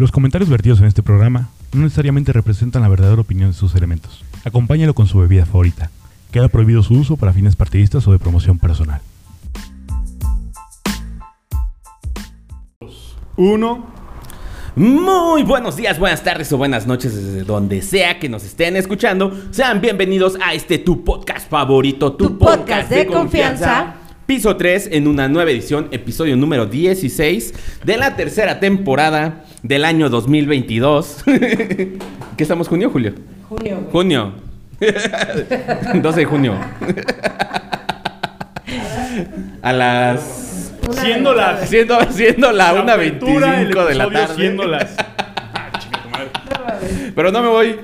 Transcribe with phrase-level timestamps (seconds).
[0.00, 4.24] Los comentarios vertidos en este programa no necesariamente representan la verdadera opinión de sus elementos.
[4.46, 5.90] Acompáñalo con su bebida favorita.
[6.32, 9.02] Queda prohibido su uso para fines partidistas o de promoción personal.
[13.36, 13.88] Uno.
[14.74, 19.38] Muy buenos días, buenas tardes o buenas noches desde donde sea que nos estén escuchando.
[19.50, 23.96] Sean bienvenidos a este tu podcast favorito, tu, Tu podcast de confianza.
[24.24, 27.52] Piso 3 en una nueva edición, episodio número 16
[27.84, 31.22] de la tercera temporada del año 2022.
[31.26, 31.98] ¿Qué
[32.38, 33.12] estamos, junio o julio?
[33.48, 33.76] Junio.
[33.80, 33.90] güey.
[33.92, 34.32] Junio.
[35.94, 36.54] 12 de junio.
[39.62, 40.72] A las...
[40.88, 44.34] Una Siendo las- Siendo, siendo la La 1.25 apertura, el de la tarde.
[44.34, 44.96] Siendo las.
[46.52, 46.74] Ah.
[47.14, 47.76] Pero no me voy.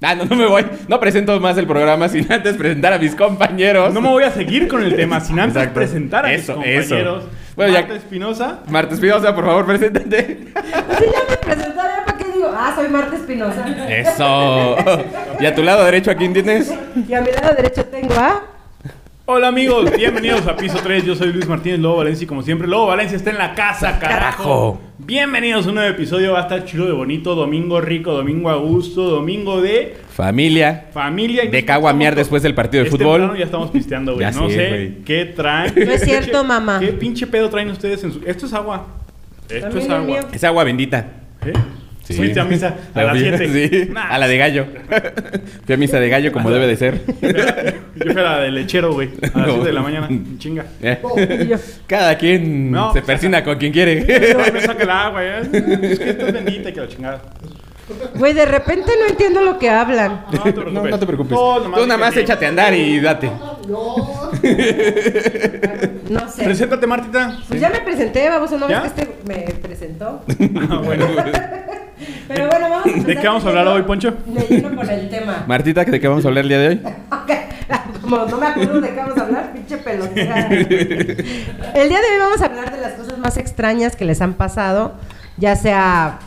[0.00, 0.64] Ah, no, no me voy.
[0.88, 3.92] No presento más el programa sin antes presentar a mis compañeros.
[3.92, 5.74] No me voy a seguir con el tema sin antes Exacto.
[5.74, 7.24] presentar a Eso, mis compañeros.
[7.24, 7.30] eso.
[7.56, 8.58] Bueno, ya- Marta Espinosa.
[8.68, 10.38] Marta Espinosa, por favor, preséntate.
[10.98, 12.50] Sí, ya me presenté, ¿ya para qué digo?
[12.54, 13.64] Ah, soy Marta Espinosa.
[13.88, 14.76] Eso.
[15.40, 16.72] Y a tu lado derecho, ¿a quién tienes?
[17.08, 18.42] Y a mi lado derecho tengo a...
[19.24, 21.04] Hola amigos, bienvenidos a Piso 3.
[21.04, 24.00] Yo soy Luis Martínez Lobo Valencia y como siempre, Lobo Valencia está en la casa,
[24.00, 24.42] carajo.
[24.42, 24.80] Carajo.
[24.98, 26.32] Bienvenidos a un nuevo episodio.
[26.32, 27.36] Va a estar chido de bonito.
[27.36, 30.86] Domingo rico, domingo a gusto, domingo de Familia.
[30.92, 31.44] familia.
[31.44, 33.36] y De caguamear después del partido de Es fútbol.
[33.38, 34.22] ya estamos pisteando, güey.
[34.26, 34.94] Ya No sé, sé güey.
[35.04, 35.72] qué traen.
[35.76, 36.80] No es cierto, mamá.
[36.80, 38.20] ¿Qué pinche pedo traen ustedes en su...
[38.26, 38.86] Esto es agua.
[39.48, 40.20] Esto También es agua.
[40.32, 41.06] Es agua bendita.
[41.46, 41.52] ¿Eh?
[42.12, 42.18] Sí.
[42.18, 43.68] Fuiste a misa a La las fui- 7.
[43.70, 44.66] Sí, a la de gallo.
[45.66, 47.00] Fui a misa de gallo como debe de ser.
[47.20, 49.10] Yo fui a la de lechero, güey.
[49.34, 49.52] A las No.
[49.54, 50.08] 7 de la mañana.
[50.38, 50.64] Chinga.
[50.82, 50.98] Eh.
[51.48, 54.00] Yo, Cada quien No, se saca- persina con quien quiere.
[54.34, 55.40] No me saca el agua, ¿eh?
[55.82, 57.22] Es que esto es bendita y que la chingada.
[58.14, 60.24] Güey, de repente no entiendo lo que hablan.
[60.32, 60.72] No te preocupes.
[60.72, 61.32] No, no te preocupes.
[61.32, 63.30] No, Tú nada más échate a andar y date.
[66.08, 66.44] No sé.
[66.44, 67.38] Preséntate, Martita.
[67.48, 68.82] Pues ya me presenté, vamos, ¿no ves ¿Ya?
[68.82, 70.22] que este me presentó?
[70.70, 71.06] Ah, bueno.
[72.28, 74.14] Pero bueno, vamos a ¿De empezar qué vamos a de hablar lleno- hoy, Poncho?
[74.26, 75.44] De lleno con el tema.
[75.46, 76.80] Martita, ¿de qué vamos a hablar el día de hoy?
[78.02, 80.48] Como no me acuerdo de qué vamos a hablar, pinche pelotera.
[80.48, 84.34] El día de hoy vamos a hablar de las cosas más extrañas que les han
[84.34, 84.94] pasado,
[85.36, 86.18] ya sea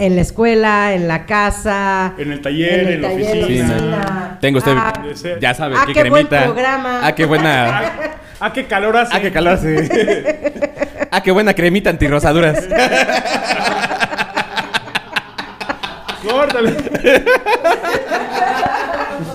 [0.00, 3.74] en la escuela, en la casa, En el taller, en la taller, en oficina.
[3.76, 4.38] oficina.
[4.40, 4.92] Tengo usted, Ah,
[5.40, 6.44] ya sabe, ah, qué, qué buen cremita.
[6.52, 7.00] programa.
[7.04, 7.82] Ah, qué buena.
[8.40, 9.14] Ah, qué calor hace.
[9.14, 10.50] Ah, qué calor hace.
[11.12, 12.68] Ah, qué buena cremita antirrosaduras.
[16.22, 16.76] Córtale.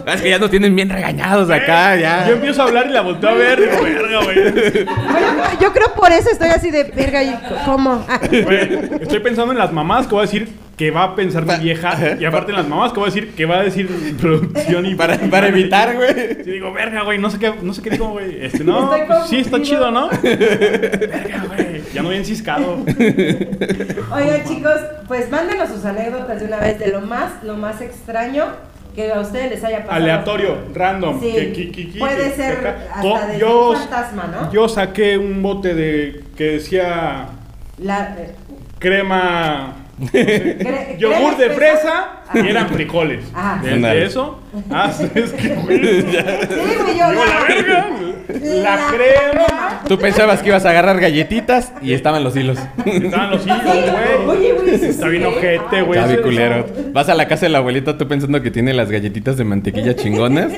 [0.13, 2.29] Es que ya nos tienen bien regañados acá, Yo ya.
[2.29, 3.59] empiezo a hablar y la volteo a ver.
[3.59, 4.53] Digo, verga, güey.
[4.85, 7.35] Bueno, yo creo por eso estoy así de verga y
[7.65, 8.05] cómo.
[8.07, 11.45] Ah, Güey, Estoy pensando en las mamás que voy a decir que va a pensar
[11.45, 12.17] mi vieja.
[12.19, 13.87] Y aparte en las mamás que voy a decir que va a decir
[14.19, 16.43] producción y Para, para evitar, güey.
[16.43, 18.43] Sí, digo, verga, güey, no sé qué, no sé qué digo, güey.
[18.45, 20.09] Este, no, Estoy pues, sí, está chido, ¿no?
[20.09, 21.81] verga, güey.
[21.93, 22.83] Ya no bien ciscado.
[24.11, 28.45] Oigan, chicos, pues mándenos sus anécdotas de una vez de lo más, lo más extraño
[28.95, 29.95] que a ustedes les haya pasado.
[29.95, 31.19] Aleatorio, random.
[31.21, 34.51] Sí, que- que- que- puede ser hasta desde yo, un fantasma, ¿no?
[34.51, 37.27] Yo saqué un bote de que decía
[37.77, 38.35] La, eh,
[38.79, 39.75] crema.
[40.11, 42.07] cre- Yogur de crema fresa.
[42.45, 43.23] y eran frijoles.
[43.33, 43.59] Ajá.
[43.61, 44.05] Desde Ándale.
[44.05, 44.39] eso.
[44.71, 45.79] Ah, es que, güey.
[45.83, 47.87] Sí, güey, yo, Digo, la verga.
[48.27, 49.81] La crema.
[49.87, 52.57] Tú pensabas que ibas a agarrar galletitas y estaban los hilos.
[52.85, 54.37] Estaban los hilos, güey.
[54.37, 55.99] oye, güey, Está bien ojete, güey.
[55.99, 56.65] Está bien culero.
[56.91, 59.95] Vas a la casa de la abuelita tú pensando que tiene las galletitas de mantequilla
[59.95, 60.51] chingonas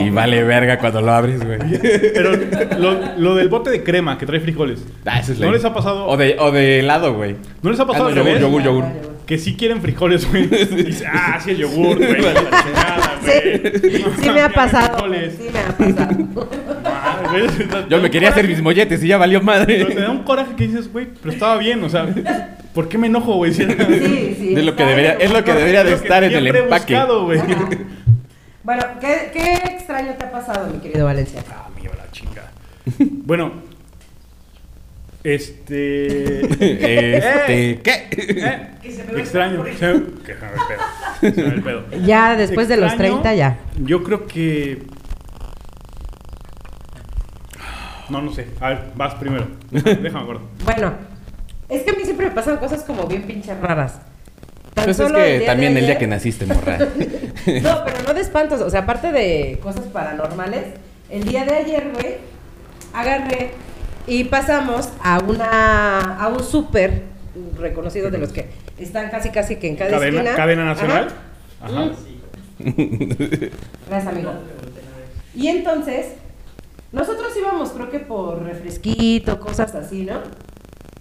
[0.00, 1.58] y vale verga cuando lo abres, güey.
[2.14, 2.32] Pero
[2.78, 4.84] lo, lo del bote de crema que trae frijoles.
[5.04, 5.54] Ah, eso es ¿No ley.
[5.54, 6.06] les ha pasado?
[6.06, 7.36] O de, o de helado, güey.
[7.62, 8.84] ¿No les ha pasado Ah, no, yogur, yogur, yogur.
[9.28, 10.46] Que sí quieren frijoles, güey.
[10.84, 12.22] Dice, ah, sí, el yogur, güey.
[12.22, 14.04] la chingada, Sí, güey.
[14.22, 14.92] sí me ha pasado.
[14.98, 15.34] Frijoles.
[15.38, 16.48] Sí me ha pasado.
[16.86, 17.44] Ah, güey,
[17.90, 19.94] Yo me quería hacer mis molletes y ya valió Pero te madre.
[20.00, 22.06] da un coraje que dices, güey, pero estaba bien, o sea,
[22.72, 23.52] ¿por qué me enojo, güey?
[23.52, 24.54] Si era- Sí, sí.
[24.56, 26.94] Es lo que debería, es lo que debería de estar en el empaque.
[26.94, 27.38] buscado, güey.
[28.64, 31.42] Bueno, ¿qué, ¿qué extraño te ha pasado, mi querido Valencia?
[31.50, 32.50] Ah, mío, la chinga.
[33.24, 33.52] Bueno,
[35.24, 36.40] este.
[37.16, 38.08] Este, ¿qué?
[38.12, 38.68] Eh,
[39.16, 39.64] extraño.
[39.64, 40.82] Se, que se me el pedo.
[41.20, 41.84] Se me va el pedo.
[42.06, 43.58] Ya después de los Extraño, 30 ya.
[43.82, 44.82] Yo creo que.
[48.08, 48.46] No, no sé.
[48.60, 49.48] A ver, vas primero.
[49.70, 50.42] Déjame acuerdo.
[50.64, 50.94] Bueno,
[51.68, 54.00] es que a mí siempre me pasan cosas como bien pinches raras.
[54.74, 56.78] Tan Pues es el que también el día que naciste, morra.
[57.62, 58.60] No, pero no de espantos.
[58.60, 60.66] O sea, aparte de cosas paranormales,
[61.10, 62.16] el día de ayer, güey,
[62.92, 63.52] agarré
[64.08, 67.02] y pasamos a una a un súper
[67.58, 70.36] reconocido de los que están casi casi que en cada Cadena, esquina.
[70.36, 71.08] cadena nacional.
[71.60, 71.82] Ajá.
[71.82, 71.90] Ajá.
[73.88, 74.32] Gracias, amigo.
[75.34, 76.14] Y entonces,
[76.92, 80.20] nosotros íbamos, creo que por refresquito, cosas así, ¿no?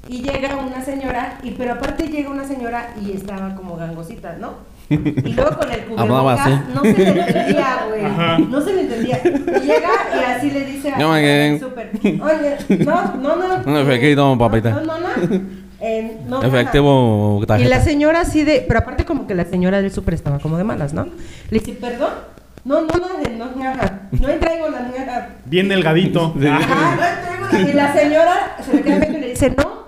[0.07, 4.53] Y llega una señora, y pero aparte llega una señora y estaba como gangosita, ¿no?
[4.89, 8.05] Y luego con el cubrebocas no se le entendía, güey.
[8.05, 8.37] Ajá.
[8.39, 9.19] No se le entendía.
[9.23, 13.63] Y llega y así le dice a No, súper, Oye, no, no, no.
[13.65, 14.69] Un efectivo, papita.
[14.71, 15.57] No, no, no.
[15.79, 17.69] Eh, no, Efectivo Y tarjeta.
[17.69, 20.63] la señora así de, pero aparte como que la señora del súper estaba como de
[20.63, 21.05] malas, ¿no?
[21.51, 22.09] Le dice, perdón,
[22.65, 23.07] no, no, no,
[23.37, 24.01] no, ñaja.
[24.11, 25.29] no traigo la ñaja.
[25.45, 26.33] Bien delgadito.
[26.49, 29.53] Ah, Ajá, no traigo la- Y la señora se le queda viendo y le dice,
[29.55, 29.83] no,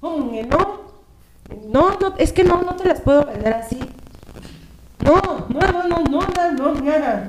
[0.00, 0.78] ¿cómo que no?
[1.72, 3.78] No, no, es que no, no te las puedo vender así.
[5.04, 6.20] No, no, no, no, no,
[6.52, 7.24] no, no, ñaja.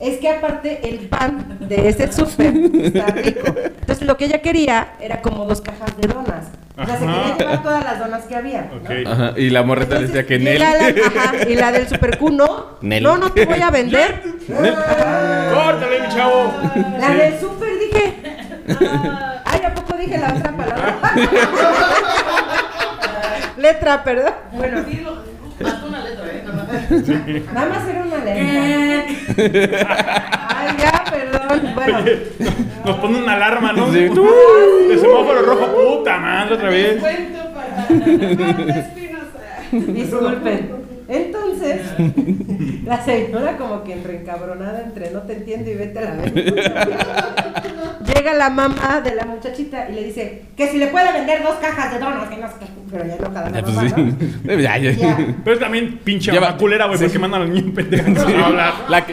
[0.00, 2.54] Es que aparte el pan de ese súper
[2.84, 3.46] está rico.
[3.80, 6.46] Entonces lo que ella quería era como dos cajas de donas.
[6.76, 8.70] O sea, se quería llevar todas las donas que había.
[8.72, 8.76] ¿no?
[8.76, 8.90] Ok.
[9.06, 10.58] Ajá, y la morreta Entonces, decía que Nel.
[10.58, 12.66] llega la- ajá, y la del Super Q no.
[12.82, 13.02] Nel.
[13.02, 14.22] No, no te voy a vender.
[14.46, 16.52] Córtale, mi chavo.
[17.00, 18.14] La del Super dije.
[19.44, 20.98] Ay, ¿a poco dije la otra palabra?
[23.56, 24.32] letra, perdón.
[24.52, 24.84] Bueno,
[27.52, 29.04] nada más era una letra.
[30.48, 31.74] Ay, ya, perdón.
[31.74, 31.98] Bueno,
[32.84, 33.92] Nos pone una alarma, ¿no?
[33.92, 34.00] Sí.
[34.00, 35.66] De semáforo rojo,
[35.98, 37.02] puta madre, otra vez.
[39.70, 40.87] disculpen.
[41.08, 41.80] Entonces,
[42.84, 46.32] la señora como que entre encabronada, entre no te entiendo y vete a la vez.
[48.14, 51.54] Llega la mamá de la muchachita y le dice que si le puede vender dos
[51.56, 52.66] cajas de donas, que no sé qué.
[52.90, 53.94] Pero ya no cada la pues mamá, sí.
[54.44, 54.54] ¿no?
[54.60, 54.90] Ya, ya.
[54.92, 55.16] Ya.
[55.44, 57.04] Pero es también pinche Lleva- culera, güey, sí.
[57.04, 58.72] porque mandan a los niños pendejos a hablar.
[58.88, 59.12] La que,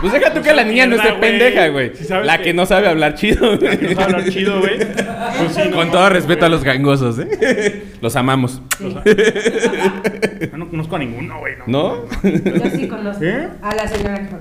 [0.00, 1.92] pues deja tú que la niña no esté pendeja, güey.
[2.24, 3.56] La que- que no sabe hablar chido.
[3.58, 3.78] güey.
[3.82, 4.78] No sabe hablar chido, güey.
[4.78, 5.76] Pues sí, no.
[5.76, 7.84] Con todo respeto a los gangosos, ¿eh?
[8.00, 8.60] Los amamos.
[10.40, 11.54] Yo no conozco a ninguno, güey.
[11.66, 11.96] No.
[11.96, 12.04] ¿No?
[12.22, 13.48] Yo sí conozco ¿Eh?
[13.62, 14.38] a la señora que fue.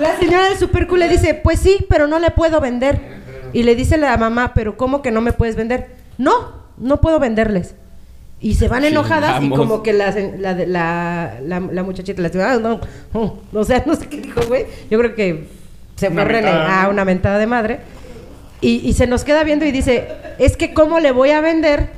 [0.00, 3.18] La señora del super cool le dice, pues sí, pero no le puedo vender.
[3.52, 5.88] Y le dice la mamá, pero ¿cómo que no me puedes vender?
[6.18, 7.74] No, no puedo venderles.
[8.40, 12.42] Y se van enojadas y como que la, la, la, la, la muchachita le dice,
[12.42, 12.80] ah, no,
[13.12, 14.66] no, o sea, no sé qué dijo, güey.
[14.88, 15.48] Yo creo que
[15.96, 16.90] se fue a ¿no?
[16.90, 17.80] una mentada de madre.
[18.60, 20.08] Y, y se nos queda viendo y dice,
[20.38, 21.90] es que ¿cómo le voy a vender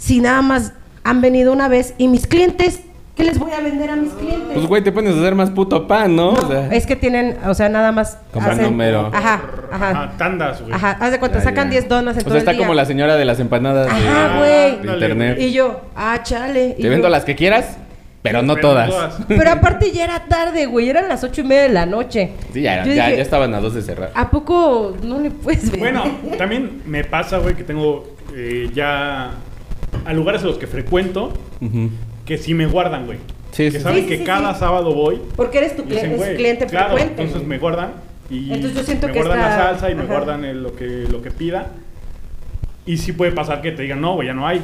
[0.00, 0.72] si nada más
[1.04, 2.80] han venido una vez y mis clientes,
[3.14, 4.48] ¿qué les voy a vender a mis clientes?
[4.54, 6.32] Pues, güey, te pones a hacer más puto pan, ¿no?
[6.32, 9.10] No, o sea, es que tienen, o sea, nada más Compran número.
[9.12, 9.90] Ajá, ajá.
[9.90, 10.72] Ajá, tandas, güey.
[10.72, 11.72] Ajá, haz de cuenta, Ya, sacan ya.
[11.72, 12.66] 10 donas en O todo sea, está el día.
[12.66, 14.86] como la señora de las empanadas de- Ajá, güey.
[14.86, 15.38] de, internet.
[15.38, 16.76] Y yo, ah, chale.
[16.78, 17.76] Y Te vendo las que quieras,
[18.22, 19.18] pero no Pero todas.
[19.28, 22.32] Pero aparte ya era tarde, güey, eran las ocho y media de la noche.
[22.54, 24.12] Sí, ya, ya, dije, ya estaban a dos de cerrar.
[24.14, 25.80] ¿A poco no le puedes vender?
[25.80, 26.04] Bueno,
[26.38, 29.30] también me pasa, güey, que tengo eh, ya
[30.04, 31.90] a lugares a los que frecuento Ujú.
[32.24, 33.18] que sí me guardan, güey.
[33.52, 34.08] Sí, que sí, saben sí.
[34.08, 34.60] que cada sí.
[34.60, 35.20] sábado voy.
[35.36, 37.22] Porque eres tu dicen, es cliente claro, frecuente.
[37.22, 37.92] entonces me guardan
[38.30, 40.12] y Entonces yo siento me que guardan está- la salsa y me ajá.
[40.12, 41.66] guardan el- lo que lo que pida.
[42.86, 44.62] Y sí puede pasar que te digan, "No, güey, ya no hay."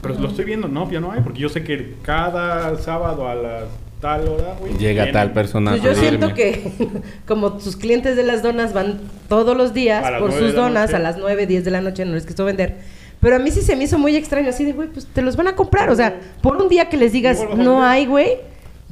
[0.00, 3.34] Pero lo estoy viendo, no, ya no hay, porque yo sé que cada sábado a
[3.34, 3.64] las
[4.00, 5.12] tal hora, güey, Llega vienen.
[5.12, 6.70] tal persona Pues yo siento que
[7.26, 10.96] como sus clientes de las donas van todos los días por sus donas noche.
[10.96, 12.76] a las 9, 10 de la noche, no les quiso vender.
[13.20, 15.36] Pero a mí sí se me hizo muy extraño, así de, güey, pues te los
[15.36, 15.90] van a comprar.
[15.90, 18.36] O sea, por un día que les digas, no hay, güey,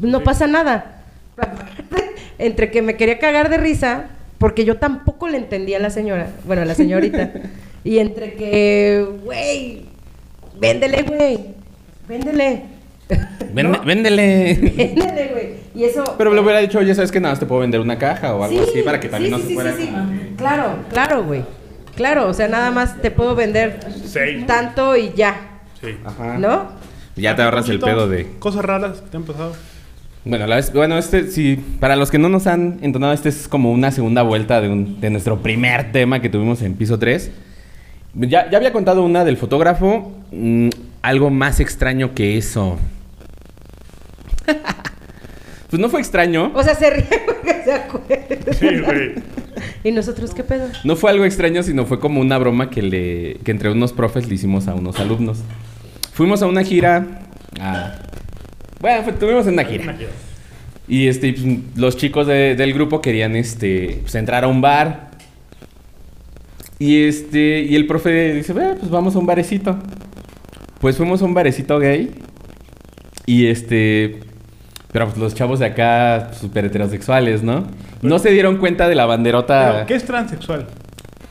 [0.00, 0.24] no Sí.
[0.24, 1.02] pasa nada.
[2.38, 4.06] Entre que me quería cagar de risa,
[4.38, 7.30] porque yo tampoco le entendía a la señora, bueno, a la señorita.
[7.84, 9.84] y entre que, güey,
[10.60, 11.38] véndele, güey,
[12.08, 12.62] véndele.
[13.54, 13.84] Vende- ¿No?
[13.84, 14.54] Véndele.
[14.76, 15.48] Véndele, güey.
[15.74, 16.02] Y eso...
[16.18, 18.42] Pero le hubiera dicho, oye, ¿sabes que nada más te puedo vender una caja o
[18.42, 21.42] algo así para que también sí, no sí, se sí, fuera como Claro, claro, güey.
[21.96, 24.46] Claro, o sea, nada más te puedo vender Seis.
[24.46, 25.34] tanto y ya,
[25.80, 25.96] Sí.
[26.04, 26.38] Ajá.
[26.38, 26.68] ¿no?
[27.16, 28.26] Ya te ahorras el pedo de...
[28.38, 29.54] Cosas raras que te han pasado.
[30.24, 33.48] Bueno, la vez- bueno, este, sí, para los que no nos han entonado, este es
[33.48, 37.30] como una segunda vuelta de, un- de nuestro primer tema que tuvimos en piso 3.
[38.14, 40.68] Ya, ya había contado una del fotógrafo, mm,
[41.02, 42.78] algo más extraño que eso.
[45.70, 48.52] pues no fue extraño, O sea, se ríe porque se acuerda.
[48.52, 49.14] Sí, güey.
[49.86, 50.66] ¿Y nosotros qué pedo?
[50.84, 54.26] no fue algo extraño, sino fue como una broma que, le, que entre unos profes
[54.28, 55.38] le hicimos a unos alumnos.
[56.12, 57.20] Fuimos a una gira,
[58.80, 59.96] bueno, fue- tuvimos una gira.
[60.88, 61.44] Y este, pues,
[61.76, 65.10] los chicos de- del grupo querían este, pues, entrar a un bar.
[66.78, 69.78] Y este, y el profe dice, "Ve, pues vamos a un barecito.
[70.80, 72.10] Pues fuimos a un barecito gay.
[73.24, 74.20] Y este,
[74.92, 77.64] pero pues los chavos de acá, súper heterosexuales, ¿no?
[78.02, 79.72] No se dieron cuenta de la banderota.
[79.72, 80.66] Pero, ¿Qué es transexual?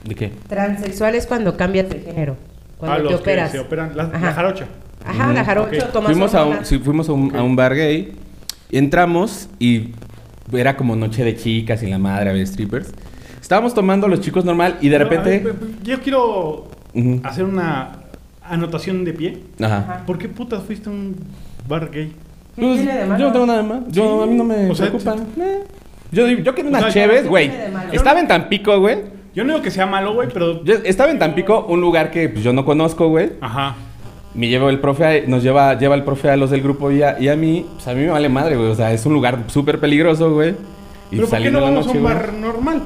[0.04, 0.32] ¿De qué?
[0.48, 2.38] Transexual es cuando cambias de género.
[2.78, 3.52] Cuando ah, te los operas.
[3.52, 3.96] que se operan.
[3.96, 4.20] La, Ajá.
[4.20, 4.66] la jarocha.
[5.06, 5.92] Ajá, la jarocho, Ok.
[5.92, 8.14] tomas fuimos a un, sí, fuimos a un, a un bar gay.
[8.72, 9.92] Entramos y
[10.54, 12.92] era como noche de chicas y la madre había strippers.
[13.42, 15.40] Estábamos tomando los chicos normal y de repente.
[15.40, 16.68] ver, Yo quiero
[17.24, 17.92] hacer una
[18.44, 19.38] anotación de pie.
[19.62, 20.04] Ajá.
[20.06, 21.16] ¿Por qué putas fuiste a un
[21.68, 22.12] bar gay?
[22.56, 23.26] ¿Qué Pues, tiene de yo malo?
[23.26, 23.80] no tengo nada más.
[23.90, 24.24] Yo, Sí.
[24.24, 25.16] a mí no me O sea, preocupa.
[25.16, 25.64] tú- Eh.
[26.12, 27.50] Yo, yo quiero O unas sea, cheves, ¿qué güey.
[27.50, 27.94] tiene de malo?
[27.94, 28.98] Estaba en Tampico, güey.
[29.34, 30.64] Yo no digo que sea malo, güey, pero...
[30.64, 33.34] Yo estaba en Tampico, un lugar que pues, yo no conozco, güey.
[33.42, 33.76] Ajá.
[34.34, 37.02] Me lleva el profe, a- nos lleva, lleva el profe a los del grupo y
[37.04, 38.70] a, y a mí, pues a mí me vale madre, güey.
[38.70, 40.52] O sea, es un lugar súper peligroso, güey.
[40.52, 42.14] Y pero ¿por qué saliendo no en la vamos a un güey.
[42.14, 42.82] bar normal?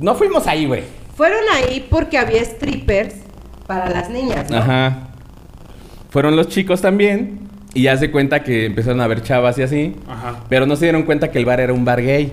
[0.00, 0.82] No fuimos ahí, güey.
[1.16, 3.14] Fueron ahí porque había strippers
[3.66, 4.58] para las niñas, ¿no?
[4.58, 5.08] Ajá.
[6.10, 7.45] Fueron los chicos también.
[7.76, 9.94] Y ya se cuenta que empezaron a ver chavas y así.
[10.08, 10.36] Ajá.
[10.48, 12.32] Pero no se dieron cuenta que el bar era un bar gay.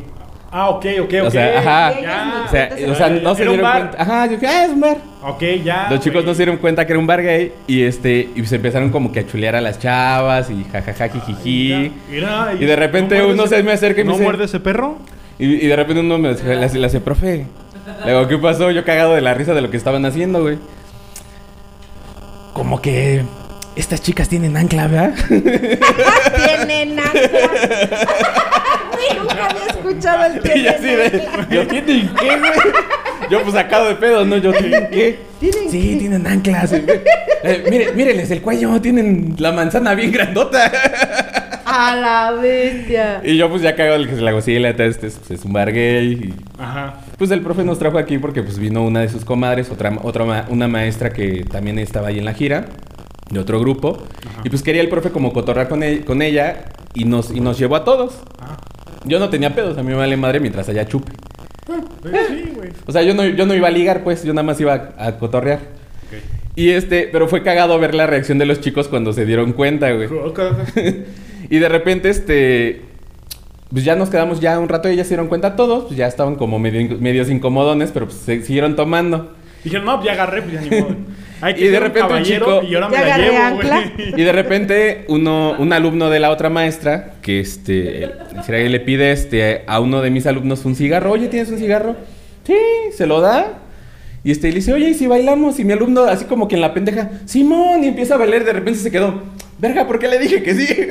[0.56, 1.28] Ah, ok, ok, ok.
[1.28, 2.00] O sea, ajá.
[2.00, 2.44] Ya.
[2.46, 4.02] O sea, o sea, no se dieron cuenta.
[4.02, 4.98] Ajá, yo dije, ah, es un bar.
[5.24, 5.88] Ok, ya.
[5.90, 8.56] Los chicos no se dieron cuenta que era un bar gay y este y se
[8.58, 11.92] empezaron como que a chulear a las chavas y jajaja jijiji.
[12.10, 14.24] Mira, Y de repente ¿no muerde uno ese- se me acerca y me ¿No dice-
[14.24, 14.98] muerde ese perro?
[15.40, 17.46] Y, y de repente uno me le hace, le hace, profe.
[18.06, 18.70] Le digo, ¿qué pasó?
[18.72, 20.58] Yo cagado de la risa de lo que estaban haciendo, güey.
[22.54, 23.24] Como que
[23.76, 25.14] estas chicas tienen ancla, ¿verdad?
[25.30, 27.22] Tienen ancla.
[29.20, 31.28] Nunca había escuchado el y yo tienen así de.
[31.56, 32.52] ¿yo tienen qué, güey?
[33.30, 34.38] Yo pues sacado de pedo, ¿no?
[34.38, 35.20] Yo tienen qué.
[35.40, 35.96] ¿Tienen sí, qué?
[35.98, 36.74] tienen anclas.
[37.46, 40.72] Eh, mire, míreles el cuello, tienen la manzana bien grandota.
[41.66, 43.20] A la bestia.
[43.22, 45.16] Y yo pues ya cagado el que se la hago, sí, la neta, este es,
[45.16, 46.06] pues, es un bar gay.
[46.14, 47.02] Y, Ajá.
[47.18, 50.24] pues el profe nos trajo aquí porque pues vino una de sus comadres, otra, otra
[50.24, 52.64] ma- una maestra que también estaba ahí en la gira,
[53.34, 53.98] de otro grupo.
[54.44, 57.58] Y pues quería el profe como cotorrar con, e- con ella y nos, y nos
[57.58, 58.20] llevó a todos.
[58.40, 58.58] Ah.
[59.06, 61.12] Yo no tenía pedos, a mí me vale madre mientras allá chupe.
[62.02, 62.70] Pues sí, güey.
[62.86, 65.08] O sea, yo no, yo no iba a ligar, pues, yo nada más iba a,
[65.08, 65.60] a cotorrear.
[66.56, 69.92] Y este, pero fue cagado ver la reacción de los chicos cuando se dieron cuenta,
[69.92, 70.08] güey.
[70.08, 70.40] Ok.
[71.50, 72.82] y de repente, este.
[73.72, 75.86] Pues ya nos quedamos ya un rato y ya se dieron cuenta todos.
[75.86, 79.32] Pues ya estaban como medio, medios incomodones, pero pues se siguieron tomando.
[79.64, 80.96] Dijeron, no, ya agarré, pues ya ni modo.
[81.42, 83.92] Hay que Y de repente un caballero chico- Y ahora me la llevo, ancla.
[84.18, 89.12] Y de repente, uno, un alumno de la otra maestra, que este, el- le pide
[89.12, 91.12] este, a uno de mis alumnos un cigarro.
[91.12, 91.96] Oye, ¿tienes un cigarro?
[92.46, 92.56] Sí,
[92.96, 93.60] se lo da.
[94.24, 95.60] Y este, y le dice, oye, ¿y si bailamos?
[95.60, 98.46] Y mi alumno, así como que en la pendeja, Simón, y empieza a bailar.
[98.46, 99.22] De repente se quedó,
[99.60, 100.66] verga, ¿por qué le dije que sí?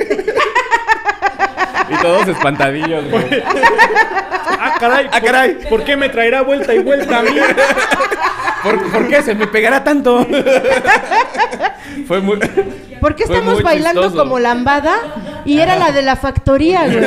[1.93, 3.43] y todos espantadillos, güey.
[4.59, 5.07] Ah, caray.
[5.11, 5.57] Ah, ¿por- caray.
[5.69, 7.31] ¿Por qué me traerá vuelta y vuelta a mí?
[8.63, 10.25] ¿Por, por qué se me pegará tanto?
[12.07, 12.39] Fue muy.
[13.01, 14.23] ¿Por qué estamos bailando chistoso.
[14.23, 14.95] como lambada?
[15.45, 17.03] Y era la de la factoría, güey.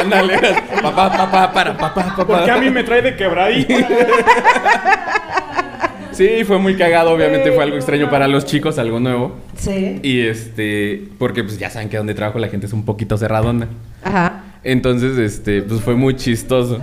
[0.00, 0.38] Ándale,
[0.82, 2.24] papá, papá, para, papá, papá.
[2.26, 3.74] Porque a mí me trae de quebradito.
[6.16, 9.36] Sí, fue muy cagado, obviamente fue algo extraño para los chicos, algo nuevo.
[9.56, 10.00] Sí.
[10.02, 13.68] Y este, porque pues ya saben que donde trabajo la gente es un poquito cerradona.
[14.02, 14.44] Ajá.
[14.64, 16.80] Entonces, este, pues fue muy chistoso.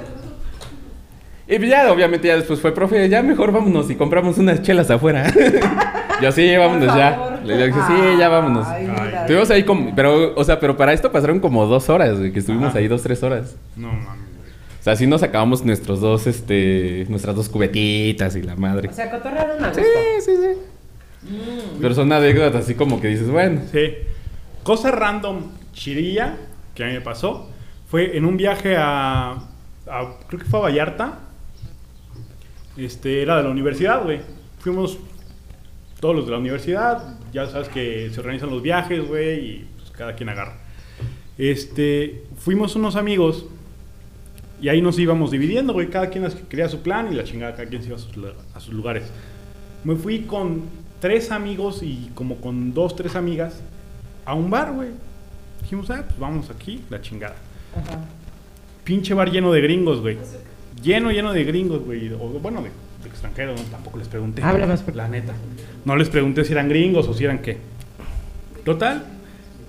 [1.47, 4.91] Y pues ya, obviamente, ya después fue, profe, ya mejor vámonos y compramos unas chelas
[4.91, 5.31] afuera.
[6.21, 7.41] Yo sí, vámonos ya.
[7.43, 8.67] Le dije, sí, ya vámonos.
[8.67, 8.87] Ay.
[9.21, 12.69] Estuvimos ahí como, pero, o sea, pero para esto pasaron como dos horas, que estuvimos
[12.69, 12.77] Ajá.
[12.77, 13.57] ahí dos, tres horas.
[13.75, 14.32] No mames.
[14.83, 18.89] O sea, así nos acabamos nuestros dos, este, nuestras dos cubetitas y la madre.
[18.89, 19.81] O sea, cotorrearon a gusto.
[19.81, 21.31] Sí, sí, sí.
[21.79, 23.61] Pero son anécdotas así como que dices, bueno.
[23.71, 23.93] Sí.
[24.63, 26.35] Cosa random chirilla
[26.75, 27.49] que a mí me pasó
[27.87, 29.31] fue en un viaje a,
[29.87, 31.19] a- creo que fue a Vallarta.
[32.75, 34.19] Este era de la universidad, güey.
[34.59, 34.97] Fuimos
[36.01, 39.91] todos los de la universidad, ya sabes que se organizan los viajes, güey, y pues
[39.91, 40.57] cada quien agarra.
[41.37, 43.45] Este, fuimos unos amigos
[44.63, 47.67] y ahí nos íbamos dividiendo, güey, cada quien quería su plan y la chingada, cada
[47.67, 49.03] quien se iba a sus, lu- a sus lugares.
[49.83, 50.61] Me fui con
[51.01, 53.59] tres amigos y como con dos, tres amigas
[54.25, 54.87] a un bar, güey.
[55.61, 57.35] Dijimos, ah, pues vamos aquí, la chingada.
[57.75, 57.99] Ajá.
[58.85, 60.17] Pinche bar lleno de gringos, güey.
[60.81, 62.11] Lleno, lleno de gringos, güey.
[62.13, 62.69] O bueno, de,
[63.03, 63.65] de extranjeros, ¿no?
[63.67, 64.41] tampoco les pregunté.
[64.43, 64.83] Habla más.
[64.95, 65.33] La neta.
[65.83, 67.57] No les pregunté si eran gringos o si eran qué.
[68.63, 69.03] Total.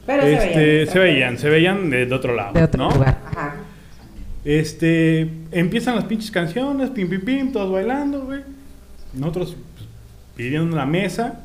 [0.06, 0.88] Pero este, se veían.
[0.88, 2.52] se veían, se veían de, de otro lado.
[2.52, 2.94] De otro ¿no?
[2.94, 3.18] lugar.
[3.26, 3.53] Ajá.
[4.44, 8.40] Este, empiezan las pinches canciones, pim, pim, pim, todos bailando, güey.
[9.14, 9.88] Nosotros pues,
[10.36, 11.40] pidiendo la mesa.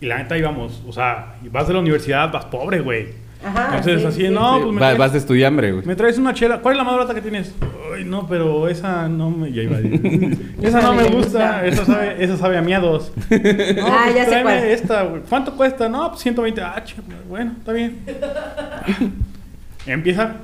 [0.00, 3.08] Y la neta íbamos, o sea, vas de la universidad, vas pobre, güey.
[3.44, 3.76] Ajá.
[3.76, 4.28] Entonces, sí, así, sí.
[4.28, 5.86] no, Sí, pues me traes- vas de estudiambre, güey.
[5.86, 6.60] Me traes una chela.
[6.60, 7.54] ¿Cuál es la más barata que tienes?
[7.94, 9.52] Ay, no, pero esa no me.
[9.52, 10.54] Ya iba a decir.
[10.62, 11.64] esa no me gusta.
[11.66, 13.12] Esa sabe, esa sabe a miados.
[13.30, 14.58] No, Ah, pues ya sé cuál.
[14.64, 15.22] esta, güey.
[15.28, 15.88] ¿Cuánto cuesta?
[15.88, 16.60] No, pues 120.
[16.60, 16.94] Ah, ch-
[17.28, 18.00] bueno, está bien.
[19.86, 20.36] Empieza.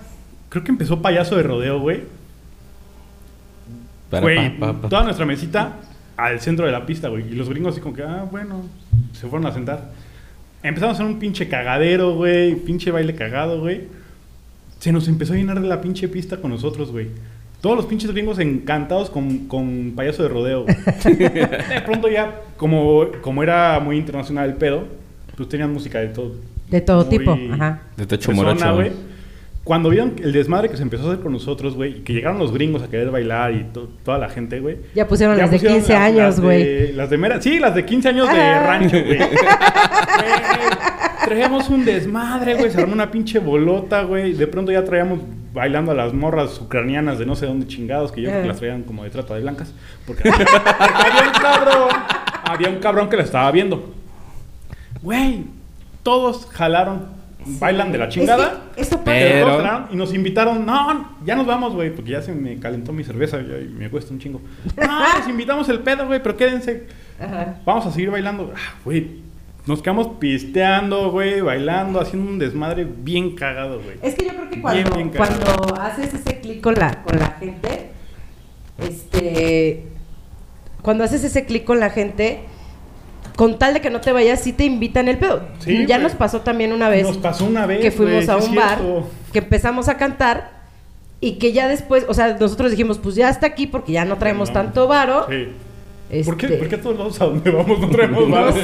[0.52, 2.02] Creo que empezó payaso de rodeo, güey.
[4.10, 4.58] Para, Güey,
[4.90, 5.78] toda nuestra mesita
[6.14, 7.26] al centro de la pista, güey.
[7.26, 8.60] Y los gringos así como que, ah, bueno,
[9.14, 9.92] se fueron a sentar.
[10.62, 12.54] Empezamos a hacer un pinche cagadero, güey.
[12.54, 13.84] Pinche baile cagado, güey.
[14.78, 17.06] se nos empezó a llenar de la pinche pista con nosotros, güey.
[17.62, 20.64] Todos los pinches gringos encantados con, con payaso de rodeo.
[20.64, 20.76] güey.
[21.16, 24.86] de pronto ya, como, como era muy internacional el pedo,
[25.34, 26.34] pues tenían música de todo.
[26.68, 27.84] De todo muy tipo, ajá.
[27.96, 29.11] De Tocho persona, güey.
[29.64, 32.38] Cuando vieron el desmadre que se empezó a hacer con nosotros, güey, y que llegaron
[32.38, 34.78] los gringos a querer bailar y to- toda la gente, güey.
[34.94, 36.92] Ya pusieron Ya las de pusieron 15 las- las años, güey.
[36.92, 39.18] Las de mera, sí, las de 15 años de rancho, güey.
[41.24, 42.70] Traíamos un desmadre, güey.
[42.70, 44.32] Se armó una pinche bolota, güey.
[44.32, 45.20] De pronto ya traíamos
[45.54, 48.56] bailando a las morras ucranianas de no sé dónde chingados, que yo creo que las
[48.58, 49.72] traían como de trata de blancas.
[50.06, 51.88] Porque, porque había un cabrón,
[52.44, 53.94] había un cabrón que la estaba viendo.
[55.02, 55.44] Güey,
[56.02, 57.06] todos jalaron,
[57.46, 58.64] bailan de la chingada.
[58.76, 58.96] Es que.
[58.98, 60.64] Pero- y nos invitaron.
[60.66, 64.12] No, ya nos vamos, güey, porque ya se me calentó mi cerveza y me cuesta
[64.12, 64.40] un chingo.
[64.76, 66.86] No, les invitamos el pedo, güey, pero quédense.
[67.20, 67.60] Ajá.
[67.64, 68.52] Vamos a seguir bailando.
[68.56, 69.22] Ah, güey.
[69.64, 73.96] Nos quedamos pisteando, güey, bailando, haciendo un desmadre bien cagado, güey.
[74.02, 77.30] Es que yo creo que cuando, bien cuando haces ese clic con la, con la
[77.38, 77.90] gente,
[78.78, 79.86] este,
[80.82, 82.40] cuando haces ese clic con la gente,
[83.36, 85.42] con tal de que no te vayas, sí te invitan el pedo.
[85.60, 86.04] Sí, ya güey.
[86.08, 87.80] nos pasó también una vez Nos pasó una vez.
[87.80, 88.78] que fuimos güey, a un bar,
[89.32, 90.62] que empezamos a cantar
[91.20, 94.18] y que ya después, o sea, nosotros dijimos, pues ya hasta aquí porque ya no
[94.18, 94.54] traemos No.
[94.54, 95.26] tanto varo.
[95.30, 95.48] Sí.
[96.10, 98.52] Este, ¿Por, qué, ¿Por qué a todos lados a donde vamos no traemos No varo?
[98.52, 98.60] sé,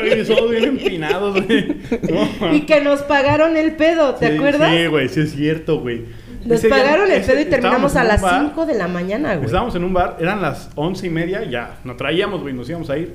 [0.00, 1.76] Güey, Somos bien empinados, güey.
[2.10, 4.70] No, Y que nos pagaron el pedo, ¿te sí, acuerdas?
[4.76, 6.04] Sí, güey, sí es cierto, güey.
[6.44, 8.88] Nos Ese día- pagaron el ese- pedo y terminamos a las bar, 5 de la
[8.88, 9.46] mañana, güey.
[9.46, 12.90] Estábamos en un bar, eran las once y media, ya, nos traíamos, güey, nos íbamos
[12.90, 13.14] a ir.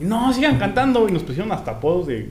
[0.00, 2.30] No, sigan cantando, y nos pusieron hasta apodos de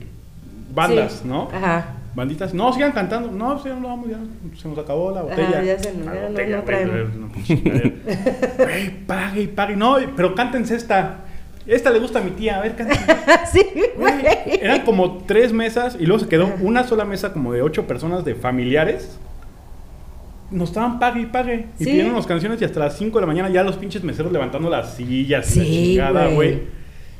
[0.74, 1.28] bandas, Sí.
[1.28, 1.48] ¿no?
[1.52, 1.94] Ajá.
[2.14, 3.30] Banditas, no, sigan cantando.
[3.30, 4.16] No, pues ya no vamos, ya
[4.60, 5.62] se nos acabó la botella.
[5.62, 6.94] ya se nos- no- botella, no traemos.
[7.44, 7.90] chingadera.
[8.58, 9.76] Güey, pague y pague.
[9.76, 11.18] No, pero cántense esta.
[11.66, 13.04] Esta le gusta a mi tía, a ver, cántense.
[13.52, 13.62] sí,
[13.96, 14.14] Güey.
[14.62, 18.24] Eran como tres mesas y luego se quedó una sola mesa como de ocho personas
[18.24, 19.18] de familiares.
[20.50, 21.66] Nos estaban pague y pague.
[21.78, 21.90] Y Sí.
[21.90, 24.70] pidieron las canciones y hasta las 5 de la mañana ya los pinches meseros levantando
[24.70, 26.62] las sillas y la Sí, chingada, güey.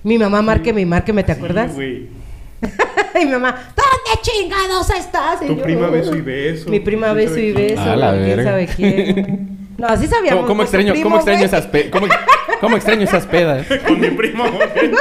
[0.02, 1.74] Mi mamá, márqueme, márqueme, ¿te Sí, acuerdas?
[1.74, 2.06] güey.
[3.20, 5.42] y mi mamá, ¿dónde chingados estás?
[5.42, 6.70] Y Tu yo, prima beso y beso.
[6.70, 7.80] Mi prima ¿Quién beso y beso.
[7.82, 9.48] A la ¿Quién sabe quién?
[9.78, 10.40] No, así sabíamos.
[10.40, 12.06] ¿Cómo, cómo con su extraño, primo, cómo extraño esas pe- cómo,
[12.60, 13.64] cómo extraño esas pedas?
[13.86, 14.98] Con mi primo, prima.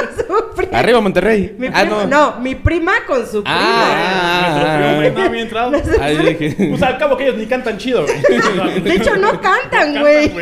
[0.72, 1.54] Arriba Monterrey.
[1.58, 2.06] Mi ah, prima- no.
[2.06, 2.40] no.
[2.40, 3.58] mi prima con su prima.
[3.60, 5.28] Ah, Nuestro ah, primo, ah.
[5.30, 5.72] bien entrado.
[6.00, 6.54] Ah, dije.
[6.70, 8.80] Pues al cabo que ellos ni cantan chido, güey.
[8.82, 10.32] De hecho, no cantan, No güey.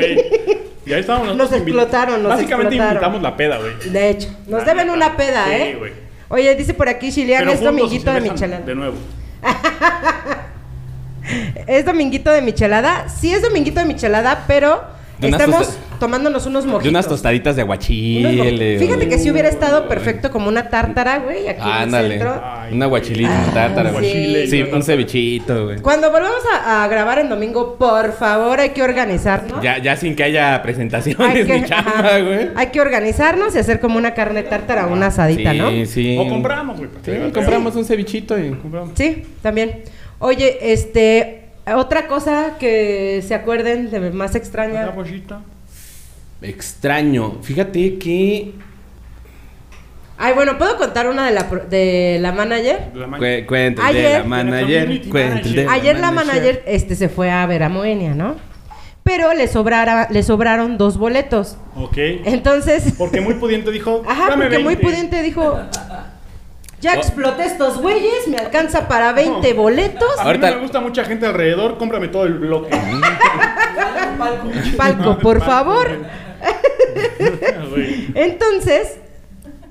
[0.85, 2.93] Y ahí estábamos Nos nosotros invi- explotaron, nos Básicamente explotaron.
[3.15, 3.91] invitamos la peda, güey.
[3.91, 4.97] De hecho, nos La deben neta.
[4.97, 5.77] una peda, Sí, ¿eh?
[5.79, 5.93] güey.
[6.29, 7.73] Oye, dice por aquí Chilian, Pero es se de
[8.21, 8.67] michelada.
[8.67, 8.97] De nuevo.
[11.67, 13.09] ¿Es dominguito de michelada?
[13.09, 14.83] Sí, es dominguito de michelada, pero
[15.19, 16.83] De estamos tomándonos unos mojitos.
[16.85, 18.79] De unas tostaditas de aguachile.
[18.79, 22.09] Fíjate que si hubiera estado perfecto como una tártara, güey, aquí en el Ándale.
[22.19, 22.43] centro.
[22.45, 24.47] Ay, Una guachilita, Ah, tártara, güey.
[24.47, 24.47] sí.
[24.51, 25.79] Sí, un cevichito, güey.
[25.81, 29.63] Cuando volvamos a, a grabar en domingo, por favor, hay que organizarnos.
[29.63, 32.49] Ya, ya sin que haya Hay presentaciones que, ni chamba, ajá, güey.
[32.55, 35.71] hay que organizarnos y hacer como una carne tártara o una asadita, sí, ¿no?
[35.87, 36.17] sí.
[36.21, 36.91] O compramos, güey.
[37.03, 38.51] Sí, compramos un cevichito y...
[38.51, 38.91] Compramos.
[38.95, 39.83] Sí, también.
[40.19, 44.87] Oye, este, otra cosa que se acuerden de más La extraña.
[44.91, 45.41] bollita.
[46.43, 47.39] Extraño.
[47.43, 48.53] Fíjate que...
[50.19, 52.91] Ay, bueno, ¿puedo contar una de la, pro- de la manager?
[52.95, 55.69] La ma- Cue- Cuente de Ayer- la manager.
[55.69, 58.37] Ayer la manager este, se fue a ver a Moenia, ¿no?
[59.03, 61.59] Pero le, sobrara, le sobraron dos boletos.
[61.77, 61.97] Ok.
[62.25, 64.03] Entonces, Porque muy pudiente dijo.
[64.09, 64.83] ajá, "Dame porque muy 20".
[64.83, 65.61] pudiente dijo,
[66.87, 66.99] ya Oh.
[66.99, 69.63] exploté estos güeyes, me alcanza para 20 No.
[69.63, 70.09] boletos.
[70.21, 72.71] A mí me gusta mucha gente alrededor, cómprame todo el bloque.
[74.77, 75.89] Palco, por favor.
[78.15, 78.99] Entonces,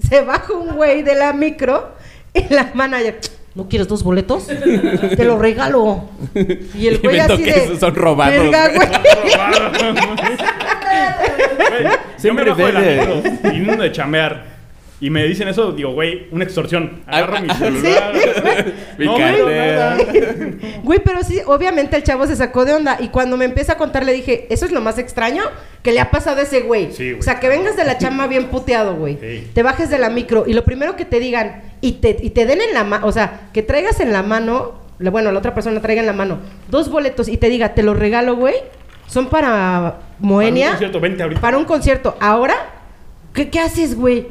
[0.07, 1.93] se baja un güey de la micro
[2.33, 3.19] y la manager,
[3.55, 4.47] ¿no quieres dos boletos?
[4.47, 6.09] Te los regalo.
[6.73, 7.63] Y el Y güey así que de...
[7.63, 8.77] esos son robados, "Verga, güey".
[8.77, 8.89] güey".
[11.69, 14.54] Güey, yo me Siempre bajo de la micro, viniendo de chambear.
[15.05, 17.03] Y me dicen eso, digo, güey, una extorsión.
[17.05, 18.13] Agarro Ah, mi ah, celular.
[18.97, 19.97] No, nada.
[20.83, 22.97] Güey, pero sí, obviamente el chavo se sacó de onda.
[22.99, 25.43] Y cuando me empieza a contar, le dije, eso es lo más extraño
[25.83, 26.91] que le ha pasado a ese güey.
[26.91, 27.19] Sí, güey.
[27.19, 29.19] o sea, que vengas de la chamba bien puteado, güey.
[29.21, 29.47] Sí.
[29.53, 32.47] Te bajes de la micro y lo primero que te digan y te, y te
[32.47, 35.79] den en la mano, o sea, que traigas en la mano, bueno, la otra persona
[35.81, 38.55] traiga en la mano dos boletos y te diga, te los regalo, güey,
[39.05, 40.65] son para Moenia.
[40.65, 41.41] Para un concierto, vente ahorita.
[41.41, 42.17] Para un concierto.
[42.19, 42.55] Ahora,
[43.35, 44.27] ¿qué, qué haces, güey?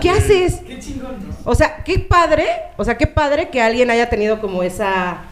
[0.00, 0.56] ¿Qué haces?
[0.66, 4.62] Qué chingón, O sea, qué padre, o sea, qué padre que alguien haya tenido como
[4.62, 5.22] esa...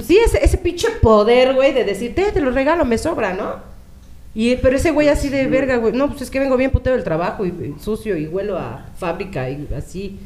[0.00, 3.56] Sí, ese, ese pinche poder, güey, de decirte, "Eh, te lo regalo, me sobra, ¿no?
[4.34, 6.94] Y, pero ese güey así de verga, güey, no, pues es que vengo bien puteo
[6.94, 10.20] del trabajo y, y sucio y huelo a fábrica y así.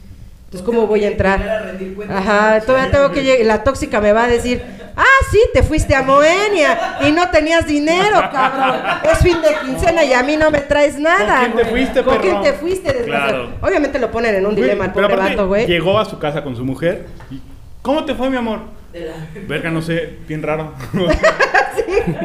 [0.55, 1.75] Entonces, ¿cómo voy a entrar?
[2.09, 4.63] Ajá, todavía tengo que llegar, la tóxica me va a decir,
[4.97, 8.81] Ah, sí, te fuiste a Moenia y no tenías dinero, cabrón.
[9.11, 11.41] Es fin de quincena y a mí no me traes nada.
[11.41, 12.23] ¿Con quién te fuiste, ¿Con perro?
[12.23, 12.95] quién te fuiste?
[13.05, 13.49] Claro.
[13.61, 15.67] Obviamente lo ponen en un dilema al pobre aparte, vato, güey.
[15.67, 17.41] Llegó a su casa con su mujer y...
[17.83, 18.61] ¿Cómo te fue, mi amor?
[19.49, 20.75] Verga, no sé, bien raro.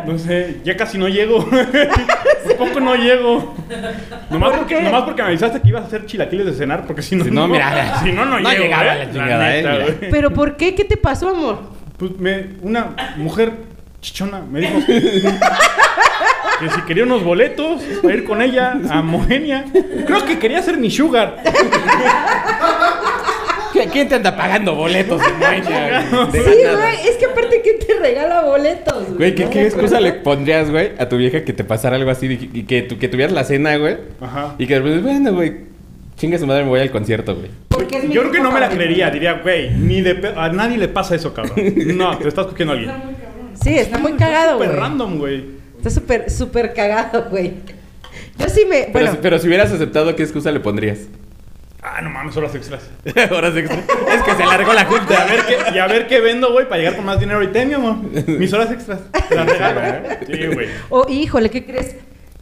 [0.05, 1.37] No sé, ya casi no llego.
[1.43, 3.55] Un poco no llego.
[4.29, 7.01] Nomás ¿Por porque, nomás porque me avisaste que ibas a hacer chilaquiles de cenar, porque
[7.01, 9.05] si no, Si no, mira, si no, no, no llego, llegaba ¿eh?
[9.05, 10.07] la chingada, ¿eh?
[10.11, 10.75] ¿Pero por qué?
[10.75, 11.59] ¿Qué te pasó, amor?
[11.97, 13.53] Pues me, una mujer
[14.01, 14.79] chichona me dijo
[16.59, 19.65] que si quería unos boletos para ir con ella a Moenia.
[20.05, 21.41] Creo que quería ser mi sugar.
[23.73, 26.31] ¿Qui- ¿Quién te anda pagando boletos en Moenia, güey?
[26.31, 26.85] De Sí, la nada.
[26.91, 27.07] güey.
[27.07, 29.17] Es que aparte, ¿quién te regala boletos?
[29.17, 32.09] Güey, ¿qué, No qué excusa le pondrías, güey, a tu vieja que te pasara algo
[32.11, 33.97] así y que, tu- que tuvieras la cena, güey?
[34.21, 34.55] Ajá.
[34.57, 35.53] Y que de repente, bueno, güey,
[36.17, 37.49] chingue su madre, me voy al concierto, güey.
[37.69, 39.09] Porque es mi Yo creo que no me la creería.
[39.09, 41.55] Diría, güey, ni de pe- a nadie le pasa eso, cabrón.
[41.97, 42.93] No, te estás cogiendo a alguien.
[43.61, 44.67] Sí, está muy cagado, güey.
[44.69, 45.45] Súper random, güey.
[45.77, 47.53] Está súper, súper cagado, güey.
[48.37, 48.87] Yo sí me.
[48.91, 50.99] Bueno, pero si hubieras aceptado, ¿qué excusa le pondrías?
[51.81, 52.89] Ah, no mames, horas extras.
[53.31, 53.79] Horas extra.
[54.13, 55.25] Es que se largó la Y a junta.
[55.25, 57.41] ver qué, y a ver qué vendo, güey, para llegar con más dinero.
[57.41, 57.95] Y ten, mi amor.
[58.27, 58.99] Mis horas extras.
[59.29, 60.09] Las regalo.
[60.27, 60.67] Sí, güey.
[60.89, 61.95] oh, híjole, ¿qué crees?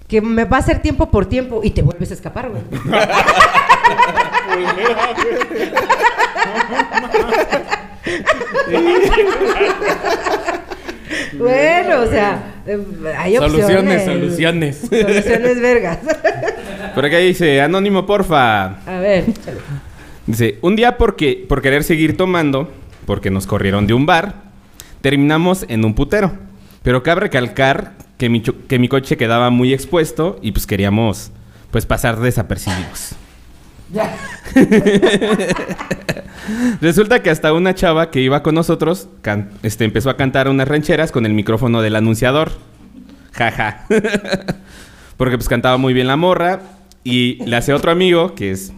[0.08, 2.64] Que me va a hacer tiempo por tiempo y te vuelves a escapar, güey.
[11.38, 12.56] bueno, o sea,
[13.18, 14.04] hay opciones.
[14.04, 14.78] Soluciones, soluciones.
[14.90, 16.00] Soluciones vergas.
[16.96, 18.80] Por acá dice, anónimo, porfa.
[18.86, 19.60] A ver, échale.
[20.26, 22.72] Dice, un día porque, por querer seguir tomando,
[23.06, 24.34] porque nos corrieron de un bar,
[25.02, 26.34] terminamos en un putero.
[26.84, 31.32] Pero cabe recalcar que mi, que mi coche quedaba muy expuesto y pues queríamos
[31.72, 33.16] pues pasar desapercibidos.
[33.92, 34.16] Ya.
[36.82, 40.68] Resulta que hasta una chava que iba con nosotros can- este, empezó a cantar unas
[40.68, 42.52] rancheras con el micrófono del anunciador.
[43.34, 43.86] Jaja.
[45.18, 46.62] Porque pues cantaba muy bien la morra.
[47.04, 48.74] Y le hace otro amigo, que es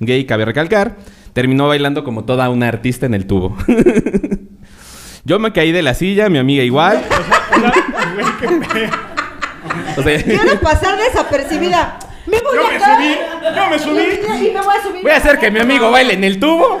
[0.00, 0.96] gay, cabe recalcar,
[1.32, 3.56] terminó bailando como toda una artista en el tubo.
[5.24, 7.00] Yo me caí de la silla, mi amiga igual.
[7.06, 8.90] O sea, güey, qué pedo.
[9.96, 11.98] O sea, Quiero pasar desapercibida.
[12.26, 12.96] Me voy Yo a me caer.
[12.96, 14.46] subí, yo me subí.
[14.46, 15.02] Y me voy a subir.
[15.02, 16.80] voy a hacer que mi amigo baile en el tubo.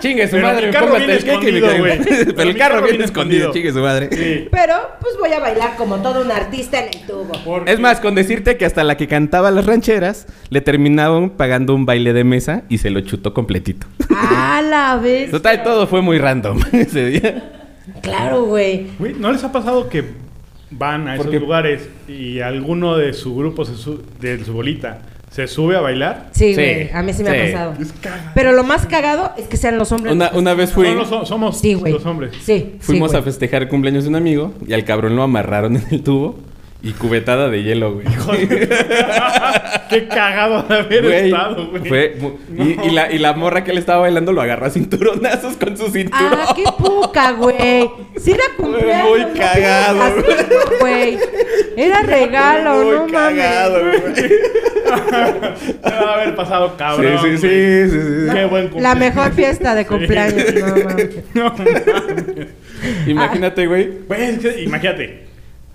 [0.00, 1.98] Chingue su Pero madre, mi carro viene el escondido, güey.
[2.04, 3.04] Pero Pero el mi carro viene escondido,
[3.50, 3.52] escondido.
[3.52, 4.08] chingue su madre.
[4.12, 4.48] Sí.
[4.50, 7.32] Pero, pues voy a bailar como todo un artista en el tubo.
[7.44, 11.74] Porque- Es más, con decirte que hasta la que cantaba las rancheras le terminaban pagando
[11.74, 13.86] un baile de mesa y se lo chutó completito.
[14.14, 15.30] A la vez.
[15.30, 17.52] Total, todo fue muy random ese día.
[18.02, 18.88] Claro, güey.
[18.98, 20.04] Güey, ¿no les ha pasado que
[20.78, 24.98] van a esos lugares y alguno de su grupo, se su- de su bolita,
[25.30, 26.28] se sube a bailar?
[26.32, 26.54] Sí.
[26.92, 27.36] A mí sí me sí.
[27.36, 27.74] ha pasado.
[28.34, 30.14] Pero lo más cagado es que sean los hombres.
[30.14, 31.92] Una, una vez fui, No, no, so- somos Sí, güey.
[31.92, 32.32] los hombres.
[32.42, 32.76] Sí.
[32.80, 35.84] fuimos sí, a festejar el cumpleaños de un amigo y al cabrón lo amarraron en
[35.90, 36.38] el tubo
[36.84, 38.06] y cubetada de hielo, güey.
[39.90, 41.88] Qué cagado de haber Güey, estado, güey.
[41.88, 42.16] fue
[42.56, 45.76] y, y la, y la morra que le estaba bailando lo agarró a cinturonazos con
[45.76, 46.32] su cinturón.
[46.38, 47.90] Ah, qué poca, güey.
[48.16, 49.08] Sí era cumpleaños.
[49.08, 50.22] muy no cagado, así,
[50.80, 51.18] güey.
[51.76, 54.00] Era regalo, Muy no cagado, mames.
[54.02, 54.32] güey.
[55.82, 57.18] A haber pasado Sí, cabrón.
[57.22, 57.90] sí, sí, güey.
[57.90, 58.32] sí, sí.
[58.32, 58.98] Qué buen La cumpleaños.
[58.98, 61.10] mejor fiesta de cumpleaños, no mames.
[61.34, 62.48] No mames.
[63.06, 63.90] Imagínate, güey.
[64.06, 65.24] Güey, imagínate.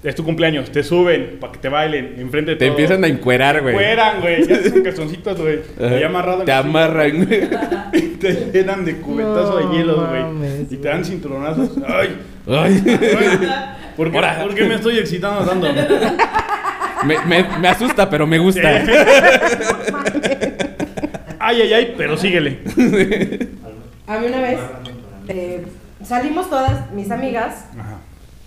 [0.02, 3.62] Es tu cumpleaños, te suben para que te bailen enfrente de Te empiezan a encuerar,
[3.62, 3.76] güey.
[3.76, 4.48] Fueran, güey.
[4.48, 5.60] Ya son calzoncitos, güey.
[5.82, 7.50] Ahí amarrado Te amarran, güey.
[7.94, 10.24] Y te llenan de cubetazo No de hielo, güey.
[10.70, 11.72] Y te dan cinturonazos.
[11.86, 12.84] Ay, Ay.
[12.88, 13.50] ay.
[13.98, 14.40] ¿Por qué, Ahora.
[14.44, 15.68] por qué me estoy excitando tanto?
[17.06, 18.84] Me, me, me asusta, pero me gusta.
[21.40, 22.60] Ay, ay, ay, pero síguele.
[24.06, 24.60] A mí una vez
[25.30, 25.64] eh,
[26.04, 28.00] salimos todas mis amigas Ajá.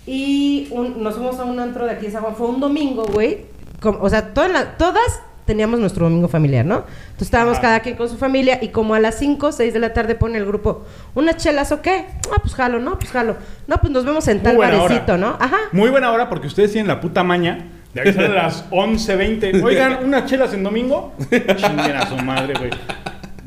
[0.05, 2.35] Y un- nos fuimos a un antro de aquí de San Juan.
[2.35, 3.45] Fue un domingo, güey.
[3.83, 6.75] O sea, todas la- todas teníamos nuestro domingo familiar, ¿no?
[6.77, 7.61] Entonces estábamos Ajá.
[7.63, 10.15] cada quien con su familia y como a las 5 o 6 de la tarde
[10.15, 10.85] pone el grupo,
[11.15, 12.05] ¿unas chelas o qué?
[12.33, 12.97] Ah, pues jalo, ¿no?
[12.97, 13.35] Pues jalo.
[13.67, 15.35] No, pues nos vemos en tal barecito, ¿no?
[15.39, 15.57] Ajá.
[15.73, 19.61] Muy buena hora porque ustedes tienen la puta maña de avisar a las 11.20.
[19.63, 21.11] Oigan, unas chelas en domingo.
[21.29, 22.71] Chinguen a su madre, güey.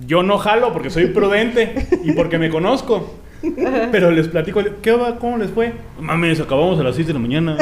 [0.06, 3.14] Yo no jalo porque soy prudente y porque me conozco.
[3.92, 5.16] Pero les platico, ¿qué va?
[5.16, 5.72] ¿Cómo les fue?
[6.00, 7.56] Mames, acabamos a las 6 de la mañana.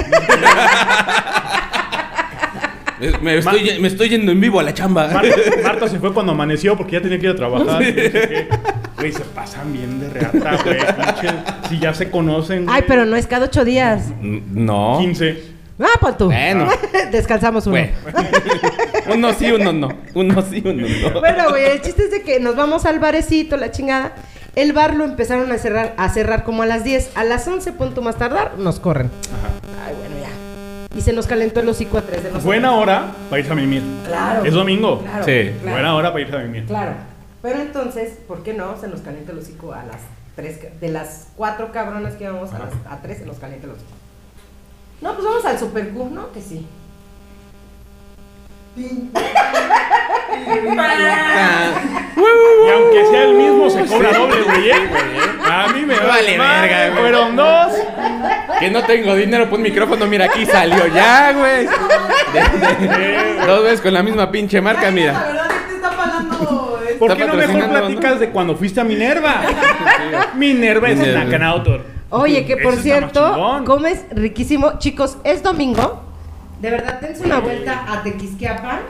[3.21, 5.09] Me, estoy, me estoy yendo en vivo a la chamba.
[5.09, 7.67] Marta, Marta se fue cuando amaneció porque ya tenía que ir a trabajar.
[7.67, 8.49] no sé qué.
[8.97, 10.79] Güey, se pasan bien de reata, güey.
[10.79, 12.65] pinche- Si ya se conocen.
[12.65, 12.77] güey.
[12.77, 14.05] Ay, pero no es cada ocho días.
[14.23, 14.97] No.
[15.01, 15.55] 15.
[15.81, 16.27] Ah, pues tú.
[16.27, 16.69] Bueno.
[17.13, 17.77] Descansamos uno.
[17.77, 17.93] Bueno.
[19.13, 19.89] uno sí, uno no.
[20.15, 21.21] Uno sí, uno no.
[21.21, 24.15] Bueno, güey, el chiste es de que nos vamos al barecito, la chingada.
[24.55, 27.17] El bar lo empezaron a cerrar, a cerrar como a las 10.
[27.17, 29.11] A las 11, punto más tardar, nos corren.
[29.87, 30.97] Ay, bueno, ya.
[30.97, 32.45] Y se nos calentó el hocico a 3 de nosotros.
[32.45, 33.83] Buena hora para irse a mimir.
[34.07, 34.45] Claro.
[34.45, 35.01] Es domingo.
[35.03, 35.51] Claro, Sí.
[35.61, 35.73] claro.
[35.77, 36.67] Buena hora para irse a mimir.
[36.67, 36.93] Claro.
[37.43, 38.77] Pero entonces, ¿por qué no?
[38.81, 40.01] Se nos calienta el hocico a las
[40.37, 40.81] 3.
[40.81, 43.91] De las 4 cabronas que íbamos a, las, a 3 se nos calienta el hocico.
[45.01, 46.31] No, pues vamos al Super Q, ¿no?
[46.33, 46.65] Que sí.
[48.77, 49.11] Y
[52.71, 54.71] aunque sea el mismo, se cobra doble, güey.
[54.71, 54.75] ¿eh?
[55.45, 57.01] A mí me Vale madre, verga, güey.
[57.03, 57.73] Fueron dos.
[58.59, 61.67] Que no tengo dinero por un micrófono, mira, aquí salió ya, güey.
[61.67, 65.13] De- de- dos veces con la misma pinche marca, mira.
[65.13, 66.79] verdad es que está pagando.
[66.99, 68.21] ¿Por Está qué no mejor patrocinando, platicas ¿no?
[68.21, 69.43] de cuando fuiste a Minerva?
[70.35, 71.25] Minerva es el Minerva.
[71.25, 71.83] Nacanautor.
[72.11, 73.65] Oye, que por Ese está más cierto, chingón.
[73.65, 74.79] comes riquísimo.
[74.79, 76.03] Chicos, es domingo.
[76.65, 78.81] De verdad, dense una vuelta a Tequisquiapan.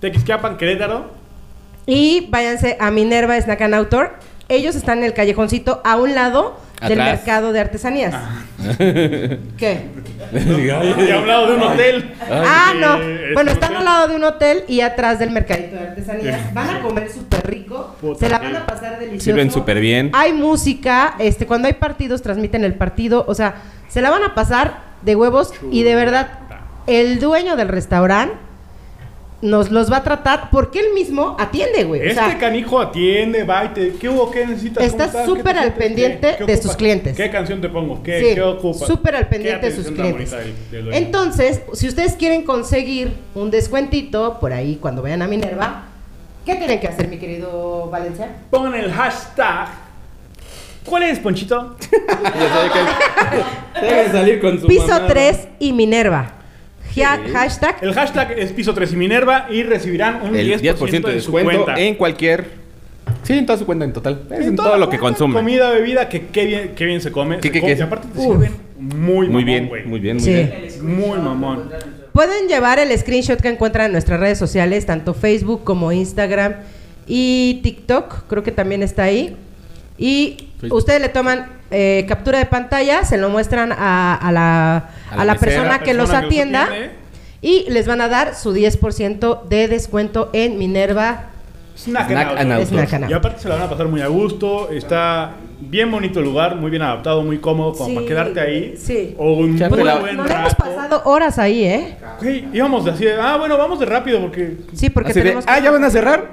[0.00, 1.08] Tequisquiapan, Querétaro.
[1.86, 4.14] Y váyanse a Minerva Snack and Outdoor.
[4.48, 7.18] Ellos están en el callejoncito a un lado del Atrás.
[7.18, 8.12] mercado de artesanías.
[9.56, 9.86] ¿Qué?
[10.32, 12.14] Y a un lado de un hotel.
[12.28, 12.98] Ah, no.
[13.34, 16.52] Bueno, están al lado de un hotel y atrás del mercadito de artesanías.
[16.54, 17.94] Van a comer súper rico.
[18.00, 19.24] Puta, Se la van a pasar delicioso.
[19.26, 20.10] Sirven súper bien.
[20.12, 21.14] Hay música.
[21.20, 23.24] Este, cuando hay partidos, transmiten el partido.
[23.28, 25.52] O sea, se la van a pasar de huevos.
[25.70, 26.40] Y de verdad,
[26.86, 28.36] el dueño del restaurante
[29.42, 32.00] nos los va a tratar porque él mismo atiende, güey.
[32.00, 33.92] O Este sea, canijo atiende, va y te...
[33.94, 34.30] ¿Qué hubo?
[34.30, 34.82] ¿Qué necesitas?
[34.82, 35.22] Está ¿Cómo estás?
[35.22, 37.16] ¿Qué súper al pendiente ¿Qué- qué de sus clientes.
[37.16, 38.02] ¿Qué canción te pongo?
[38.02, 38.88] ¿Qué, Sí, qué ocupas?
[38.88, 40.34] súper al ¿Qué pendiente de sus clientes.
[40.92, 45.82] Entonces, si ustedes quieren conseguir un descuentito por ahí cuando vayan a Minerva,
[46.46, 48.36] ¿qué tienen que hacer, mi querido Valencia?
[48.50, 49.68] Pongan el hashtag.
[50.86, 51.76] ¿Cuál es, Ponchito?
[53.80, 55.08] Debe salir con su Piso mamada.
[55.08, 56.32] 3 y Minerva.
[57.04, 57.76] Hashtag.
[57.82, 61.20] El hashtag es piso 3 y Minerva y recibirán un El 10%, 10% de de
[61.20, 61.80] su descuento cuenta.
[61.80, 62.66] en cualquier.
[63.22, 64.22] Sí, en toda su cuenta en total.
[64.30, 65.34] Es en todo lo que consume.
[65.34, 67.36] Comida, bebida, que qué bien, qué bien se come.
[67.38, 67.78] ¿Qué, Se qué, come- qué?
[67.78, 68.24] Y aparte te Uf.
[68.26, 70.30] sirven muy, Muy mamón, bien, muy bien, muy Sí.
[70.32, 70.68] bien.
[70.82, 71.70] Muy mamón.
[72.12, 76.54] Pueden llevar el screenshot que encuentran en nuestras redes sociales, tanto Facebook como Instagram
[77.06, 79.36] y TikTok, creo que también está ahí.
[79.98, 80.78] Y Facebook.
[80.78, 85.24] ustedes le toman eh, captura de pantalla, se lo muestran a, a la, A a
[85.24, 86.68] la mesera, persona que los persona que los atienda
[87.42, 91.26] y les van a dar su 10% de descuento en Minerva.
[91.76, 92.68] Snack, Snack and and Outdoors.
[92.88, 94.70] Snack and Y aparte se la van a pasar muy a gusto.
[94.70, 98.74] Está bien bonito el lugar, muy bien adaptado, muy cómodo como Sí, para quedarte ahí.
[98.78, 99.14] sí.
[99.18, 100.56] O un muy la- buen hemos rato.
[100.56, 101.96] pasado horas ahí, ¿eh?
[102.20, 104.56] Güey, íbamos de así de, ah, bueno, vamos de rápido porque...
[104.72, 106.30] Sí, porque Así de, tenemos que- ah, ¿ya van a cerrar?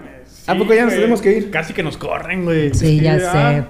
[0.48, 1.52] ¿A Sí, poco ya nos tenemos que ir?
[1.52, 2.74] Casi que nos corren, güey.
[2.74, 3.64] Sí, Es ya que, sé.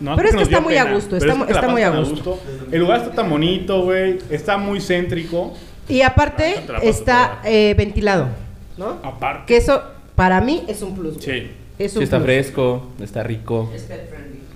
[0.00, 1.90] Ah, no, Pero es que está muy a gusto, está es que está muy a
[1.90, 2.38] gusto.
[2.72, 4.18] El lugar está tan bonito, güey.
[4.30, 5.54] Está muy céntrico.
[5.88, 8.28] Y aparte paso está eh, ventilado,
[8.76, 8.98] ¿no?
[9.02, 9.44] Aparte.
[9.46, 9.82] Que eso
[10.14, 11.16] para mí es un plus.
[11.22, 11.50] Sí.
[11.78, 12.26] Es Sí, un está plus.
[12.26, 13.70] fresco, está rico.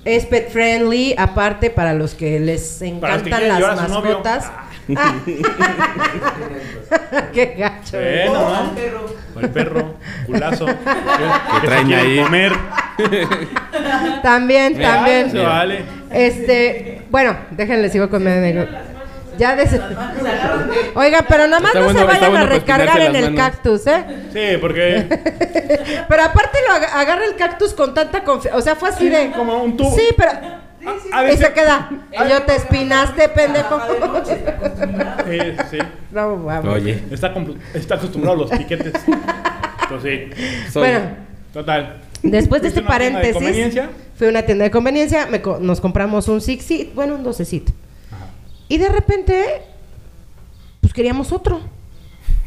[0.05, 4.53] Es pet friendly, aparte para los que les que encantan las mascotas.
[4.97, 5.15] Ah.
[7.33, 7.99] Qué gacho.
[7.99, 8.27] ¿eh?
[8.29, 8.75] Bueno, ¿no?
[9.35, 9.95] O el perro,
[10.27, 10.67] culazo.
[10.67, 12.23] que, traen ahí.
[12.23, 12.53] comer.
[14.23, 15.33] También, también.
[15.33, 15.87] Vale.
[16.11, 18.83] Este, bueno, déjenle sigo con mi anécdota.
[19.39, 19.71] Ya des...
[20.95, 23.33] Oiga, pero nada más Está no bueno- se vayan bueno a para recargar en el
[23.33, 23.51] manos.
[23.51, 24.05] cactus, ¿eh?
[24.33, 25.07] Sí, porque
[26.09, 28.59] Pero aparte lo aga- agarra el cactus con tanta confianza.
[28.59, 29.31] O sea, fue así de.
[29.33, 29.95] como un tubo.
[29.97, 30.31] Sí, pero.
[31.13, 31.91] a Y veces- se queda.
[32.13, 33.81] Y yo te espinaste, pendejo.
[35.29, 35.39] Sí,
[35.71, 35.79] sí.
[36.13, 36.75] No, vamos.
[36.75, 37.33] Oye, Está,
[37.75, 38.93] está acostumbrado a los piquetes.
[39.83, 40.71] Entonces, sí.
[40.73, 41.01] soy- Bueno,
[41.53, 42.01] Total.
[42.23, 43.91] después de ¿Fuiste este de paréntesis, conveniencia?
[44.17, 47.23] fui a una tienda de conveniencia, me co- nos compramos un six seat, bueno, un
[47.25, 47.73] docecito.
[48.69, 49.63] Y de repente,
[50.81, 51.61] pues queríamos otro.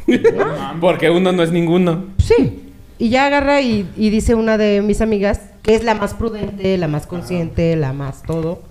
[0.80, 2.06] Porque uno no es ninguno.
[2.18, 2.64] Sí.
[2.98, 6.76] Y ya agarra y, y dice una de mis amigas, que es la más prudente,
[6.78, 8.62] la más consciente, la más todo.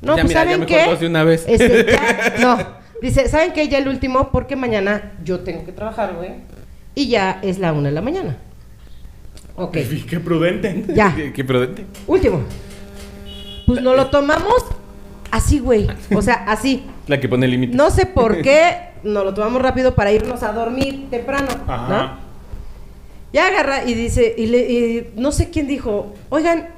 [0.00, 1.00] No, Ya pues mira, ya ¿saben mejor qué?
[1.00, 1.44] de una vez.
[1.46, 2.58] Este, ya- no.
[3.00, 3.68] Dice, ¿saben qué?
[3.68, 6.30] Ya el último, porque mañana yo tengo que trabajar, güey.
[6.94, 8.36] Y ya es la una de la mañana.
[9.56, 9.76] Ok.
[10.08, 10.84] Qué prudente.
[10.94, 11.14] Ya.
[11.34, 11.84] Qué, prudente.
[12.06, 12.42] Último.
[13.66, 14.64] Pues nos lo tomamos
[15.32, 15.88] así, güey.
[16.14, 16.84] O sea, así.
[17.08, 17.74] La que pone límite.
[17.76, 21.48] No sé por qué nos lo tomamos rápido para irnos a dormir temprano.
[21.66, 21.88] Ajá.
[21.88, 22.18] ¿no?
[23.32, 26.68] Ya agarra y dice, y, le- y no sé quién dijo, oigan,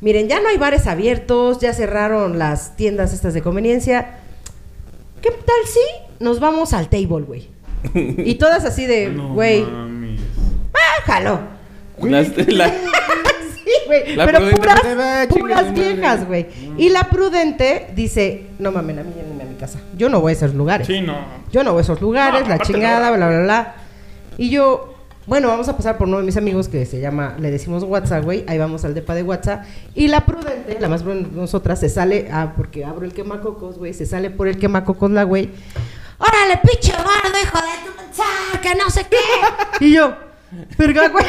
[0.00, 4.16] miren, ya no hay bares abiertos, ya cerraron las tiendas estas de conveniencia.
[5.20, 7.48] ¿Qué tal si nos vamos al table, güey?
[7.94, 10.20] Y todas así de, No güey, mames.
[10.74, 11.40] ¡ah, jalo!
[12.00, 12.72] Las- la-
[13.64, 14.16] Sí, güey.
[14.16, 15.92] La Pero puras, dice, "Va, chingue puras su madre".
[15.94, 16.46] viejas, güey.
[16.78, 19.78] Y la prudente dice, no mames, a mí llévenme a mi casa.
[19.96, 20.86] Yo no voy a esos lugares.
[20.86, 21.16] Sí, no.
[21.52, 23.16] Yo no voy a esos lugares, No, la chingada, no.
[23.16, 23.74] bla, bla, bla.
[24.38, 24.88] Y yo,
[25.24, 28.24] Bueno, vamos a pasar por uno de mis amigos que se llama, le decimos WhatsApp,
[28.24, 28.44] güey.
[28.48, 29.62] Ahí vamos al depa de WhatsApp.
[29.94, 33.78] Y la prudente, la más prudente de nosotras, se sale, ah, porque abro el quemacocos,
[33.78, 33.94] güey.
[33.94, 35.48] Se sale por el quemacocos la güey.
[36.18, 37.92] ¡Órale, pinche gordo, hijo de tu
[38.62, 39.84] que no sé qué!
[39.86, 40.12] y yo,
[40.78, 41.24] verga, güey.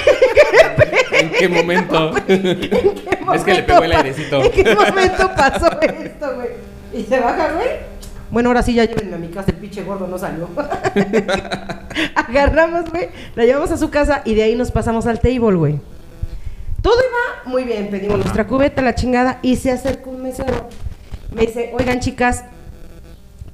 [1.11, 2.17] ¿En qué momento?
[2.27, 4.43] ¿En qué Es que le pegó el airecito.
[4.43, 6.49] ¿En qué momento pasó esto, güey?
[6.93, 7.93] Y se baja, güey.
[8.33, 10.49] Bueno, ahora sí ya llévenme a mi casa, el pinche gordo no salió.
[12.15, 15.79] Agarramos, güey, la llevamos a su casa y de ahí nos pasamos al table, güey.
[16.81, 20.67] Todo iba muy bien, pedimos nuestra cubeta, la chingada, y se acercó un mesero.
[21.31, 22.45] Me dice, oigan, chicas,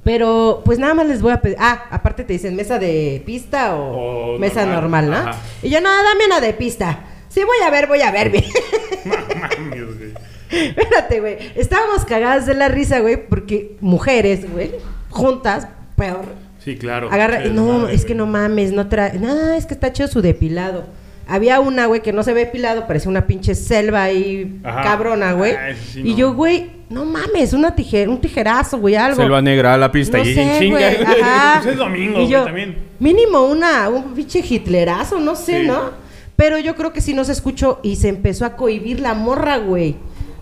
[0.04, 1.56] pero pues nada más les voy a pedir.
[1.60, 5.30] Ah, aparte te dicen mesa de pista o, O mesa normal, normal, ¿no?
[5.30, 5.40] ajá.
[5.62, 7.00] Y yo, no, dame una de pista.
[7.28, 8.44] Sí, voy a ver, voy a ver, bien.
[9.04, 10.14] Mames, güey.
[10.50, 11.36] Espérate, güey.
[11.54, 14.72] Estábamos cagadas de la risa, güey, porque mujeres, güey,
[15.10, 16.24] juntas, peor.
[16.64, 17.08] Sí, claro.
[17.10, 19.18] Agarra, no, madre, es que no mames, no trae.
[19.18, 20.84] No, es que está chido su depilado.
[21.28, 24.82] Había una, güey, que no se ve depilado, parece una pinche selva ahí Ajá.
[24.82, 25.54] cabrona, güey.
[25.94, 29.16] Y yo, güey, no mames, una tijera, un tijerazo, güey, algo.
[29.22, 30.78] Selva negra a la pista no y sé, chinga.
[30.78, 31.60] güey, ajá.
[31.62, 32.76] Pues es domingo, Y güey, yo, también.
[32.98, 35.66] Mínimo una, un pinche hitlerazo, no sé, Sí.
[35.66, 35.90] ¿no?
[36.36, 39.96] Pero yo creo que sí nos escuchó y se empezó a cohibir la morra, güey.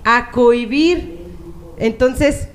[0.04, 1.18] A cohibir.
[1.76, 2.48] Entonces,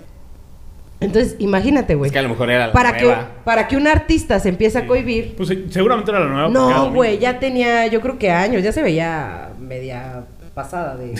[1.02, 2.08] entonces, imagínate, güey.
[2.08, 3.32] Es que a lo mejor era la Para que, nueva.
[3.44, 5.36] para que un artista se empiece a cohibir.
[5.36, 6.48] Pues seguramente era la nueva.
[6.50, 10.24] No, güey, ya tenía, yo creo que años, ya se veía media
[10.54, 11.12] pasada de,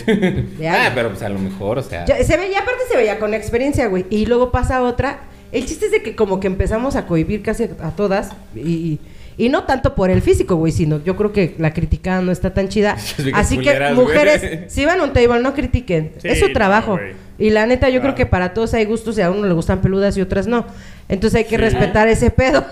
[0.58, 2.04] de Ah, pero pues a lo mejor, o sea.
[2.04, 4.06] Ya, se veía, aparte se veía con experiencia, güey.
[4.10, 5.20] Y luego pasa otra.
[5.52, 8.30] El chiste es de que como que empezamos a cohibir casi a todas.
[8.56, 8.98] Y,
[9.36, 12.52] y no tanto por el físico, güey, sino yo creo que la criticada no está
[12.54, 12.96] tan chida.
[13.34, 13.94] Así que, güey.
[13.94, 16.12] mujeres, si van a un table, no critiquen.
[16.18, 16.98] Sí, es su trabajo.
[17.38, 18.14] y la neta, yo Claro.
[18.14, 20.64] creo que para todos hay gustos y a uno le gustan peludas y otras no.
[21.08, 21.56] Entonces hay que Sí.
[21.56, 22.64] respetar ese pedo.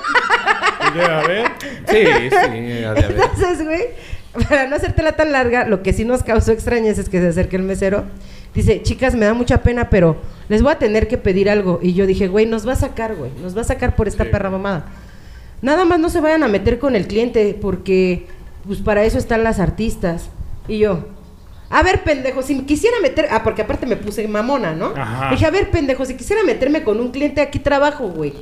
[0.81, 1.47] A ver.
[1.89, 1.97] Sí,
[2.31, 3.11] sí, de haber.
[3.13, 3.83] Entonces, güey,
[4.49, 7.57] para no hacértela tan larga, lo que sí nos causó extrañeza es que se acerque
[7.57, 8.05] el mesero.
[8.55, 10.17] Dice, chicas, me da mucha pena, pero
[10.49, 11.79] les voy a tener que pedir algo.
[11.83, 14.25] Y yo dije, güey, nos va a sacar, güey, nos va a sacar por esta
[14.25, 14.31] Sí.
[14.31, 14.87] perra mamada.
[15.63, 18.27] Nada más no se vayan a meter con el cliente, porque
[18.67, 20.29] pues para eso están las artistas.
[20.69, 21.07] Y yo,
[21.71, 24.93] a ver, pendejo, si me quisiera meter, ah, porque aparte me puse mamona, ¿no?
[24.97, 25.31] Ajá.
[25.31, 28.35] Dije, a ver, pendejo, si quisiera meterme con un cliente, aquí trabajo, güey.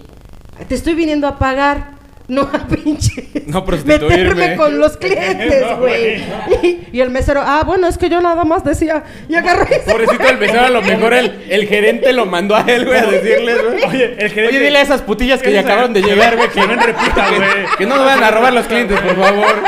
[0.68, 1.99] Te estoy viniendo a pagar.
[2.30, 3.26] No a pinche.
[3.46, 3.64] No.
[3.64, 6.22] Meterme con los clientes, güey.
[6.62, 9.02] y, y el mesero, ah, bueno, es que yo nada más decía.
[9.28, 12.54] Y agarró y se Pobrecito el mesero, a lo mejor el, el gerente lo mandó
[12.54, 13.84] a él, güey, a decirles, güey.
[13.88, 16.60] Oye, el gerente- Oye, dile a esas putillas que ya acabaron de llegar, güey, que
[16.60, 17.48] Que no repita, que- güey.
[17.78, 19.62] Que no nos vayan a robar los clientes, por favor.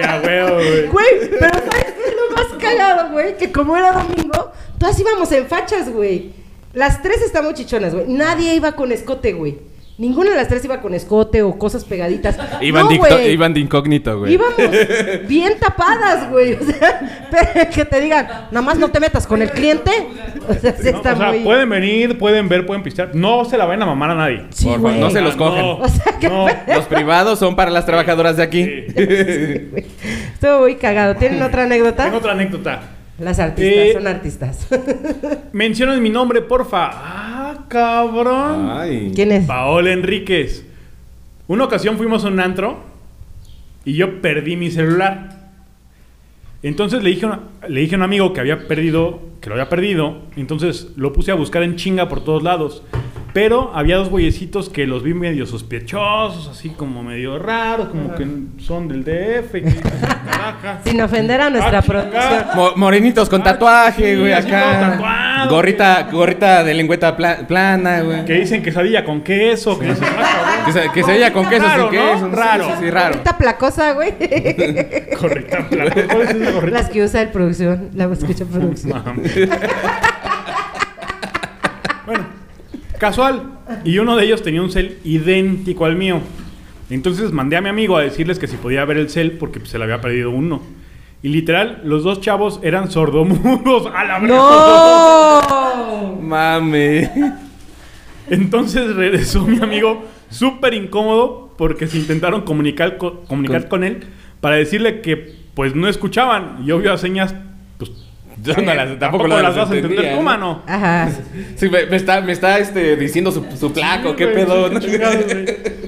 [0.00, 0.86] Ya, güey.
[0.86, 1.06] Güey,
[1.38, 3.36] pero ¿sabes qué es lo más cagado, güey?
[3.36, 6.30] Que como era domingo, todas íbamos en fachas, güey.
[6.72, 8.06] Las tres estamos chichonas, güey.
[8.08, 9.58] Nadie iba con escote, güey.
[9.98, 12.38] Ninguna de las tres iba con escote o cosas pegaditas.
[12.60, 14.34] Iban, No, de, iban de incógnito, güey.
[14.34, 14.54] Íbamos
[15.28, 16.52] bien tapadas, güey.
[16.54, 19.90] O sea, pero que te digan, nada más no te metas con el cliente.
[20.48, 21.40] O sea, sí No, está o sea, muy.
[21.40, 23.10] pueden venir, pueden ver, pueden pistear.
[23.12, 24.44] No se la vayan a mamar a nadie.
[24.50, 25.62] Sí, Por favor, no se los cogen.
[25.62, 26.46] No, O sea, que- no.
[26.72, 28.64] Los privados son para las trabajadoras de aquí.
[28.64, 28.94] Sí.
[29.70, 29.84] Güey,
[30.34, 31.16] Estuvo muy cagado.
[31.16, 32.04] ¿Tienen otra anécdota?
[32.04, 32.80] Tengo otra anécdota.
[33.18, 34.68] Las artistas, Eh, son artistas.
[35.52, 36.90] Mencionen mi nombre, porfa.
[36.92, 38.70] Ah, cabrón.
[38.70, 39.12] Ay.
[39.14, 39.44] ¿Quién es?
[39.46, 40.64] Paola Enríquez.
[41.48, 42.78] Una ocasión fuimos a un antro
[43.84, 45.36] y yo perdí mi celular.
[46.62, 49.68] Entonces le dije, una- le dije a un amigo que había perdido, que lo había
[49.68, 50.18] perdido.
[50.36, 52.82] Entonces lo puse a buscar en chinga por todos lados.
[53.32, 58.26] Pero había dos güeyecitos que los vi medio sospechosos, así como medio raros, como que
[58.58, 59.54] son del DF.
[60.84, 62.22] Sin ofender a nuestra Ah, producción.
[62.22, 62.54] chingada.
[62.54, 64.90] Mo- morenitos con Ah, tatuaje, güey, así todo acá.
[64.92, 65.50] tatuado.
[65.50, 68.24] Gorrita, gorrita de lengüeta pla- plana, güey.
[68.24, 69.78] Que dicen quesadilla con queso.
[69.78, 72.12] Que dicen, ah, Que se, que se veía con queso Raro, sin ¿no?
[72.12, 72.28] queso.
[72.32, 72.64] Raro.
[72.64, 73.14] Sí, sí, sí, raro.
[73.14, 74.12] Esta placosa, güey.
[74.18, 74.86] cabrón.
[75.18, 75.66] Correcta.
[75.68, 76.78] ¿Cuál es esa gorrita?
[76.78, 79.02] Las que usa el producción, la escucha producción.
[79.04, 79.32] Mames.
[82.06, 82.24] bueno,
[82.98, 83.42] casual.
[83.84, 86.20] Y uno de ellos tenía un cel idéntico al mío.
[86.90, 89.70] Entonces mandé a mi amigo a decirles que si podía ver el cel porque pues,
[89.70, 90.62] se le había perdido uno.
[91.22, 94.36] Y literal, los dos chavos eran sordomudos a la verga.
[94.36, 96.16] ¡No!
[96.22, 97.10] Mame.
[98.30, 104.00] Entonces regresó mi amigo súper incómodo porque se intentaron comunicar, co- comunicar Con- con él
[104.40, 106.58] para decirle que pues no escuchaban.
[106.64, 107.34] Y obvio a señas,
[108.42, 110.22] Yo no las- tampoco tampoco las las vas a entender tú, ¿no?
[110.22, 110.62] mano.
[110.66, 111.10] Ajá.
[111.56, 114.68] Sí, me, me está, me está este, diciendo su, su placo, qué güey, pedo.
[114.68, 114.80] sí, ¿no?
[114.80, 115.46] chingados, güey.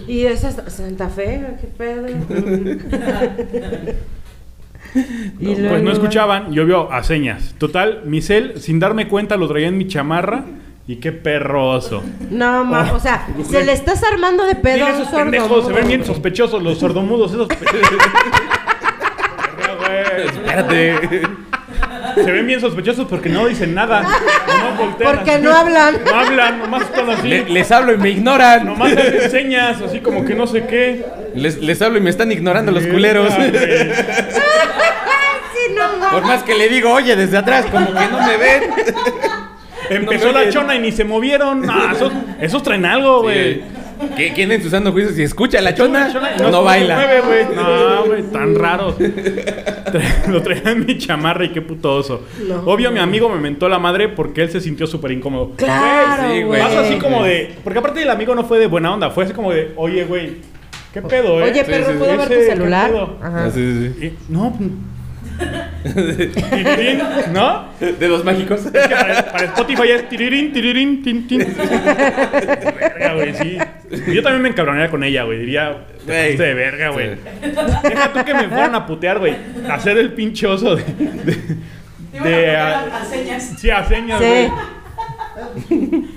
[0.09, 1.41] ¿Y esa es Santa Fe?
[1.61, 2.07] ¿Qué pedo?
[5.39, 7.55] Y pues no escuchaban y obvio a señas.
[7.59, 10.45] Total, mi cel, sin darme cuenta, lo traía en mi chamarra
[10.89, 12.03] Y qué perroso.
[12.31, 15.73] No, ma, o sea, se le estás armando de pedo a un esos pendejos, se
[15.73, 17.47] ven bien sospechosos los sordomudos, esos.
[20.35, 21.21] Espérate.
[22.15, 24.03] Se ven bien sospechosos porque no dicen nada.
[24.03, 25.43] No voltean Porque así.
[25.43, 25.95] no hablan.
[26.05, 27.29] No hablan, nomás están así.
[27.29, 28.67] Le- les hablo y me ignoran.
[28.67, 31.05] Nomás hacen señas, así como que no sé qué.
[31.35, 33.33] Les, les hablo y me están ignorando los culeros.
[35.53, 36.11] Sí, no.
[36.11, 38.63] Por más que le digo, oye, desde atrás, como que no me ven.
[39.91, 40.53] Empezó No me la oyen.
[40.53, 41.69] chona y ni se movieron.
[41.69, 43.63] Ah, esos, esos traen algo, güey.
[44.17, 46.09] ¿Qué- ¿Quién en su sano juicio si escucha la chona?
[46.39, 46.95] No, se baila.
[46.97, 47.57] mueve, güey.
[47.57, 48.99] No, güey, tan raros.
[48.99, 52.23] Tra- Lo traía en mi chamarra y qué puto oso.
[52.47, 52.63] No.
[52.67, 55.53] Obvio, mi amigo me mentó la madre porque él se sintió súper incómodo.
[55.57, 56.61] Claro, Sí, güey.
[56.61, 57.55] Vas así como de.
[57.65, 60.37] Porque aparte el amigo no fue de buena onda, fue así como de, oye, güey,
[60.93, 61.45] ¿qué pedo, eh?
[61.51, 62.17] Oye, Sí, perro, sí, ¿puedo sí.
[62.19, 62.91] ver tu Ese, ¿qué celular?
[63.23, 63.45] Ajá.
[63.47, 64.13] Ah, sí, sí, sí.
[64.29, 64.57] No,
[66.51, 67.69] tirirín, ¿no?
[67.81, 68.67] De los mágicos.
[68.67, 71.39] Es que para, para Spotify es tirirín, tirirín, tin, tin.
[71.39, 73.59] Verga, güey, sí.
[74.13, 75.39] Yo también me encabronaría con ella, güey.
[75.39, 77.15] Diría, te de verga, güey.
[77.15, 77.51] Sí.
[77.89, 79.35] Deja tú que me fueran a putear, güey.
[79.71, 80.85] Hacer el pinche oso de.
[80.85, 82.85] de, de- a-
[83.59, 84.49] Sí, a señas, güey.
[85.69, 86.09] Sí.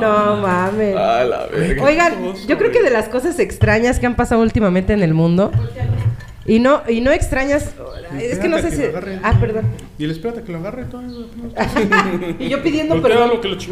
[0.00, 0.94] No mames.
[0.96, 1.82] A la verga.
[1.82, 2.12] Oigan,
[2.46, 5.50] yo creo que de las cosas extrañas que han pasado últimamente en el mundo
[6.46, 7.74] y no y no extrañas,
[8.20, 9.18] es que no sé Espérate si que lo agarre.
[9.22, 9.64] Ah, perdón.
[9.98, 11.02] Dile, espérate que lo agarre todo.
[12.38, 13.30] Y yo pidiendo perdón.
[13.30, 13.56] lo que lo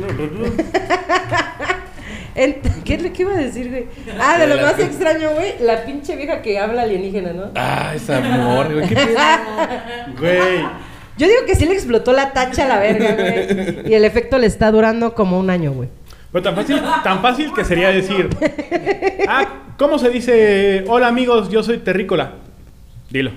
[2.84, 3.86] ¿Qué, ¿Qué iba a decir, güey?
[4.20, 7.50] Ah, de lo más extraño, güey, la pinche vieja que habla alienígena, ¿no?
[7.54, 8.88] Ah, esa amor, güey.
[8.88, 8.96] ¿Qué?
[10.18, 10.64] Güey.
[11.16, 13.88] Yo digo que sí le explotó la tacha a la verga, güey.
[13.88, 15.88] Y el efecto le está durando como un año, güey.
[16.32, 18.28] Pero tan fácil, tan fácil que sería decir.
[19.28, 19.46] Ah,
[19.78, 20.84] ¿cómo se dice?
[20.88, 22.32] Hola amigos, yo soy terrícola.
[23.14, 23.30] Dilo.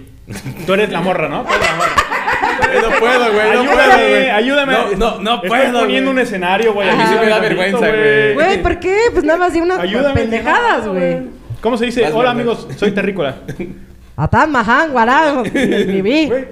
[0.65, 1.43] Tú eres la morra, ¿no?
[1.43, 2.89] Tú eres la morra.
[2.89, 3.51] No puedo, güey.
[3.53, 4.29] No ayúdame, puedo, güey.
[4.31, 4.73] ayúdame.
[4.73, 5.79] No, no, no Estoy puedo.
[5.81, 6.25] poniendo un güey.
[6.25, 6.89] escenario, güey.
[6.89, 8.33] A mí sí me da Ayúdame vergüenza, güey.
[8.33, 8.97] Güey, ¿por qué?
[9.13, 10.15] Pues nada más de unas Ayúdame.
[10.21, 11.17] pendejadas, güey.
[11.61, 12.11] ¿Cómo se dice?
[12.11, 13.35] Hola amigos, soy terrícola.
[14.17, 16.25] Atan Mahan, guarán, viví.
[16.27, 16.45] Güey.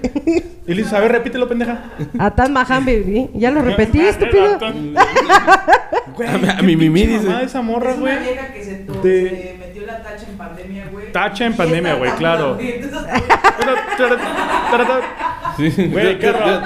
[1.02, 1.86] Ver, repítelo, pendeja.
[2.20, 3.30] Atan Mahan, viví.
[3.34, 4.58] Ya lo repetí, estúpido.
[6.16, 7.44] Güey, A mi- a qué mi mimí pinche dice.
[7.44, 8.24] esa morra, Es una güey.
[8.24, 11.12] vieja que se, De- se metió la tacha en pandemia, güey.
[11.12, 12.58] Tacha en pandemia, güey, claro.
[12.60, 13.12] Entonces,
[15.92, 16.62] Güey, qué, raro.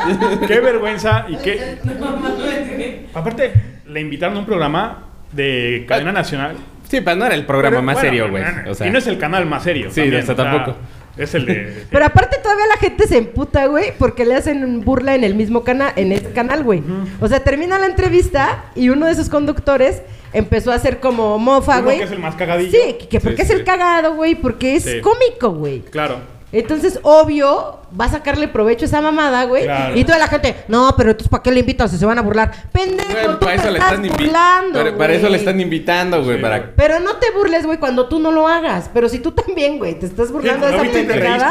[0.48, 1.78] qué vergüenza y qué.
[1.84, 3.00] güey.
[3.14, 3.54] Aparte,
[3.88, 6.56] le invitaron a un programa de cadena nacional.
[6.90, 8.44] Sí, pero no era el programa Pero, más bueno, serio, güey.
[8.70, 9.90] O sea, y no es el canal más serio.
[9.92, 10.76] Sí, también, o sea, tampoco.
[11.18, 11.84] Es el de.
[11.92, 15.64] Pero aparte todavía la gente se emputa, güey, porque le hacen burla en el mismo
[15.64, 16.82] canal, en ese canal, güey.
[17.20, 20.02] O sea, termina la entrevista y uno de esos conductores
[20.34, 21.98] empezó a hacer como mofa, güey.
[21.98, 22.72] que es el más cagadillo.
[22.72, 23.54] Sí, que- que porque Sí, es sí.
[23.54, 25.02] el cagado, güey, porque es Sí.
[25.02, 25.82] cómico, güey.
[25.82, 26.18] Claro.
[26.52, 29.64] Entonces, obvio, va a sacarle provecho a esa mamada, güey.
[29.66, 29.96] Claro.
[29.98, 32.22] Y toda la gente, no, pero entonces, ¿para qué le invitas si se van a
[32.24, 32.52] burlar?
[32.72, 34.26] Pendejo, güey, tú para eso le estás están invitando.
[34.26, 35.32] burlando, Para, para eso güey.
[35.34, 36.38] le están invitando, güey.
[36.38, 36.58] Sí, para...
[36.60, 36.70] güey.
[36.76, 38.90] Pero no te burles, güey, cuando tú no lo hagas.
[38.94, 41.50] Pero si tú también, güey, te estás burlando Sí, de esa pendejada.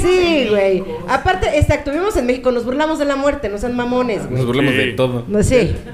[0.00, 0.84] Sí, güey.
[1.08, 4.36] Aparte, exacto, vivimos en México, nos burlamos de la muerte, no sean mamones, güey.
[4.36, 4.78] Nos burlamos Sí.
[4.78, 5.24] de todo.
[5.26, 5.74] No, sí.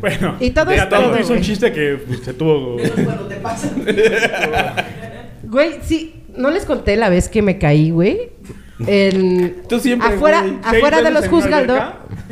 [0.00, 0.36] Bueno.
[0.40, 2.78] Y todo es todo, hizo un chiste que pues, se tuvo.
[2.80, 3.68] Es cuando te pasa.
[5.44, 8.30] Güey, sí, no les conté la vez que me caí, güey.
[8.86, 9.62] En...
[9.68, 10.52] Tú siempre, Afuera, güey.
[10.62, 11.82] ¿Seis afuera de los juzgados.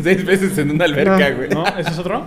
[0.03, 1.37] Seis veces en una alberca, No.
[1.37, 1.49] güey.
[1.51, 1.67] ¿No?
[1.67, 2.25] ¿Ese es otro?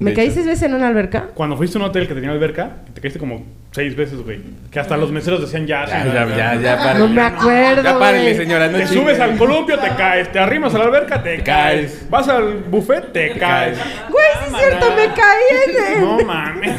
[0.00, 0.34] Me De caí hecho.
[0.34, 1.28] seis veces en una alberca.
[1.34, 4.40] Cuando fuiste a un hotel que tenía alberca, te caíste como seis veces, güey.
[4.70, 5.84] Que hasta los meseros decían ya.
[5.86, 6.94] Ya, señora, ya, ya, ya.
[6.94, 8.68] No me acuerdo, Ya párale, señora.
[8.68, 10.30] No Te subes al columpio, te caes.
[10.30, 11.90] Te arrimas a la alberca, te, Te caes.
[11.92, 12.10] caes.
[12.10, 13.76] Vas al buffet, te, caes.
[14.08, 16.76] Güey, sí es cierto, me caí en el, No mames.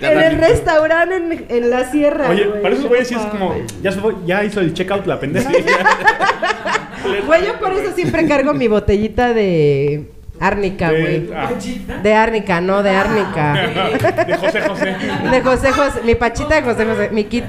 [0.00, 2.30] En el restaurante en, en la sierra.
[2.30, 2.62] Oye, güey.
[2.62, 3.54] para esos güeyes sí es como.
[3.82, 5.50] Ya, se fue- ya hizo el checkout la pendeja.
[7.26, 11.30] Güey, yo por eso siempre cargo mi botellita de árnica, De- güey.
[11.34, 11.50] ah,
[12.02, 13.52] De árnica, no de árnica.
[14.26, 14.96] de José José.
[15.30, 17.44] De José José, mi pachita de José José, mi kit.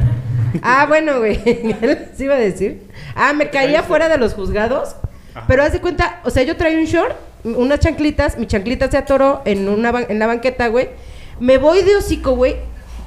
[0.62, 1.36] Ah, bueno, güey.
[2.16, 2.82] ¿Sí iba a decir?
[3.16, 4.96] Ah, me caí afuera de los juzgados.
[5.48, 8.98] Pero haz de cuenta, o sea, yo traía un short, unas chanclitas, mi chanclita se
[8.98, 10.90] atoró en, una en la banqueta, güey.
[11.40, 12.56] Me voy de hocico, güey.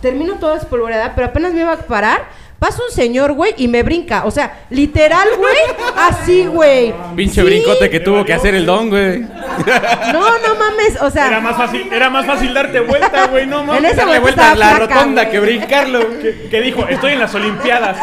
[0.01, 2.21] Termino toda espolvoreada, pero apenas me iba a parar.
[2.61, 4.25] Pasa un señor, güey, y me brinca.
[4.27, 5.57] O sea, literal, güey.
[5.97, 6.95] Así, güey.
[7.17, 7.43] Pinche Sí.
[7.43, 9.21] brincote que tuvo que hacer el don, güey.
[9.21, 11.01] No, no mames.
[11.01, 13.85] O sea, Era más fácil, era más fácil darte vuelta, güey, no En mames.
[13.93, 15.33] ese Darle momento vuelta a estaba la flaca, rotonda güey.
[15.33, 16.07] que brincarlo.
[16.07, 16.21] güey.
[16.21, 16.87] ¿Qué, qué dijo?
[16.87, 17.97] Estoy en las Olimpiadas.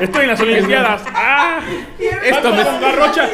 [0.00, 1.02] Estoy en las Olimpiadas.
[1.12, 1.58] ¡Ah!
[1.98, 3.28] Esto Salto me, con garrocha.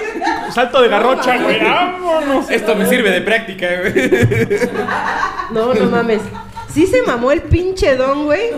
[0.51, 1.61] Salto de garrocha, güey.
[1.62, 2.51] ¡Vámonos!
[2.51, 4.11] esto me sirve de práctica, güey.
[5.53, 6.22] No, no mames.
[6.73, 8.51] Sí se mamó el pinche don, güey.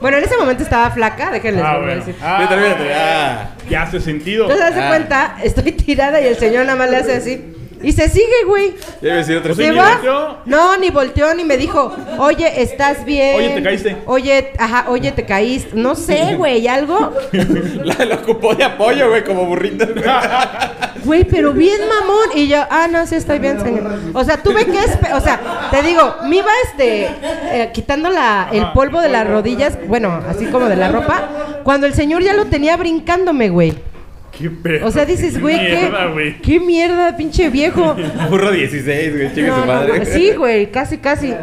[0.00, 1.94] Bueno, en ese momento estaba flaca, déjenles Ah, bueno.
[1.96, 2.14] decir.
[2.22, 2.48] Ah,
[2.94, 3.50] ah.
[3.68, 4.44] Ya hace sentido.
[4.44, 4.88] Entonces, hace Ah.
[4.88, 7.44] cuenta, estoy tirada y el señor nada más le hace así.
[7.84, 8.74] Y se sigue, güey.
[9.00, 10.42] Debe decir otro Se va.
[10.46, 13.34] No, ni volteó ni me dijo, oye, ¿estás bien?
[13.36, 13.96] Oye, ¿te caíste?
[14.06, 15.70] Oye, ajá, oye, te caíste.
[15.74, 17.12] No sé, güey, algo.
[17.84, 19.84] La, la ocupó de apoyo, güey, como burrito.
[21.04, 22.36] Güey, pero bien mamón.
[22.36, 23.92] Y yo, ah, no, sí estoy bien, señor.
[24.14, 24.78] O sea, tuve que
[25.14, 29.78] O sea, te digo, me iba este, eh, quitando la, el polvo de las rodillas,
[29.88, 33.74] bueno, así como de la ropa, cuando el señor ya lo tenía brincándome, güey.
[34.36, 34.86] Qué pedo.
[34.86, 36.40] O sea, dices, güey, qué, güey.
[36.40, 37.94] qué mierda, pinche viejo.
[38.30, 39.98] Burro 16, güey, chingue No, su madre.
[39.98, 41.34] no, sí, güey, casi, casi.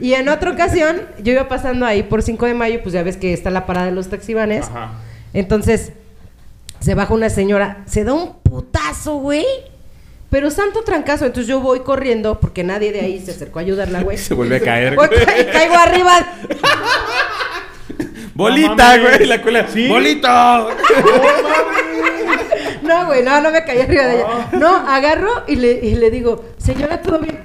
[0.00, 3.16] Y en otra ocasión, yo iba pasando ahí por 5 de mayo, pues ya ves
[3.16, 4.66] que está la parada de los taxivanes.
[4.66, 4.92] Ajá.
[5.34, 5.92] Entonces,
[6.80, 9.44] se baja una señora, se da un putazo, güey.
[10.30, 14.02] Pero santo trancazo, entonces yo voy corriendo porque nadie de ahí se acercó a ayudarla,
[14.02, 14.18] güey.
[14.18, 14.94] Se vuelve a caer.
[14.94, 15.24] Voy güey.
[15.24, 16.26] ca- y caigo arriba.
[18.34, 19.66] Bolita, güey, la cuela.
[19.72, 19.88] Sí.
[19.88, 20.28] Bolito.
[22.82, 24.48] No, güey, no, no me caí arriba de ella.
[24.52, 27.38] No, agarro y le, y le digo, señora, ¿todo bien?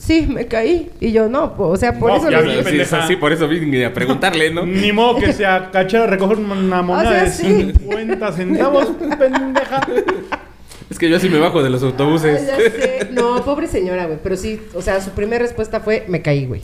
[0.00, 0.90] Sí, me caí.
[0.98, 3.84] Y yo, no, po- o sea, por No, eso ya Sí, sí, por eso vine
[3.84, 4.64] a preguntarle, ¿no?
[4.64, 7.72] Ni modo que se acachara a recoger una moneda sea, de sí.
[7.78, 8.88] 50 centavos,
[9.18, 9.86] pendeja.
[10.88, 12.46] Es que yo así me bajo de los autobuses.
[12.46, 13.08] Ya sé.
[13.12, 14.18] No, pobre señora, güey.
[14.22, 16.62] Pero sí, o sea, su primera respuesta fue, me caí, güey.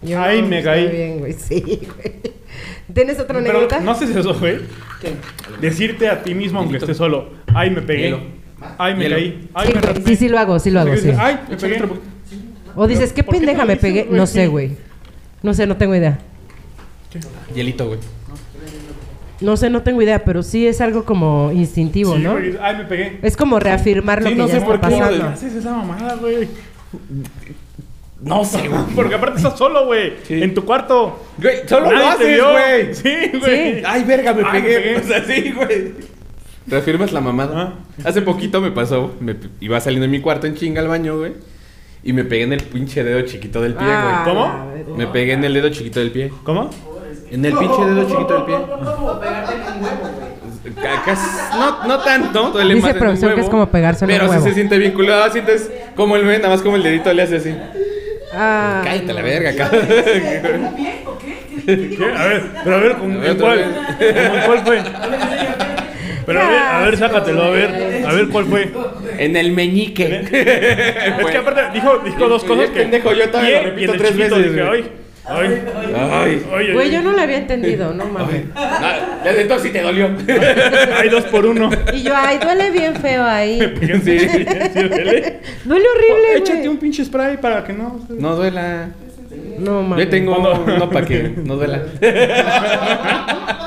[0.00, 0.86] Yo, Ay, no, me está caí.
[0.88, 1.32] bien, güey.
[1.34, 1.60] Sí,
[1.96, 2.14] güey.
[2.94, 3.80] ¿Tienes otra Pero anécdota?
[3.80, 4.60] no haces eso, güey.
[5.00, 5.12] ¿Qué?
[5.60, 8.16] Decirte a ti mismo, aunque estés solo, ay, me pegué.
[8.78, 9.16] Ay, me Hielo.
[9.16, 9.48] caí.
[9.54, 11.10] Ay, Sí, me sí, sí lo hago, sí lo hago, sí.
[11.18, 11.82] Ay, me pegué.
[12.80, 14.06] O dices, ¿qué ¿Por qué pendeja me pegué?
[14.10, 14.76] No sé, güey.
[15.42, 16.18] No sé, no tengo idea.
[17.54, 17.98] Hielito, güey.
[19.40, 22.32] No sé, no tengo idea, pero sí es algo como instintivo, Sí, ¿no?
[22.32, 23.18] güey, Ay, me pegué.
[23.22, 25.24] Es como reafirmar lo Sí, que no ya sé está por qué, pasando.
[25.28, 26.48] haces esa mamada, güey?
[28.20, 28.80] No sé, güey.
[28.96, 30.14] Porque aparte estás solo, güey.
[30.26, 30.42] Sí.
[30.42, 31.20] En tu cuarto.
[31.40, 32.50] Güey, solo Nadie lo te haces, vio.
[32.50, 32.94] güey.
[32.94, 33.74] Sí, güey.
[33.76, 33.82] Sí.
[33.86, 34.80] Ay, verga, me Ay, me pegué.
[34.80, 34.96] pegué.
[34.96, 35.92] O sea, sí, güey.
[36.66, 37.74] Reafirmas la mamada.
[38.04, 41.16] Hace poquito me pasó, me p- iba saliendo de mi cuarto en chinga al baño,
[41.18, 41.32] güey.
[42.04, 44.34] Y me pegué en el pinche dedo chiquito del pie, Ah, güey.
[44.34, 44.46] ¿Cómo?
[44.46, 44.94] la verga.
[44.96, 46.30] Me pegué en el dedo chiquito del pie.
[46.44, 46.70] ¿Cómo?
[47.30, 48.56] En el pinche dedo chiquito del pie.
[51.58, 54.10] No, no tanto, duele Dice más en un profesor que huevo, es como pegarse en
[54.10, 54.42] un Pero huevo.
[54.42, 57.36] sí se siente bien culado, sientes como el nada más como el dedito le hace
[57.36, 57.54] así.
[58.34, 59.86] Ah, Cállate la verga, cabrón.
[60.64, 61.38] ¿Un pie o qué?
[61.48, 62.06] ¿Qué, qué digo?
[62.06, 62.12] ¿Qué?
[62.16, 63.64] A ver, pero a ver, ¿con A ver, en cuál?
[63.98, 64.78] ¿Cómo en cuál fue?
[66.28, 68.04] Pero a ver, a ver, sácatelo, a ver.
[68.06, 68.70] A ver cuál fue.
[69.16, 70.20] En el meñique.
[71.18, 72.80] Es que aparte dijo, dijo dos cosas que.
[72.80, 74.84] pendejo, yo todavía lo repito tres veces, Dije, ay,
[75.24, 75.62] ay,
[75.94, 76.46] Ay.
[76.52, 76.72] oye.
[76.74, 78.42] Güey, yo no lo había entendido, no mames.
[78.54, 80.10] Ah, ya de todo sí te dolió.
[80.98, 81.70] Hay dos por uno.
[81.94, 83.58] Y yo, ay, duele bien feo ahí.
[84.04, 84.18] Sí.
[84.18, 85.40] ¿Sí duele?
[85.64, 88.00] Duele horrible, Échate un pinche spray para que no.
[88.10, 88.90] No duela.
[89.58, 90.04] No mames.
[90.04, 91.82] Yo tengo uno para que no duela.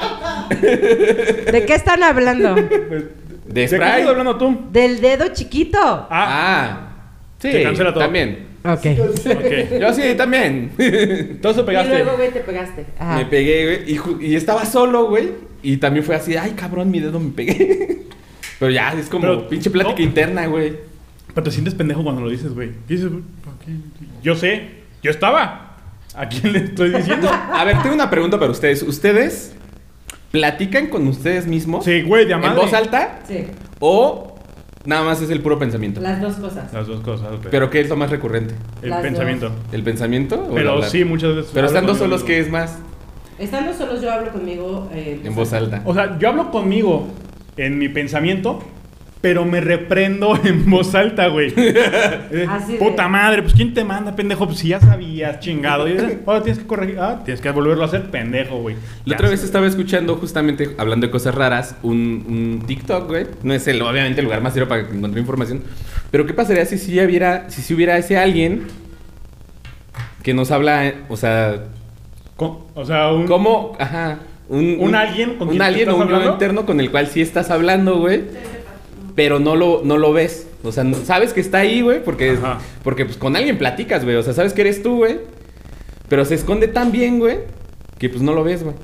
[0.55, 2.55] ¿De qué están hablando?
[2.55, 2.63] ¿De
[3.47, 4.57] ¿De qué estás hablando tú?
[4.71, 5.77] Del dedo chiquito.
[5.81, 6.87] Ah, Ah.
[7.39, 8.03] Sí, Se cancela todo.
[8.03, 8.47] también.
[8.63, 8.85] Ok.
[9.25, 9.79] ok.
[9.81, 10.71] Yo sí, también.
[10.77, 11.89] Entonces Y pegaste.
[12.03, 12.85] luego, güey, te pegaste.
[12.99, 13.17] Ajá.
[13.17, 14.21] Me pegué, güey.
[14.21, 15.29] Y, y estaba solo, güey.
[15.63, 18.03] Y también fue así, ay, cabrón, mi dedo me pegué.
[18.59, 20.03] Pero ya, es como Pero, pinche plática no.
[20.03, 20.73] interna, güey.
[21.33, 22.69] Pero te sientes pendejo cuando lo dices, güey.
[22.87, 23.23] ¿Qué dices, güey?
[23.43, 23.71] ¿Por qué?
[24.21, 24.67] Yo sé.
[25.01, 25.77] Yo estaba.
[26.13, 27.27] ¿A quién le estoy diciendo?
[27.31, 28.83] A ver, tengo una pregunta para ustedes.
[28.83, 29.55] ¿Ustedes
[30.31, 32.61] platican con ustedes mismos Sí, güey, de a en madre.
[32.61, 33.45] voz alta Sí,
[33.79, 34.35] o
[34.85, 36.01] nada más es el puro pensamiento?
[36.01, 36.71] las dos cosas.
[36.73, 37.49] Las dos cosas, güey.
[37.51, 38.55] ¿Pero qué es lo más recurrente?
[38.81, 39.51] El Las pensamiento.
[39.71, 40.89] ¿El pensamiento o el Pero hablar?
[40.89, 41.51] sí, muchas veces.
[41.53, 42.27] Pero hablo estando conmigo solos, mismo.
[42.27, 42.79] ¿qué es más?
[43.39, 45.81] Estando solos, yo hablo conmigo eh, En voz alta.
[45.85, 47.07] O sea, yo hablo conmigo
[47.57, 48.59] en mi pensamiento,
[49.21, 51.49] pero me reprendo en voz alta, güey.
[52.49, 54.47] Así de- Puta madre, pues ¿quién te manda, pendejo?
[54.47, 55.87] Pues si ya sabías, chingado.
[55.87, 55.95] Y,
[56.25, 56.97] Ahora tienes que corregir.
[56.99, 58.75] Ah, tienes que volverlo a hacer, pendejo, güey.
[59.05, 62.25] La Ya otra vez estaba escuchando, justamente hablando de cosas raras, un,
[62.61, 63.27] un TikTok, güey.
[63.43, 65.61] No es el, obviamente el lugar más serio para encontrar información.
[66.09, 68.63] Pero ¿qué pasaría si si hubiera, si, si hubiera ese alguien
[70.23, 71.63] que nos habla, eh, o sea,
[72.35, 73.27] Co- O sea, un.
[73.27, 73.75] ¿cómo?
[73.79, 74.19] Ajá.
[74.49, 77.21] Un, ¿Un alguien con un quien alguien o un yo interno con el cual sí
[77.21, 78.23] estás hablando, güey.
[79.21, 80.47] Pero no lo, no lo ves.
[80.63, 82.57] O sea, sabes que está ahí, güey, porque, Ajá.
[82.83, 84.15] porque pues con alguien platicas, güey.
[84.15, 85.19] O sea, sabes que eres tú, güey.
[86.09, 87.37] Pero se esconde tan bien, güey,
[87.99, 88.75] que pues no lo ves, güey.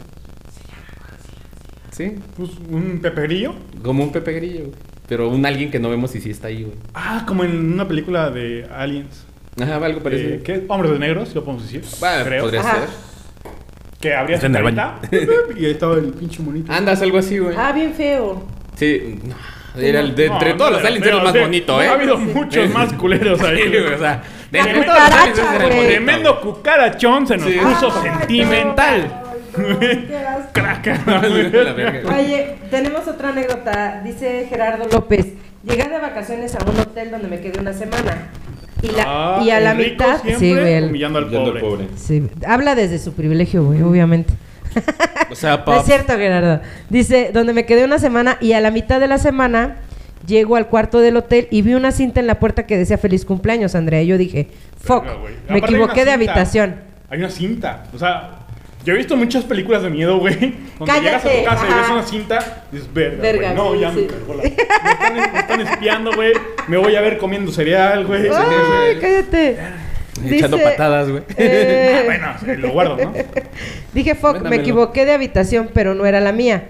[1.89, 3.55] Sí, Pues, un pepegrillo.
[3.83, 4.73] como un Pepe Grillo, güey.
[5.07, 6.75] Pero un alguien que no vemos y sí está ahí, güey.
[6.93, 9.25] Ah, como en una película de Aliens.
[9.59, 10.35] Ajá, algo parecido.
[10.35, 10.63] Eh, ¿Qué?
[10.67, 11.83] Hombres de negros, lo podemos decir.
[12.03, 12.43] Va, creo.
[12.43, 12.79] podría Ajá.
[12.81, 12.89] ser.
[13.99, 16.71] Que abría Está su en el y ahí estaba el pinche monito.
[16.71, 17.55] Andas, algo así, güey.
[17.57, 18.43] Ah, bien feo.
[18.75, 19.19] Sí.
[19.23, 19.33] no,
[19.79, 21.87] Era el de, No, entre no, todos los aliens era el más sí, bonito, ¿eh?
[21.87, 23.57] Ha habido muchos más culeros ahí.
[23.71, 27.47] Sí, o sea, de entre todos los aliens era el bonito, Tremendo cucarachón se nos
[27.49, 27.57] Sí.
[27.61, 29.23] puso Ay, sentimental.
[32.15, 34.01] Oye, tenemos otra anécdota.
[34.03, 35.27] Dice Gerardo López.
[35.63, 38.29] Llegué de vacaciones a un hotel donde me quedé una semana.
[38.81, 40.19] Y, la, Ah, y a la mitad.
[40.37, 40.73] Sí, güey.
[40.73, 41.85] el- humillando al Humillando al pobre.
[41.85, 41.97] pobre.
[41.97, 44.33] sí, habla desde su privilegio, güey, obviamente.
[45.31, 45.75] O sea, No pop.
[45.79, 46.61] es cierto, Gerardo.
[46.89, 49.77] Dice, donde me quedé una semana y a la mitad de la semana
[50.25, 53.25] llego al cuarto del hotel y vi una cinta en la puerta que decía feliz
[53.25, 54.01] cumpleaños, Andrea.
[54.01, 54.49] Y yo dije,
[54.79, 55.05] fuck,
[55.49, 56.75] me equivoqué de habitación.
[57.09, 57.85] Hay una cinta.
[57.93, 58.39] O sea,
[58.83, 60.35] yo he visto muchas películas de miedo, güey.
[60.79, 63.55] Donde Cállate, llegas a tu casa y ves una cinta, dices, verga, Verga, güey.
[63.55, 63.99] No, ya sí.
[64.01, 64.43] me cargó la...
[64.43, 66.33] Me están, me están espiando, güey.
[66.67, 68.27] Me voy a ver comiendo cereal, güey.
[68.33, 69.57] ¡Ay, cállate!
[70.25, 71.23] Echando Dice, patadas, güey.
[71.37, 73.13] eh, Bueno, sí, lo guardo, ¿no?
[73.93, 74.61] Dije, fuck, me Véndamelo.
[74.61, 76.65] equivoqué de habitación, pero no era la mía.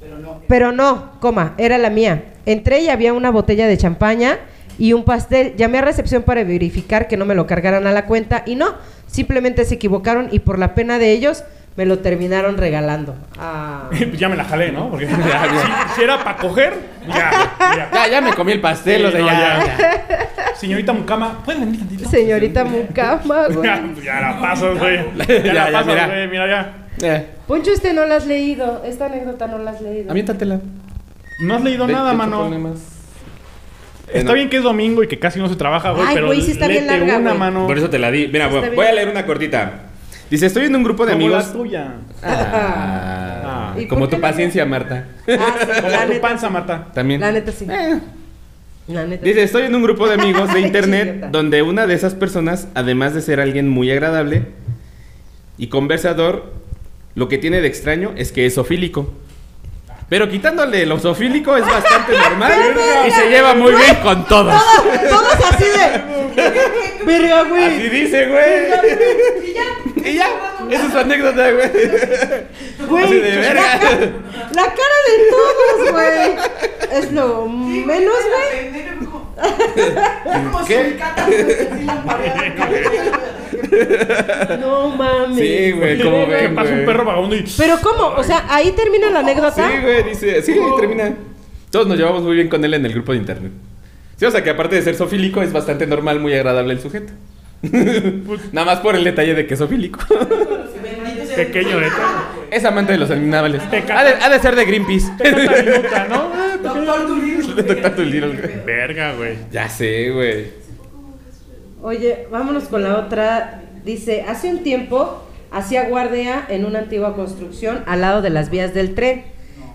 [0.00, 0.40] Pero no.
[0.48, 2.24] Pero no, coma, era la mía.
[2.46, 4.38] Entré y había una botella de champaña
[4.78, 5.54] y un pastel.
[5.56, 8.74] Llamé a recepción para verificar que no me lo cargaran a la cuenta y no,
[9.06, 11.44] simplemente se equivocaron y por la pena de ellos
[11.80, 13.14] me lo terminaron regalando.
[13.38, 13.84] Ah.
[13.90, 14.90] Pues ya me la jalé, ¿no?
[14.90, 15.12] Porque si,
[15.96, 16.74] si era para coger,
[17.08, 17.90] ya, ya.
[17.90, 19.32] Ya, ya me comí el pastel, Sí, o sea, no, ya.
[19.32, 19.76] ya.
[19.78, 20.56] ya.
[20.56, 22.06] Señorita Mucama, ¿puede venir tantito?
[22.10, 23.66] Señorita Mucama, güey.
[23.66, 24.98] Ya, ya la pasas, güey.
[25.26, 26.06] Ya, Ya, la mira.
[26.06, 26.28] güey.
[26.28, 26.76] Mira, ya.
[27.02, 28.82] Eh, Poncho, este no la has leído.
[28.84, 30.10] Esta anécdota no la has leído.
[30.10, 30.60] aviéntatela.
[31.40, 32.46] No has leído De- nada, mano.
[34.12, 34.34] Está no.
[34.34, 36.50] bien que es domingo y que casi no se trabaja, güey, Ay, pero güey, sí
[36.50, 37.38] está bien larga, una, güey.
[37.38, 37.66] mano.
[37.66, 38.28] Por eso te la di.
[38.28, 39.72] Mira, voy a leer una cortita.
[40.30, 41.46] Dice, estoy en un grupo de Como amigos.
[41.48, 41.92] la tuya.
[42.22, 45.06] Ah, ¿Y como tu la- paciencia, Marta.
[45.28, 46.52] Ah, sí, Como la tu neta, panza, sí.
[46.52, 46.86] Marta.
[46.94, 47.20] También.
[47.20, 47.66] La neta sí.
[47.68, 47.98] Eh.
[48.88, 49.44] La neta Dice, sí.
[49.44, 53.22] estoy en un grupo de amigos de internet donde una de esas personas, además de
[53.22, 54.46] ser alguien muy agradable
[55.58, 56.52] y conversador,
[57.14, 59.12] lo que tiene de extraño es que es sofílico.
[60.10, 62.52] Pero quitándole lo sofílico es bastante normal
[63.06, 64.60] y se lleva muy bien con todos.
[64.60, 67.04] Todos, todos así de.
[67.06, 67.64] Verga, güey.
[67.64, 70.10] Así dice, güey.
[70.10, 70.26] Y ya.
[70.74, 71.70] Esa es su anécdota, güey.
[72.88, 73.62] Güey, Así de la, verga.
[73.80, 73.98] ca-
[74.54, 76.98] la cara de todos, güey.
[76.98, 78.96] Es lo menos, güey.
[79.04, 79.34] Como-
[80.52, 80.98] como ¿Qué?
[84.60, 85.38] No mames.
[85.38, 87.44] Sí, güey, ¿cómo Que ven, pasa un perro vagabundo y...
[87.56, 88.08] Pero ¿cómo?
[88.16, 89.68] O sea, ahí termina la anécdota.
[89.70, 90.42] Sí, güey, dice.
[90.42, 91.14] Sí, termina.
[91.70, 93.52] Todos nos llevamos muy bien con él en el grupo de internet.
[94.16, 97.12] Sí, o sea que aparte de ser sofílico, es bastante normal, muy agradable el sujeto.
[98.52, 99.68] Nada más por el detalle de que es sea
[101.36, 102.48] Pequeño detalle.
[102.50, 103.62] es amante de los animales.
[103.70, 105.08] Ha de, ha de ser de Greenpeace.
[106.08, 106.30] ¿no?
[106.62, 107.62] Doctor Dolittle.
[107.62, 108.64] Doctor Dolittle, güey.
[108.64, 109.36] Verga, güey.
[109.52, 110.46] Ya sé, güey.
[111.82, 113.62] Oye, vámonos con la otra.
[113.84, 118.74] Dice, hace un tiempo hacía guardia en una antigua construcción al lado de las vías
[118.74, 119.24] del tren.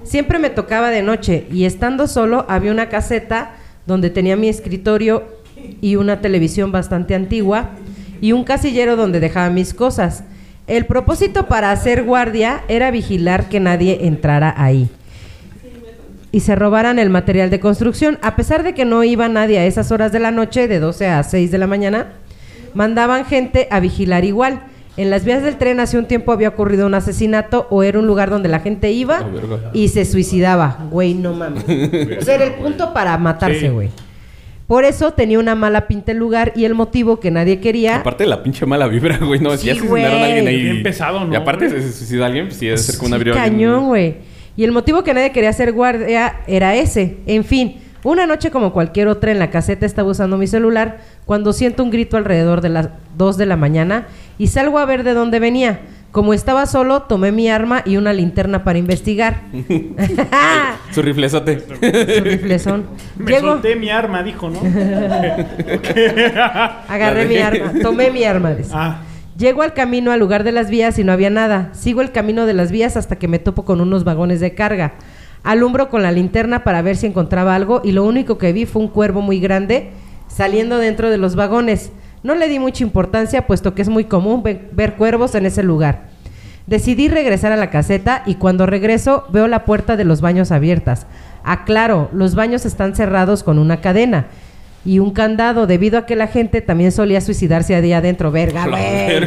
[0.04, 3.56] Siempre me tocaba de noche y estando solo había una caseta
[3.88, 5.24] donde tenía mi escritorio
[5.82, 7.70] y una televisión bastante antigua
[8.22, 10.24] y un casillero donde dejaba mis cosas.
[10.68, 14.90] El propósito para hacer guardia era vigilar que nadie entrara ahí
[16.32, 18.20] y se robaran el material de construcción.
[18.22, 21.08] A pesar de que no iba nadie a esas horas de la noche, de 12
[21.08, 22.08] a 6 de la mañana,
[22.74, 24.60] mandaban gente a vigilar igual.
[24.98, 28.08] En las vías del tren hace un tiempo había ocurrido un asesinato o era un
[28.08, 29.72] lugar donde la gente iba verga.
[29.74, 30.80] y se suicidaba.
[30.92, 31.64] Güey, no mames.
[32.20, 33.90] O sea, era el punto para matarse, Sí.
[34.68, 37.98] Por eso tenía una mala pinta el lugar y el motivo que nadie quería.
[37.98, 39.40] Aparte de la pinche mala vibra, güey.
[39.40, 40.62] No, si Sí, ya asesinaron a alguien ahí.
[40.64, 43.24] Bien pesado, ¿no, Y aparte se suicida alguien, pues sí, debe ser como una Sí,
[43.26, 43.42] vibra.
[43.44, 44.16] cañón, güey.
[44.58, 47.18] Y el motivo que nadie quería hacer guardia era ese.
[47.28, 51.54] En fin, una noche como cualquier otra en la caseta estaba usando mi celular cuando
[51.54, 54.08] siento un grito alrededor de las 2 de la mañana
[54.38, 55.80] y salgo a ver de dónde venía.
[56.16, 59.42] Como estaba solo, tomé mi arma y una linterna para investigar.
[60.92, 61.60] Su riflezote.
[61.60, 62.86] Su riflezón.
[63.18, 64.62] Me Llego, solté mi arma, dijo, ¿no?
[66.88, 68.52] agarré mi arma, tomé mi arma.
[68.52, 68.72] dice.
[68.74, 69.02] ah,
[69.38, 71.72] Llego al camino al lugar de las vías y no había nada.
[71.74, 74.94] Sigo el camino de las vías hasta que me topo con unos vagones de carga.
[75.44, 78.82] Alumbro con la linterna para ver si encontraba algo y lo único que vi fue
[78.84, 79.90] un cuervo muy grande
[80.30, 81.92] saliendo dentro de los vagones.
[82.26, 85.62] No le di mucha importancia puesto que es muy común ve- ver cuervos en ese
[85.64, 86.08] lugar.
[86.66, 91.06] Decidí regresar a la caseta y cuando regreso veo la puerta de los baños abiertas.
[91.44, 94.26] Aclaro, los baños están cerrados con una cadena
[94.84, 98.32] y un candado debido a que la gente también solía suicidarse a día adentro.
[98.32, 99.20] Verga, güey.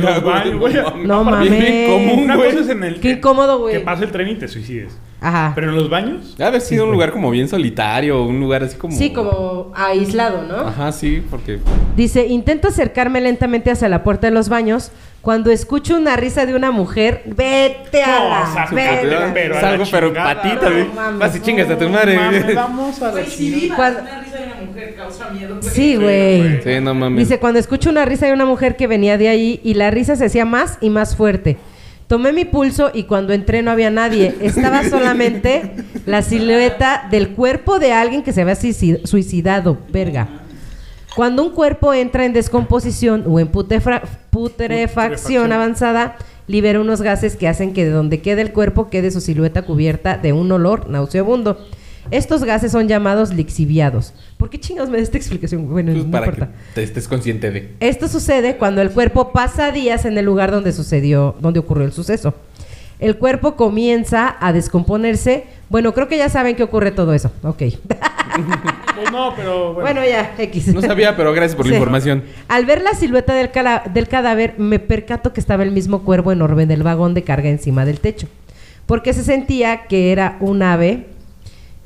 [1.06, 1.50] No Aparte, mames.
[1.50, 2.50] bien común, Una güey.
[2.50, 3.00] cosa es en el...
[3.00, 3.74] Qué incómodo, güey.
[3.74, 4.98] Que pase el tren y te suicides.
[5.20, 5.52] Ajá.
[5.54, 6.34] Pero en los baños...
[6.34, 8.96] Ha de haber sido un lugar como bien solitario, un lugar así como.
[8.96, 10.68] Sí, como aislado, ¿no?
[10.68, 11.58] Ajá, sí, porque.
[11.96, 16.54] Dice, intento acercarme lentamente hacia la puerta de los baños cuando escucho una risa de
[16.54, 17.22] una mujer.
[17.26, 19.30] Vete a No, la sácate, verga.
[19.34, 20.84] pero a es la algo, pero chingada, patita, güey.
[20.86, 22.16] no mames, Vas y chingas a tu no madre.
[22.16, 25.74] Mames, vamos a la vivas Cuando- una risa de una mujer causa miedo, güey.
[25.74, 26.62] Sí, güey.
[26.62, 27.18] Sí, no mames.
[27.28, 30.14] Dice, cuando escucho una risa de una mujer que venía de ahí y la risa
[30.14, 31.56] se hacía más y más fuerte.
[32.08, 34.34] Tomé mi pulso y cuando entré no había nadie.
[34.40, 35.74] Estaba solamente
[36.06, 39.76] la silueta del cuerpo de alguien que se había suicid- suicidado.
[39.92, 40.26] Verga.
[41.14, 45.52] Cuando un cuerpo entra en descomposición o en Putrefacción.
[45.52, 49.62] avanzada, libera unos gases que hacen que de donde quede el cuerpo quede su silueta
[49.62, 51.58] cubierta de un olor nauseabundo.
[52.10, 54.14] Estos gases son llamados lixiviados.
[54.38, 55.68] ¿Por qué chingados me da esta explicación?
[55.68, 56.52] Bueno, Pues no para que importa.
[56.74, 57.74] te estés consciente de.
[57.80, 61.92] Esto sucede cuando el cuerpo pasa días en el lugar donde sucedió, donde ocurrió el
[61.92, 62.34] suceso.
[62.98, 65.44] El cuerpo comienza a descomponerse.
[65.68, 67.30] Bueno, creo que ya saben que ocurre todo eso.
[67.42, 67.62] Ok.
[68.96, 69.80] Pues no, pero bueno.
[69.82, 70.68] bueno, ya, X.
[70.74, 71.76] No sabía, pero gracias por la Sí.
[71.76, 72.24] información.
[72.48, 73.50] Al ver la silueta del,
[73.92, 77.84] del cadáver, me percato que estaba el mismo cuervo enorme del vagón de carga encima
[77.84, 78.26] del techo.
[78.86, 81.06] Porque se sentía que era un ave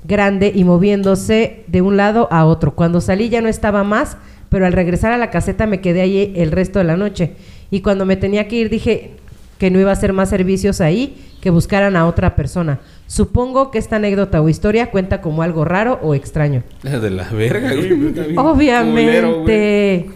[0.04, 2.74] grande y moviéndose de un lado a otro.
[2.74, 4.16] Cuando salí ya no estaba más,
[4.48, 7.32] pero al regresar a la caseta me quedé ahí el resto de la noche.
[7.70, 9.12] Y cuando me tenía que ir dije
[9.58, 12.80] que no iba a hacer más servicios ahí, que buscaran a otra persona.
[13.06, 16.62] Supongo que esta anécdota o historia cuenta como algo raro o extraño.
[16.82, 18.36] La de la verga, güey.
[18.36, 19.02] Obviamente.
[19.06, 20.06] culero, güey.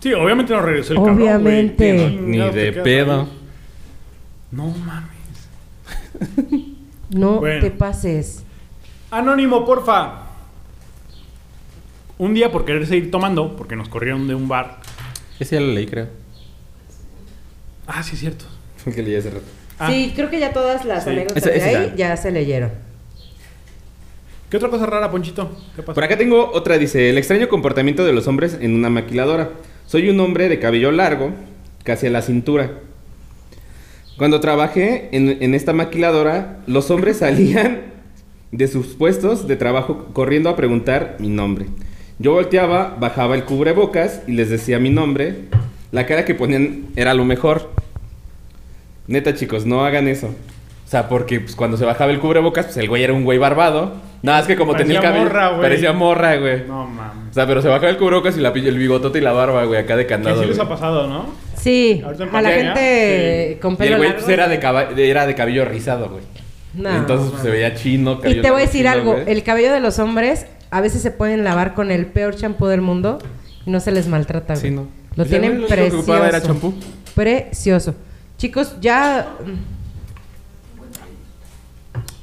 [0.00, 1.28] Sí, obviamente no regresó el cabrón, güey.
[1.28, 1.96] Obviamente.
[1.96, 3.28] ¿Qué Ni de pedo.
[4.50, 5.10] No mames.
[7.10, 7.60] No Bueno.
[7.60, 8.44] te pases.
[9.12, 10.22] Anónimo, porfa.
[12.16, 14.78] Un día por querer seguir tomando, porque nos corrieron de un bar.
[15.38, 16.08] Ese ya lo leí, creo.
[17.86, 18.46] Ah, sí, es cierto.
[18.78, 19.44] Fue que leí hace rato.
[19.78, 21.10] Ah, Sí, creo que ya todas las Sí.
[21.10, 22.08] anécdotas Ese- de ahí ya.
[22.10, 22.70] ya se leyeron.
[24.48, 25.54] ¿Qué otra cosa rara, Ponchito?
[25.76, 25.94] ¿Qué pasó?
[25.94, 29.50] Por acá tengo otra, dice, el extraño comportamiento de los hombres en una maquiladora.
[29.86, 31.32] Soy un hombre de cabello largo,
[31.84, 32.70] casi a la cintura.
[34.16, 37.91] Cuando trabajé en, en esta maquiladora, los hombres salían
[38.52, 41.66] de sus puestos de trabajo corriendo a preguntar mi nombre.
[42.18, 45.46] Yo volteaba, bajaba el cubrebocas y les decía mi nombre.
[45.90, 47.70] La cara que ponían era lo mejor.
[49.06, 50.28] Neta, chicos, no hagan eso.
[50.28, 53.38] O sea, porque pues, cuando se bajaba el cubrebocas, pues el güey era un güey
[53.38, 53.94] barbado.
[54.22, 55.24] Nada, es que como tenía el Parecía cabello...
[55.30, 55.62] morra, güey.
[55.62, 56.64] parecía morra, güey.
[56.68, 57.30] No mames.
[57.30, 59.80] O sea, pero se bajaba el cubrebocas y la, el bigotote y la barba, güey,
[59.80, 60.42] acá de candado.
[60.42, 61.26] sí les ha pasado, ¿no?
[61.56, 63.60] Sí, a la gente sí.
[63.60, 64.24] con Y pelo el güey largo.
[64.24, 66.22] pues, de- era de cabello rizado, güey.
[66.74, 66.94] No.
[66.96, 68.18] Entonces pues, se veía chino.
[68.24, 71.10] y te voy a decir chino, algo, el cabello de los hombres a veces se
[71.10, 73.18] pueden lavar con el peor champú del mundo
[73.66, 74.68] y no se les maltrata, güey.
[74.68, 74.82] Sí, no.
[75.10, 76.46] Lo Pues, tienen lo ocupaba era precioso.
[76.46, 76.74] champú.
[77.14, 77.94] Precioso.
[78.38, 79.36] Chicos, ya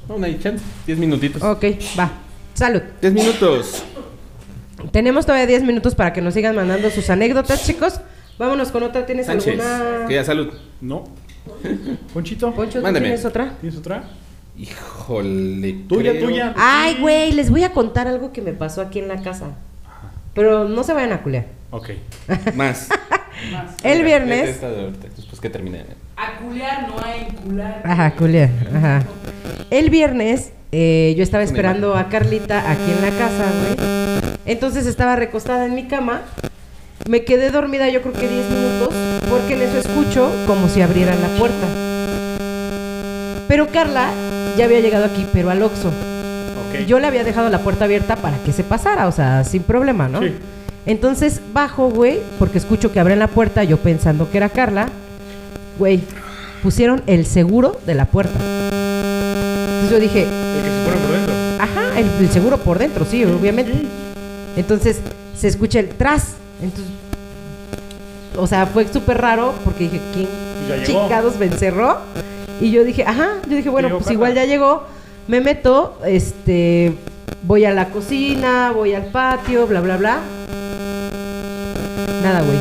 [0.08, 0.64] No, no chance.
[0.86, 1.40] Diez minutitos.
[1.42, 1.64] Ok,
[1.98, 2.10] va.
[2.54, 2.82] Salud.
[3.00, 3.84] Diez minutos.
[4.90, 8.00] Tenemos todavía 10 minutos para que nos sigan mandando sus anécdotas, chicos.
[8.38, 9.06] Vámonos con otra.
[9.06, 9.60] ¿Tienes Sánchez.
[9.60, 10.06] alguna?
[10.08, 10.48] Que ya, salud.
[10.80, 11.04] No.
[12.14, 13.06] Ponchito, Poncho, ¿tú Mándame.
[13.06, 13.54] tienes otra?
[13.60, 14.02] ¿tienes otra?
[14.58, 15.72] Híjole.
[15.88, 16.54] Tuya, creo- tuya.
[16.56, 19.48] Ay, güey, les voy a contar algo que me pasó aquí en la casa.
[20.34, 21.46] Pero no se vayan a culear.
[21.70, 21.90] Ok.
[22.54, 22.88] Más.
[23.82, 24.60] El Mira, viernes.
[25.16, 25.84] Después que termine.
[26.16, 27.82] A culear no a encular.
[27.84, 28.50] Ajá, culiar.
[28.74, 29.02] Ajá.
[29.70, 34.30] El viernes eh, yo estaba esperando a Carlita aquí en la casa, güey.
[34.44, 36.22] Entonces estaba recostada en mi cama.
[37.08, 38.94] Me quedé dormida yo creo que 10 minutos
[39.30, 41.66] porque en eso escucho como si abrieran la puerta.
[43.48, 44.10] Pero Carla
[44.56, 45.88] ya había llegado aquí, pero al Oxxo.
[45.88, 46.86] Ok.
[46.86, 50.08] Yo le había dejado la puerta abierta para que se pasara, o sea, sin problema,
[50.08, 50.20] ¿no?
[50.20, 50.34] Sí.
[50.86, 54.88] Entonces bajo, güey, porque escucho que abren la puerta, yo pensando que era Carla.
[55.78, 56.00] Güey,
[56.62, 58.38] pusieron el seguro de la puerta.
[58.38, 61.34] Entonces yo dije, El que se pone por dentro.
[61.58, 63.72] ajá, el, el seguro por dentro, sí, obviamente.
[64.56, 65.00] Entonces
[65.36, 66.34] se escucha el tras.
[66.62, 66.92] Entonces,
[68.36, 70.28] o sea, fue súper raro porque dije, ¿quién
[70.66, 71.00] Pues ya llegó.
[71.02, 71.98] chingados me encerró?
[72.60, 74.82] Y yo dije, ajá, yo dije, bueno, pues igual ya llegó.
[75.28, 76.94] Me meto, este,
[77.42, 80.18] voy a la cocina, voy al patio, bla, bla, bla.
[82.22, 82.58] Nada, güey.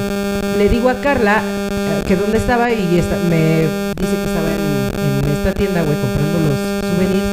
[0.57, 1.41] Le digo a Carla
[1.71, 3.61] eh, que dónde estaba y esta- me
[3.99, 6.57] dice que estaba en, en esta tienda, güey, comprando los
[6.91, 7.29] souvenirs.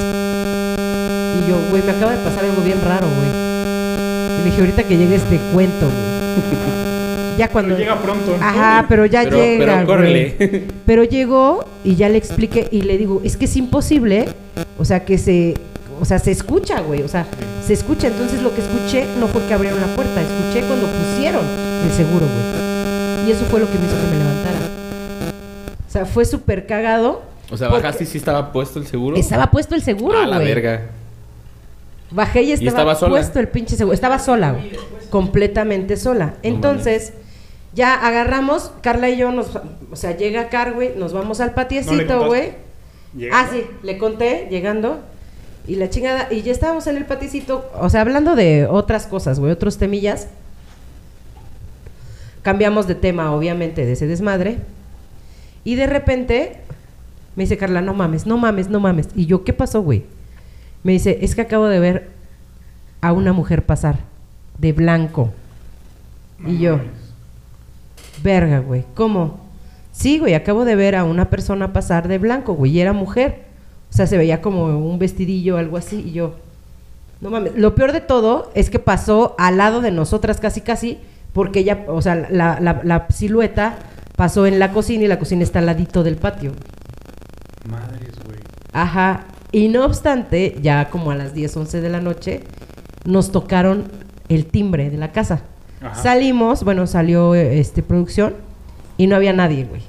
[1.38, 3.30] Y yo, güey, me acaba de pasar algo bien raro, güey.
[3.30, 6.75] Y le dije, ahorita que llegue este cuento, güey.
[7.38, 7.74] Ya cuando...
[7.76, 8.36] Pero llega pronto.
[8.38, 8.44] ¿no?
[8.44, 10.64] Ajá, pero ya Pero, llega, pero córrele.
[10.86, 14.28] Pero llegó y ya le expliqué y le digo, es que es imposible,
[14.78, 15.54] o sea, que se,
[16.00, 17.26] o sea, se escucha, güey, o sea,
[17.66, 18.06] se escucha.
[18.08, 21.42] Entonces lo que escuché no fue que abrieron la puerta, escuché cuando pusieron
[21.84, 23.26] el seguro, güey.
[23.28, 24.58] Y eso fue lo que me hizo que me levantara.
[25.88, 27.22] O sea, fue súper cagado.
[27.50, 29.16] O sea, bajaste y sí estaba puesto el seguro.
[29.16, 30.30] Estaba puesto el seguro, A güey.
[30.30, 30.82] la verga.
[32.10, 33.10] Bajé y estaba, estaba sola?
[33.10, 33.94] puesto el pinche seguro.
[33.94, 34.72] Estaba sola, güey.
[35.10, 36.34] Completamente sola.
[36.42, 37.12] Entonces,
[37.76, 39.54] ya agarramos, Carla y yo nos,
[39.90, 42.54] o sea, llega Car, güey, nos vamos al patiecito, güey.
[43.32, 45.00] Ah, sí, le conté llegando
[45.68, 49.38] y la chingada y ya estábamos en el patiecito, o sea, hablando de otras cosas,
[49.38, 50.28] güey, otros temillas.
[52.42, 54.58] Cambiamos de tema, obviamente, de ese desmadre.
[55.64, 56.60] Y de repente
[57.36, 59.08] Me dice Carla, no mames, no mames, no mames.
[59.14, 60.04] Y yo, ¿qué pasó, güey?
[60.82, 62.08] Me dice, es que acabo de ver
[63.02, 63.98] a una mujer pasar
[64.58, 65.32] de blanco.
[66.46, 66.80] Y yo,
[68.26, 69.38] verga, güey, ¿cómo?
[69.92, 73.44] Sí, güey, acabo de ver a una persona pasar de blanco, güey, y era mujer.
[73.90, 76.02] O sea, se veía como un vestidillo o algo así.
[76.08, 76.34] Y yo,
[77.22, 77.56] no mames.
[77.56, 80.98] Lo peor de todo es que pasó al lado de nosotras casi, casi,
[81.32, 83.78] porque ella, o sea, la, la- la silueta
[84.16, 86.52] pasó en la cocina y la cocina está al ladito del patio.
[87.70, 88.38] Madres, güey.
[88.72, 89.24] Ajá.
[89.52, 92.40] Y no obstante, ya como a las 10, 11 de la noche,
[93.04, 93.84] nos tocaron
[94.28, 95.40] el timbre de la casa.
[95.80, 96.02] Ajá.
[96.02, 98.34] Salimos, bueno, salió este producción
[98.96, 99.82] y no había nadie, güey.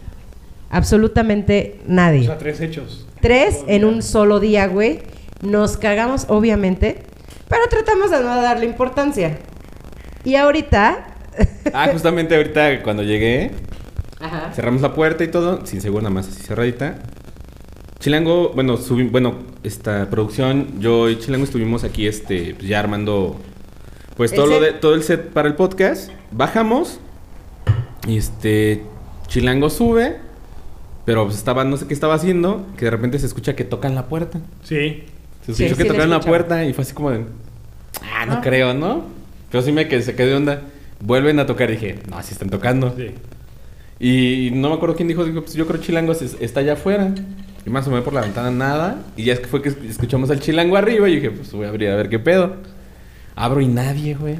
[0.70, 2.26] Absolutamente O nadie.
[2.26, 3.06] sea, tres hechos.
[3.22, 5.00] Tres en un solo día, güey.
[5.42, 7.04] Nos cagamos, obviamente,
[7.48, 9.38] pero tratamos de no darle importancia.
[10.24, 11.14] Y ahorita...
[11.74, 13.52] Ah, justamente ahorita cuando llegué,
[14.20, 14.52] Ajá.
[14.54, 16.96] cerramos la puerta y todo, sin seguro nada más así cerradita.
[18.00, 18.78] Chilango, bueno,
[19.12, 23.40] bueno, esta producción, yo y Chilango estuvimos aquí, este, pues, ya armando,
[24.18, 26.12] pues todo lo de, todo el set para el podcast.
[26.32, 27.00] Bajamos
[28.08, 28.84] y este,
[29.28, 30.18] Chilango sube,
[31.06, 33.96] pero pues estaba, no sé qué estaba haciendo, que de repente se escucha que tocan
[33.96, 34.40] la puerta.
[34.64, 35.04] Sí.
[35.46, 37.24] Se Sí, escuchó que sí tocaron la puerta y fue así como de,
[38.14, 38.42] ah, no Ah.
[38.42, 39.06] creo, ¿no?
[39.52, 40.62] Pero sí me quedé, se quedé de onda.
[41.00, 42.94] Vuelven a tocar y dije, no, sí están tocando.
[42.98, 43.12] Sí.
[44.00, 47.14] Y no me acuerdo quién dijo, dijo, pues yo creo Chilango es- está allá afuera.
[47.66, 49.04] Y más o menos por la ventana nada.
[49.16, 51.66] Y ya es que fue que esc- escuchamos al Chilango arriba y dije, pues voy
[51.66, 52.56] a abrir a ver qué pedo.
[53.38, 54.36] Abro y nadie, güey.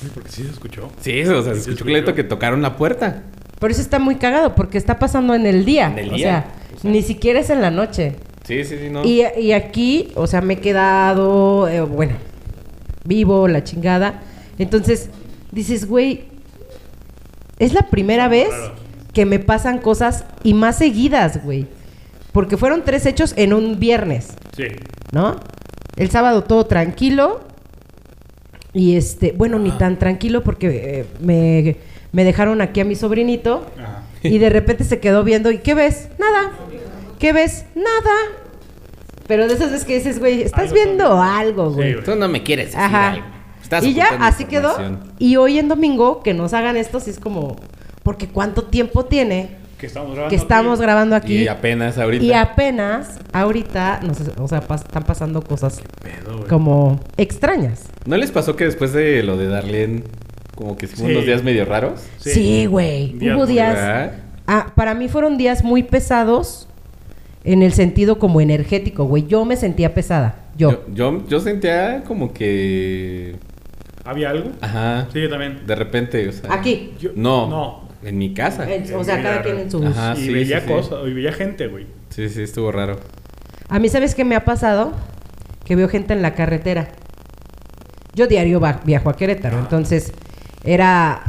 [0.00, 0.90] Sí, Porque sí se escuchó.
[1.00, 2.14] Sí, o sea, se escuchó se clarito escuchó.
[2.16, 3.22] que tocaron la puerta.
[3.58, 5.86] Por eso está muy cagado, porque está pasando en el día.
[5.92, 6.90] En el o día, sea, o sea.
[6.90, 8.16] ni siquiera es en la noche.
[8.44, 9.04] Sí, sí, sí, no.
[9.04, 12.14] Y, y aquí, o sea, me he quedado, eh, bueno,
[13.04, 14.20] vivo, la chingada.
[14.58, 15.08] Entonces,
[15.52, 16.24] dices, güey,
[17.58, 18.50] es la primera vez
[19.14, 21.66] que me pasan cosas y más seguidas, güey.
[22.32, 24.64] Porque fueron tres hechos en un viernes, Sí.
[25.12, 25.36] ¿no?
[25.96, 27.40] El sábado todo tranquilo.
[28.74, 30.66] Y este, bueno, ni tan tranquilo porque
[31.00, 31.76] eh, me,
[32.12, 33.66] me dejaron aquí a mi sobrinito.
[33.78, 34.02] Ajá.
[34.22, 36.08] Y de repente se quedó viendo, ¿y qué ves?
[36.18, 36.50] Nada.
[37.18, 37.66] ¿Qué ves?
[37.74, 38.14] Nada.
[39.26, 41.92] Pero de esas veces que dices, güey, estás Algo viendo algo, Sí, güey.
[41.94, 42.04] güey.
[42.04, 43.12] Tú no me quieres decir Ajá.
[43.12, 43.24] algo.
[43.62, 44.74] Estás y ya, así quedó.
[45.18, 47.56] Y hoy en domingo, que nos hagan esto, sí es como,
[48.02, 50.30] porque ¿cuánto tiempo tiene Que estamos grabando.
[50.30, 50.82] que estamos aquí.
[50.82, 51.34] grabando aquí?
[51.42, 52.24] Y apenas ahorita.
[52.24, 56.48] Y apenas, ahorita, no sé, o sea, pas- están pasando cosas Pedo, güey.
[56.48, 57.82] como extrañas.
[58.06, 60.02] ¿No les pasó que después de lo de Darlene,
[60.54, 61.02] como que Sí.
[61.02, 62.00] unos días medio raros?
[62.18, 63.12] Sí, güey.
[63.14, 64.12] Días Hubo días.
[64.46, 66.68] Ah, para mí fueron días muy pesados
[67.44, 69.26] en el sentido como energético, güey.
[69.26, 70.36] Yo me sentía pesada.
[70.56, 70.70] Yo.
[70.70, 73.36] Yo, yo, yo sentía como que.
[74.04, 74.50] ¿Había algo?
[74.60, 75.08] Ajá.
[75.12, 75.60] Sí, yo también.
[75.66, 76.52] De repente, o sea.
[76.52, 76.92] Aquí.
[77.00, 77.48] Yo- No.
[77.48, 77.83] No.
[78.04, 78.70] En mi casa.
[78.72, 79.88] En- o sea, cada quien en su bus.
[79.96, 80.12] Ajá.
[80.12, 80.72] Ah, y sí, veía sí, sí.
[80.72, 81.86] cosas, y veía gente, güey.
[82.10, 82.98] Sí, sí, estuvo raro.
[83.68, 84.92] A mí, ¿sabes qué me ha pasado?
[85.64, 86.88] Que veo gente en la carretera.
[88.14, 90.12] Yo diario viajo a Querétaro, entonces
[90.62, 91.22] era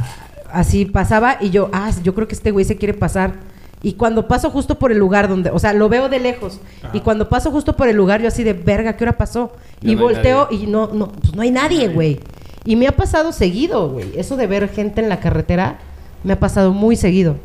[0.52, 3.34] así, pasaba y yo, ah, yo creo que este güey se quiere pasar.
[3.82, 6.60] Y cuando paso justo por el lugar donde, o sea, lo veo de lejos.
[6.82, 6.96] Ajá.
[6.96, 9.52] Y cuando paso justo por el lugar, yo así de verga, ¿qué hora pasó?
[9.80, 12.20] Ya y no volteo y no, no, pues no hay nadie, güey.
[12.64, 14.06] Y me ha pasado seguido, güey.
[14.16, 15.78] Eso de ver gente en la carretera
[16.26, 17.36] me ha pasado muy seguido.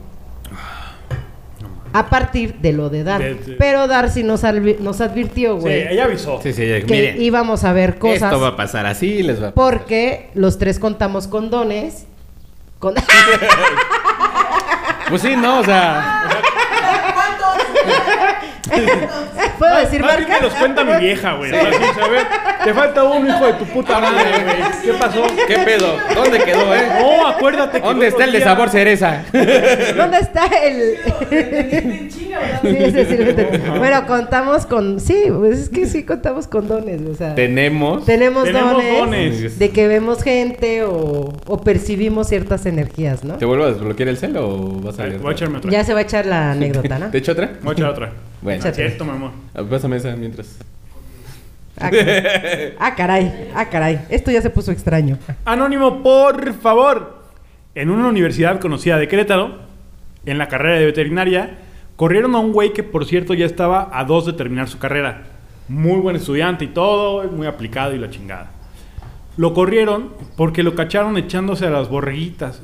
[1.94, 3.22] A partir de lo de Dar.
[3.22, 4.42] De- de- Pero Darcy nos,
[4.80, 6.40] nos advirtió, Sí, güey ella avisó.
[6.42, 7.22] Sí, sí, que miren.
[7.22, 9.72] íbamos a ver cosas Esto va a pasar así, les va a pasar.
[9.72, 12.06] porque los tres contamos con dones.
[12.80, 12.96] Con...
[15.10, 16.30] Pues sí, no, o sea.
[19.62, 20.42] ¿Puedo Más- decir más bien marca?
[20.44, 21.52] me los cuenta mi vieja, güey.
[21.52, 22.24] Sí, a ver,
[22.64, 24.56] te falta uno, hijo de tu puta madre, güey.
[24.86, 25.24] ¿Qué pasó?
[25.48, 25.98] ¿Qué pedo?
[26.16, 26.88] ¿Dónde quedó, eh?
[27.00, 27.86] No, acuérdate que.
[27.88, 29.24] ¿Dónde está el de sabor cereza?
[29.32, 30.98] ¿Dónde está el...?
[32.62, 33.78] Sí, ese sí lo.
[33.78, 35.00] Bueno, contamos con...
[35.00, 37.36] Sí, pues es que sí contamos con dones, o sea...
[37.36, 38.06] Tenemos.
[38.06, 38.98] Tenemos, Tenemos dones,
[39.42, 39.60] dones.
[39.60, 43.36] de que vemos gente o, o percibimos ciertas energías, ¿no?
[43.36, 45.18] ¿Te vuelvo a desbloquear el cel o vas a ver?
[45.20, 45.72] Voy a echarme otra.
[45.72, 47.08] Ya se va a echar la anécdota, ¿no?
[47.10, 47.52] ¿Te echo otra?
[47.62, 48.12] Voy a echar otra.
[48.42, 48.88] Bueno, Échate.
[48.88, 49.32] Cierto, mi amor.
[49.54, 50.58] Ah, pásame esa mientras.
[51.78, 52.74] Ah, caray.
[52.80, 54.02] ah, caray, ah, caray.
[54.10, 55.18] Esto ya se puso extraño.
[55.46, 57.22] Anónimo, por favor.
[57.74, 59.60] En una universidad conocida de Querétaro,
[60.26, 61.58] en la carrera de veterinaria,
[61.96, 65.24] corrieron a un güey que, por cierto, ya estaba a dos de terminar su carrera.
[65.70, 68.52] Muy buen estudiante y todo, muy aplicado y la chingada.
[69.38, 72.62] Lo corrieron porque lo cacharon echándose a las borreguitas.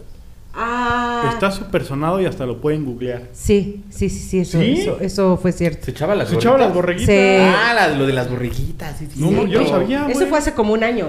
[0.60, 1.30] Ah.
[1.34, 3.24] Está súper sonado y hasta lo pueden googlear.
[3.32, 4.72] Sí, sí, sí, sí, eso, ¿Sí?
[4.82, 5.86] eso, eso fue cierto.
[5.86, 7.14] ¿Se echaba las Se echaba las borreguitas.
[7.14, 7.54] Sí.
[7.56, 8.98] Ah, la- lo de las borriguitas.
[8.98, 9.36] Sí, sí, No, sí.
[9.36, 9.68] yo no güey.
[9.68, 11.08] sabía, Eso fue hace como un año.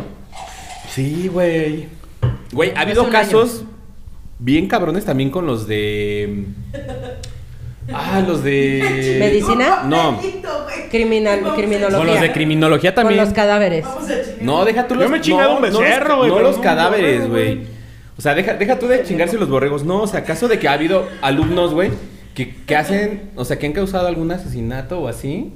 [0.91, 1.87] Sí, güey.
[2.53, 3.65] Güey, ha habido casos
[4.39, 6.45] bien cabrones también con los de.
[7.93, 9.17] Ah, los de...
[9.19, 9.85] ¿Medicina?
[9.87, 10.21] No.
[10.91, 11.97] Criminal, criminología.
[11.99, 13.25] Con los de criminología Con también.
[13.25, 13.85] los cadáveres.
[13.87, 14.43] Vamos a chingar.
[14.43, 15.11] No, deja tú Yo los...
[15.11, 17.78] me he chingado no, un los- becerro, güey, No, los no un cadáveres, güey.
[18.19, 19.85] O sea, deja, deja tú de chingarse los borregos.
[19.85, 21.91] No, o sea, acaso de que ha habido alumnos, güey,
[22.35, 23.31] que, que hacen...
[23.37, 25.53] O sea, que han causado algún asesinato o así.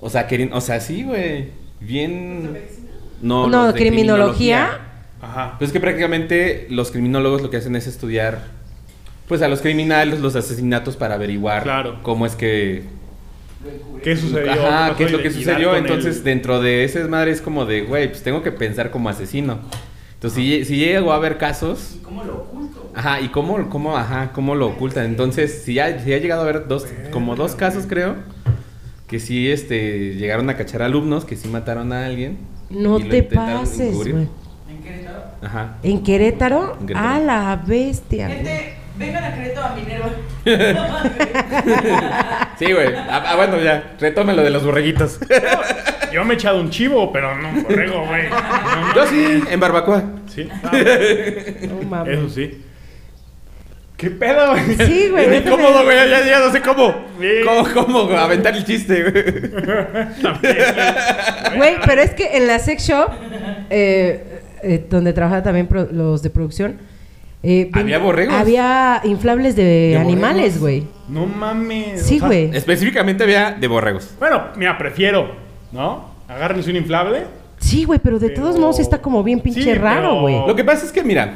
[0.00, 0.50] O sea, que...
[0.52, 1.48] O sea, sí, güey.
[1.80, 2.58] Bien...
[3.22, 4.78] No, No, de criminología.
[5.22, 5.54] Ajá.
[5.58, 8.42] Pues que prácticamente los criminólogos lo que hacen es estudiar,
[9.26, 12.00] pues a los criminales, los asesinatos para averiguar Claro.
[12.02, 12.82] cómo es que,
[14.02, 14.52] ¿Qué sucedió?
[14.52, 15.74] ajá, qué es lo que sucedió.
[15.76, 19.60] Entonces dentro de ese desmadre es como de, güey, pues tengo que pensar como asesino.
[20.24, 22.90] Entonces si, si llegó a haber casos, ¿Y cómo lo oculto?
[22.94, 25.04] ajá, y cómo, cómo, ajá, cómo lo ocultan.
[25.04, 28.14] Entonces si ya, si ha llegado a haber dos, como dos casos creo,
[29.06, 32.38] que sí, este, llegaron a cachar alumnos que sí mataron a alguien.
[32.70, 34.26] No te pases, güey.
[34.66, 35.24] ¿En Querétaro?
[35.42, 35.76] Ajá.
[35.82, 36.76] ¿En Querétaro?
[36.80, 37.14] En Querétaro.
[37.14, 38.28] A la bestia.
[38.28, 40.10] Gente, vengan a Querétaro a Minerva.
[42.58, 42.94] Sí, güey.
[42.94, 45.18] Ah, ah, bueno, ya, retome lo de los borreguitos.
[46.12, 48.28] Yo me he echado un chivo, pero no un borrego, güey.
[48.30, 50.04] No, Yo sí, en barbacoa.
[50.34, 50.48] Sí.
[50.62, 51.68] Ah, güey.
[51.68, 52.18] No mames.
[52.18, 52.60] Eso sí.
[53.96, 54.74] ¿Qué pedo, güey?
[54.76, 55.36] Sí, güey.
[55.38, 55.96] Incómodo, güey.
[56.10, 56.94] Ya, ya no sé cómo.
[57.44, 59.24] ¿Cómo, cómo aventar el chiste, güey?
[61.56, 63.08] Güey, pero es que en la sex shop,
[63.70, 66.78] eh, eh, donde trabajaban también pro- los de producción,
[67.42, 68.34] eh, ven- ¿Había borregos?
[68.34, 69.62] Había inflables de,
[69.92, 70.60] ¿De animales, borregos?
[70.60, 70.86] güey.
[71.08, 72.02] No mames.
[72.02, 72.50] Sí, o sea, güey.
[72.56, 74.14] Específicamente había de borregos.
[74.18, 75.34] Bueno, mira, prefiero,
[75.72, 76.10] ¿no?
[76.26, 77.24] Agárrense un inflable.
[77.64, 80.46] Sí, güey, pero de Pero- todos modos está como bien pinche Sí, raro, pero- güey.
[80.46, 81.34] Lo que pasa es que, mira.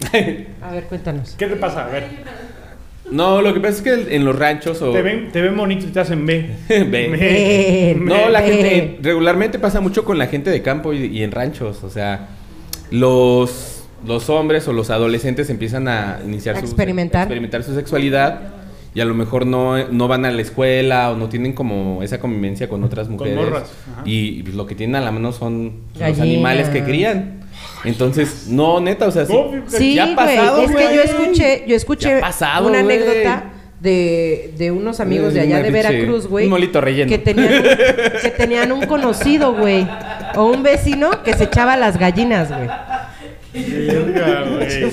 [0.62, 1.34] A ver, cuéntanos.
[1.38, 1.84] ¿Qué te pasa?
[1.84, 2.04] A ver.
[3.10, 4.92] no, lo que pasa es que en los ranchos o.
[4.92, 6.46] Te ven, te ven bonito y te hacen B.
[6.68, 8.04] Ven.
[8.04, 8.52] No, la Ven.
[8.52, 8.98] gente.
[9.02, 11.82] Regularmente pasa mucho con la gente de campo y, y en ranchos.
[11.84, 12.28] O sea,
[12.90, 13.74] los.
[14.06, 17.22] Los hombres o los adolescentes empiezan a iniciar A su, experimentar.
[17.22, 18.40] experimentar su sexualidad
[18.94, 22.18] y a lo mejor no, no van a la escuela o no tienen como esa
[22.20, 23.36] convivencia con otras mujeres.
[23.36, 24.02] morras, ajá.
[24.04, 27.40] Y, y lo que tienen a la mano son los animales que crían.
[27.84, 29.34] Entonces, no, neta, o sea, sí,
[29.68, 30.16] Sí, ya ha güey.
[30.16, 32.96] pasado, Es que yo escuché, yo escuché pasado, una güey.
[32.96, 33.44] anécdota
[33.80, 36.46] de, de unos amigos de allá de Veracruz, güey.
[36.46, 37.08] un molito relleno.
[37.08, 37.62] Que tenían un,
[38.22, 39.86] que tenían un conocido, güey.
[40.34, 42.66] O un vecino que se echaba las gallinas, güey.
[43.54, 44.84] Las gallinas, oye,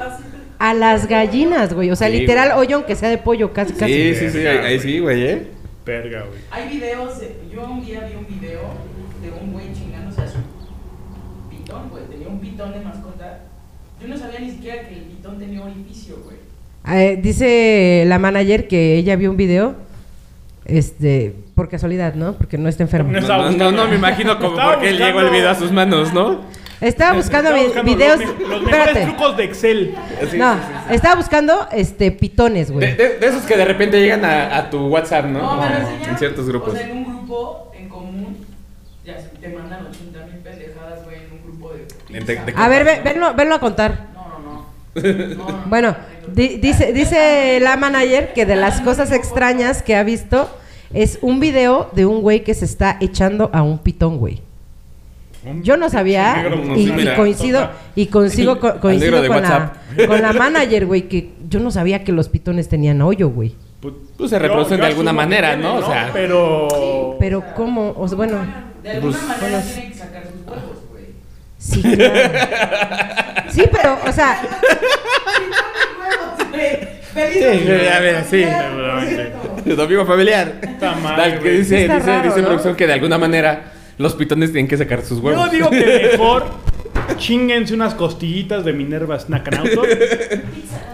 [0.00, 0.22] así.
[0.64, 1.90] A las gallinas, güey.
[1.90, 2.60] O sea, Sí, literal, güey.
[2.66, 3.92] hoyo aunque sea de pollo, casi, casi.
[3.92, 5.46] Sí, sí, sí, ahí, ahí sí, güey, ¿eh?
[5.84, 6.40] Verga, güey.
[6.50, 8.60] Hay videos, de- yo un día vi un video
[9.22, 10.38] de un güey chingándose a su
[11.50, 12.04] pitón, güey.
[12.04, 13.40] Tenía un pitón de mascota.
[14.00, 16.36] Yo no sabía ni siquiera que el pitón tenía orificio, güey.
[16.86, 19.74] Eh, dice la manager que ella vio un video.
[20.64, 22.32] Este, por casualidad, ¿no?
[22.34, 23.12] Porque no está enfermo.
[23.12, 25.70] No No, no, me imagino como Estaba por qué buscando- llegó el video a sus
[25.72, 26.40] manos, ¿no?
[26.84, 28.20] Estaba buscando, Estaba buscando videos.
[28.20, 28.94] Los, me- los espérate.
[28.94, 29.94] mejores trucos de Excel.
[30.36, 30.56] no,
[30.90, 32.96] estaba buscando este pitones, De, güey.
[32.96, 35.40] de- de esos que de repente llegan a, a tu WhatsApp, ¿no?
[35.56, 36.08] No, enseñaron.
[36.10, 36.74] en ciertos grupos.
[36.74, 38.36] O sea, en un grupo en común,
[39.04, 42.20] ya te mandan 80 mil pendejadas, güey, en un grupo de.
[42.20, 44.08] De- A ver, ve- venlo, venlo a contar.
[44.14, 44.64] No, no, no.
[45.34, 45.64] No, no, no.
[45.66, 45.96] Bueno,
[46.32, 50.48] di- dice, dice la manager que de las cosas extrañas que ha visto
[50.92, 54.40] es un video de un güey que se está echando a un pitón, güey.
[55.62, 56.44] Yo no sabía
[56.76, 59.72] y, coincido y coincido, co- Al coincido con, la,
[60.06, 63.54] con la manager, güey, que yo no sabía que los pitones tenían hoyo, güey.
[64.16, 65.76] Pues se reproducen de alguna manera, ¿no?
[65.76, 67.16] O sea- Pero.
[67.20, 68.38] Pero cómo, o sea, bueno,
[68.82, 71.04] De alguna Pues, manera bueno, tienen que sacar sus huevos, güey.
[71.58, 73.50] sí, claro.
[73.50, 74.40] Sí, pero, o sea,
[76.00, 76.94] huevos, güey.
[77.14, 79.70] Feliz Sí, ya ves, sí.
[79.74, 80.52] Domingo familiar.
[80.60, 82.46] Puta madre, Tal que dice, Está dice, dice ¿no?
[82.48, 85.46] producción que de alguna manera los pitones tienen que sacar sus huevos.
[85.46, 86.44] Yo digo que mejor
[87.18, 89.82] chinguense unas costillitas de Minerva Snack and Auto.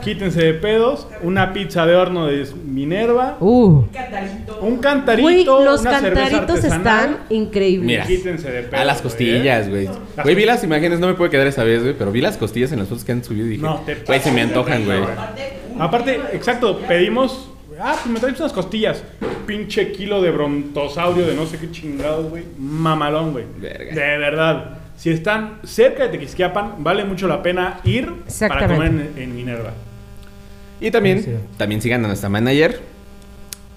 [0.03, 1.07] Quítense de pedos.
[1.23, 3.37] Una pizza de horno de Minerva.
[3.41, 3.47] uh,
[3.81, 4.59] Un cantarito.
[4.61, 5.23] Un cantarito.
[5.29, 7.87] güey, los una cantaritos están increíbles.
[7.87, 8.81] Mira, Quítense de pedos.
[8.81, 9.89] a las costillas, güey.
[10.23, 12.73] Güey, vi las imágenes, no me puede quedar esa vez, güey, pero vi las costillas
[12.73, 15.01] en las fotos que han subido y dije, No, te güey, se me antojan, güey.
[15.79, 17.51] Aparte, exacto, pedimos.
[17.83, 19.03] Ah, pues me traes unas costillas.
[19.47, 22.45] Pinche kilo de brontosaurio de no sé qué chingados, güey.
[22.59, 23.45] Mamalón, güey.
[23.59, 23.95] Verga.
[23.95, 24.79] De verdad.
[24.97, 29.73] Si están cerca de Tequisquiapan, vale mucho la pena ir para comer en, en Minerva.
[30.79, 31.31] Y también, Sí.
[31.57, 32.81] también sigan a nuestra manager,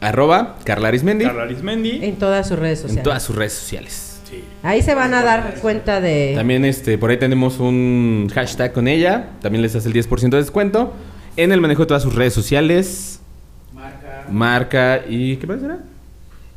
[0.01, 2.03] arroba Carla Arismendi, Carla Arismendi.
[2.03, 3.03] En todas sus redes en sociales.
[3.03, 4.21] todas sus redes sociales.
[4.29, 4.43] Sí.
[4.63, 6.33] Ahí se van a dar cuenta de...
[6.35, 9.29] También este, por ahí tenemos un hashtag con ella.
[9.41, 10.93] También les hace el 10% de descuento.
[11.37, 13.21] En el manejo de todas sus redes sociales.
[14.33, 15.01] Marca.
[15.07, 15.37] Y...
[15.37, 15.79] ¿Qué más será?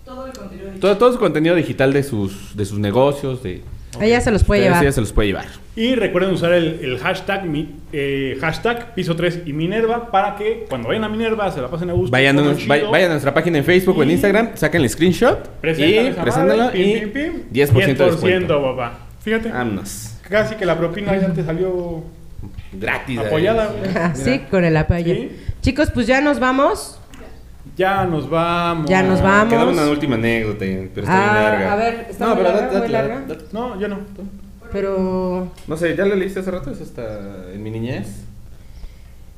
[0.05, 0.81] Todo el contenido digital.
[0.81, 3.43] Todo, todo su contenido digital de sus, de sus negocios.
[3.43, 3.63] De,
[4.01, 4.83] Ella se los puede Ustedes, llevar.
[4.85, 5.47] Ella se los puede llevar.
[5.75, 10.65] Y recuerden usar el, el hashtag, mi- eh, hashtag piso 3 y Minerva para que
[10.69, 12.11] cuando vayan a Minerva se la pasen a gusto.
[12.13, 15.39] Vayan, nos- vay- vayan a nuestra página en Facebook o en Instagram, saquen el screenshot
[15.63, 17.33] y preséntalo y pim, pim, pim.
[17.53, 18.63] 10% de descuento.
[18.63, 18.99] papá.
[19.23, 20.15] Fíjate, Vámonos.
[20.31, 22.05] casi que la propina ya te salió
[22.73, 23.19] Gratis.
[23.19, 23.67] apoyada.
[23.73, 23.97] güey.
[23.97, 25.15] Así, con el apoyo.
[25.15, 25.31] Sí.
[25.63, 27.01] Chicos, pues ya nos vamos.
[27.77, 28.89] Ya nos vamos.
[28.89, 29.53] Ya nos vamos.
[29.53, 31.73] Quedaba una última anécdota, pero está bien Ah, larga.
[31.73, 33.21] a ver, ¿está no, muy pero larga, date- muy larga?
[33.29, 33.99] date- No, yo no.
[34.73, 36.71] Pero No sé, ¿ya lo leíste hace rato?
[36.71, 38.23] ¿Es hasta en mi niñez?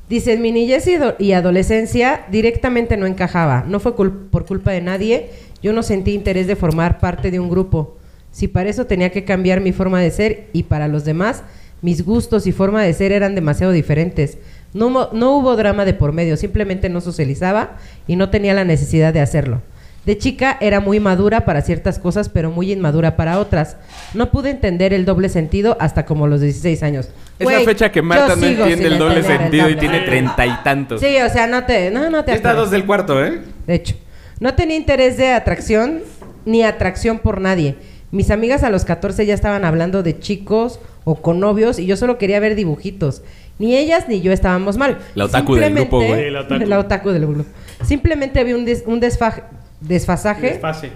[0.09, 0.85] dice, en mi niñez
[1.19, 3.63] y adolescencia directamente no encajaba.
[3.67, 5.29] No fue cul- por culpa de nadie.
[5.61, 7.95] Yo no sentí interés de formar parte de un grupo.
[8.31, 11.43] Si para eso tenía que cambiar mi forma de ser y para los demás,
[11.83, 14.39] mis gustos y forma de ser eran demasiado diferentes.
[14.73, 18.63] No, mo- no hubo drama de por medio, simplemente no socializaba y no tenía la
[18.65, 19.61] necesidad de hacerlo.
[20.05, 23.75] De chica era muy madura para ciertas cosas, pero muy inmadura para otras.
[24.13, 27.09] No pude entender el doble sentido hasta como los 16 años.
[27.37, 30.55] Es la fecha que Marta no entiende el doble el sentido y tiene treinta y
[30.63, 31.01] tantos.
[31.01, 33.41] Sí, o sea, no te, no, no te está dos del cuarto, ¿eh?
[33.67, 33.95] De hecho,
[34.39, 35.99] no tenía interés de atracción
[36.45, 37.75] ni atracción por nadie.
[38.11, 41.95] Mis amigas a los 14 ya estaban hablando de chicos o con novios y yo
[41.97, 43.21] solo quería ver dibujitos.
[43.59, 44.99] Ni ellas ni yo estábamos mal.
[45.15, 46.23] La otaku del Simplemente- grupo, güey.
[46.25, 46.65] Sí, la otaku.
[46.67, 47.49] La otaku del grupo.
[47.83, 49.43] Simplemente había un, des- un desfa-
[49.81, 50.51] desfasaje.
[50.53, 50.91] Desfase.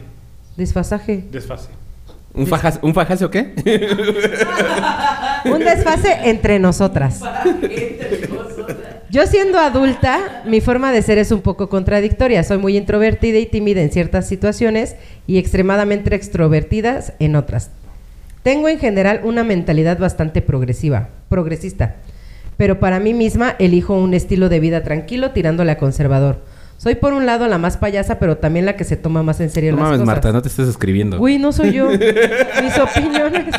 [0.57, 1.23] desfasaje.
[1.31, 1.69] Desfase.
[2.33, 3.53] ¿Un, fajas, ¿Un fajaje o qué?
[5.45, 7.19] Un desfase entre nosotras.
[9.13, 12.41] Yo siendo adulta, mi forma de ser es un poco contradictoria.
[12.41, 14.95] Soy muy introvertida y tímida en ciertas situaciones
[15.27, 17.69] y extremadamente extrovertidas en otras.
[18.41, 21.97] Tengo en general una mentalidad bastante progresiva, progresista,
[22.57, 26.39] pero para mí misma elijo un estilo de vida tranquilo tirándole a conservador.
[26.77, 29.51] Soy por un lado la más payasa, pero también la que se toma más en
[29.51, 30.07] serio No las mames, cosas.
[30.07, 31.21] Marta, no te estés escribiendo.
[31.21, 31.87] Uy, no soy yo.
[32.63, 33.55] Mis opiniones.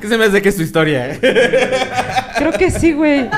[0.00, 1.10] ¿Qué se me hace que es tu historia?
[1.10, 1.18] eh?
[2.36, 3.28] Creo que sí, güey.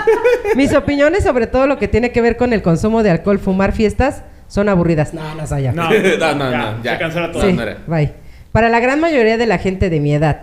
[0.56, 3.72] Mis opiniones sobre todo lo que tiene que ver con el consumo de alcohol, fumar,
[3.72, 5.14] fiestas, son aburridas.
[5.14, 5.72] No, no yo.
[5.72, 6.92] No, No, no, ya, no, ya.
[6.92, 7.42] Se cancela todo.
[7.42, 7.52] Sí.
[7.52, 8.12] No bye.
[8.52, 10.42] Para la gran mayoría de la gente de mi edad,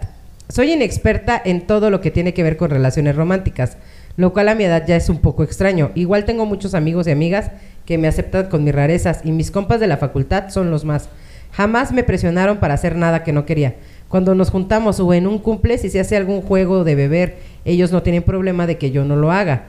[0.49, 3.77] soy inexperta en todo lo que tiene que ver con relaciones románticas,
[4.15, 5.91] lo cual a mi edad ya es un poco extraño.
[5.93, 7.51] Igual tengo muchos amigos y amigas
[7.85, 11.09] que me aceptan con mis rarezas y mis compas de la facultad son los más.
[11.51, 13.75] Jamás me presionaron para hacer nada que no quería.
[14.10, 17.91] Cuando nos juntamos o en un cumple, si se hace algún juego de beber, ellos
[17.91, 19.66] no tienen problema de que yo no lo haga.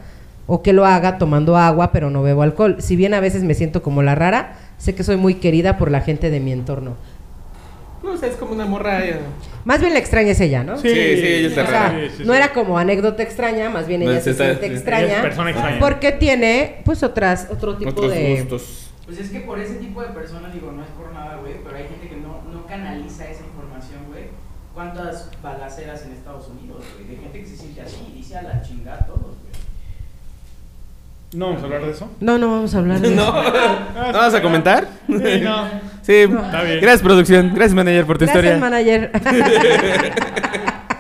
[0.47, 2.77] O que lo haga tomando agua, pero no bebo alcohol.
[2.79, 5.91] Si bien a veces me siento como la rara, sé que soy muy querida por
[5.91, 6.95] la gente de mi entorno.
[8.03, 9.05] No sé, es como una morra.
[9.05, 9.19] eh.
[9.65, 10.79] Más bien la extraña es ella, ¿no?
[10.79, 11.91] Sí, sí, ella está O rara.
[11.91, 12.39] sea, Sí, sí, no sí.
[12.39, 15.21] era como anécdota extraña, más bien No, ella sí se está- siente ella es extraña.
[15.23, 15.81] persona extraña.
[15.81, 18.37] Porque tiene, pues, otras, otro tipo Otros de...
[18.37, 18.91] gustos.
[19.05, 21.77] Pues es que por ese tipo de personas, digo, no es por nada, güey, pero
[21.77, 23.43] hay gente que no, no canaliza esa
[23.79, 24.25] información, güey.
[24.75, 27.09] ¿Cuántas balaceras en Estados Unidos, güey?
[27.17, 29.39] De gente que se siente así y dice a la chingada a todos, güey.
[31.35, 32.11] No vamos a hablar de eso.
[32.21, 33.23] No, no vamos a hablar de No.
[33.43, 33.53] eso.
[34.13, 34.89] ¿No vas a comentar?
[35.07, 35.67] Sí, no.
[36.03, 36.13] Sí.
[36.23, 36.81] Está bien.
[36.81, 37.49] Gracias, producción.
[37.55, 38.61] Gracias, manager, por tu Gracias, historia.
[38.61, 39.11] manager.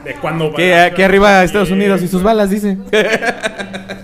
[0.04, 2.78] De cuando Que aquí arriba Estados Unidos y sus balas, dice.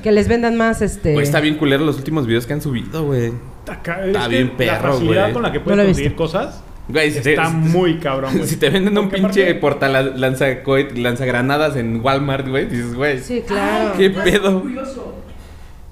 [0.03, 1.13] que les vendan más, este...
[1.15, 3.33] Güey, está bien culero los últimos videos que han subido, güey.
[3.67, 5.33] Está, Está bien perro, La facilidad güey.
[5.33, 8.47] con la que No puedes conseguir cosas Güey, si te- está muy cabrón, güey.
[8.49, 10.47] Si te venden un pinche porta lanza
[10.95, 13.21] lanzagranadas en Walmart, güey, dices, güey.
[13.21, 13.95] Sí, claro.
[13.97, 14.61] ¿Qué pedo?
[14.61, 15.15] curioso.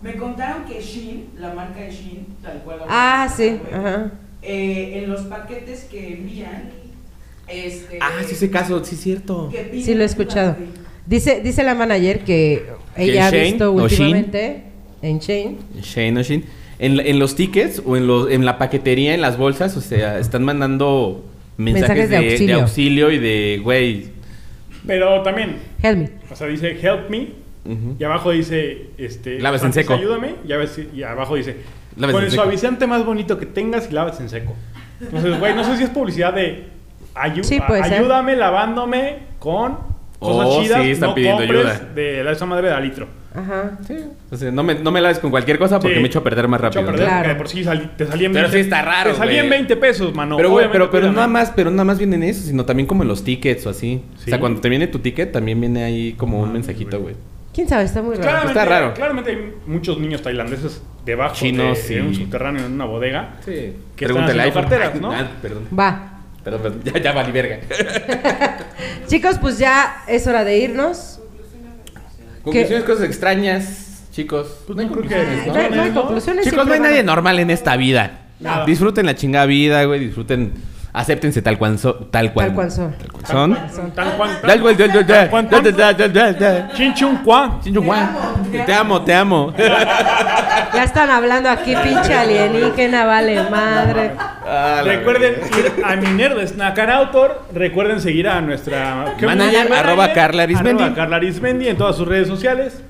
[0.02, 2.78] Me contaron que Shein, la marca de Shein, tal cual.
[2.80, 4.10] la Ah, marca, sí, güey, ajá.
[4.42, 6.70] eh, en los paquetes que envían,
[7.46, 7.98] este...
[8.00, 9.50] Ah, sí, ese caso, sí, es cierto.
[9.72, 10.56] Sí, lo he escuchado.
[11.06, 12.66] Dice, dice la manager que
[12.96, 13.80] ¿Que ella ha visto Shein?
[13.82, 14.62] últimamente
[15.02, 15.56] en Shane.
[15.80, 16.44] Shane o Shein.
[16.82, 20.18] En, en los tickets o en, los, en la paquetería, en las bolsas, o sea,
[20.18, 21.24] están mandando
[21.56, 22.60] mensajes, Mensajes de de, de auxilio.
[22.60, 23.10] auxilio.
[23.12, 24.06] y de, güey.
[24.86, 26.10] Pero también, Help me.
[26.30, 27.28] o sea, dice help me.
[27.64, 27.96] ujú.
[27.98, 29.38] Y abajo dice, este...
[29.38, 29.94] Laves en seco.
[29.94, 30.34] Ayúdame.
[30.44, 31.56] Y, si- y abajo dice,
[31.96, 32.42] Laves con en el seco.
[32.42, 34.54] suavizante más bonito que tengas y laves en seco.
[35.00, 36.64] Entonces, güey, no sé si es publicidad de...
[37.14, 37.94] ayu- Sí, puede ser.
[38.00, 39.78] ayúdame lavándome con
[40.18, 40.82] cosas Oh, chidas.
[40.82, 41.92] sí, están no pidiendo compres ayuda.
[41.94, 43.06] de la esa madre de litro.
[43.34, 43.78] Ajá.
[44.30, 46.00] O sea, no me, no me laves con cualquier cosa porque Sí.
[46.02, 46.86] me echo a perder más Echo a rápido.
[46.92, 47.06] perder, ¿no?
[47.08, 47.22] Claro.
[47.22, 49.58] porque de por sí te salían Pero sí está raro, Te salían güey.
[49.60, 50.36] 20 pesos, mano.
[50.36, 52.86] pero, güey, Obviamente, pero, pero nada más, pero nada más viene en eso, sino también
[52.86, 54.02] como en los tickets o así.
[54.16, 54.30] O Sí.
[54.30, 57.14] sea, cuando te viene tu ticket, también viene ahí como un Ah, mensajito, güey.
[57.54, 57.84] ¿Quién sabe?
[57.84, 58.22] Está muy raro.
[58.22, 58.94] Claramente, Está raro.
[58.94, 62.06] Claramente hay muchos niños tailandeses debajo Chinos, de, de sí.
[62.06, 63.34] un subterráneo en una bodega.
[63.44, 63.74] Sí.
[63.96, 65.12] Que Pregúntale a están carteras, ¿no?
[65.12, 65.68] Ah, perdón.
[65.78, 66.08] Va.
[66.44, 66.80] Perdón, perdón.
[66.94, 67.60] Ya, ya valí verga.
[69.06, 71.20] Chicos, pues ya es hora de irnos.
[72.42, 74.46] Conclusiones, cosas extrañas, chicos.
[74.66, 76.00] Pues No hay no creo que- conclusiones, No, hay- no hay ¿no?
[76.02, 76.44] conclusiones.
[76.44, 78.18] Chicos, no hay nadie normal en esta vida.
[78.40, 78.66] Nada.
[78.66, 80.00] Disfruten la chingada vida, güey.
[80.00, 80.52] Disfruten
[80.94, 82.92] Acéptense tal cual, so- tal cual, Tal cual son.
[82.98, 83.90] tal cual son.
[83.92, 84.92] Tal cual, tal cual, tal
[85.30, 85.64] cual, tal
[87.84, 88.66] cual.
[88.66, 89.54] Te amo, te amo.
[89.56, 94.10] Ya están hablando aquí, pinche alienígena, vale madre.
[94.46, 97.42] Ah, Recuerden ir a mi nerd Snack and Author.
[97.54, 100.82] Recuerden seguir a nuestra Manager, arroba Carla Arismendi.
[100.82, 102.82] arroba Carla Arismendi en todas sus redes sociales.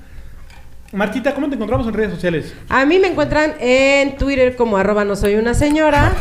[0.91, 2.53] Martita, ¿cómo te encontramos en redes sociales?
[2.69, 6.11] A mí me encuentran en Twitter como arroba no soy una señora.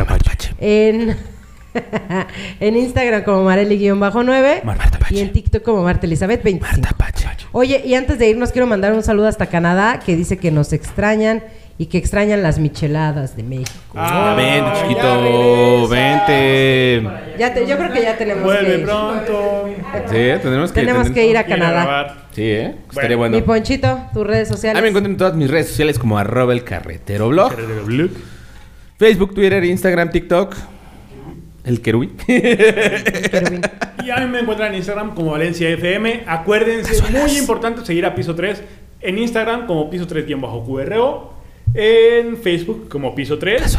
[0.59, 1.17] En,
[2.61, 4.62] en Instagram como Mareli-9.
[4.65, 5.15] Marta Pache.
[5.15, 6.89] Y en TikTok como Marta Elizabeth 25.
[7.53, 10.73] Oye, y antes de irnos quiero mandar un saludo hasta Canadá que dice que nos
[10.73, 11.43] extrañan
[11.78, 13.70] y que extrañan las micheladas de México.
[13.94, 17.03] Ah, Ven, ya chiquito, vente.
[17.39, 18.85] Ya te- yo creo que ya tenemos que Vuelve ir.
[18.85, 19.65] pronto.
[20.07, 22.27] Sí, tenemos que Tenemos que ir a Canadá.
[22.32, 22.74] Sí, ¿eh?
[22.90, 23.36] Estaría bueno.
[23.36, 24.81] Mi Ponchito, tus redes A sociales.
[24.81, 27.53] mí me encuentran en todas mis redes sociales como arroba el carretero blog.
[28.99, 30.55] Facebook, Twitter, Instagram, TikTok.
[31.65, 32.17] El querubín.
[32.27, 33.61] Querubín.
[34.05, 36.25] Y a mí me encuentran en Instagram como Valencia FM.
[36.27, 38.63] Acuérdense, es muy importante seguir a Piso 3
[39.01, 41.31] en Instagram como Piso 3-QRO.
[41.75, 43.79] En Facebook como Piso 3.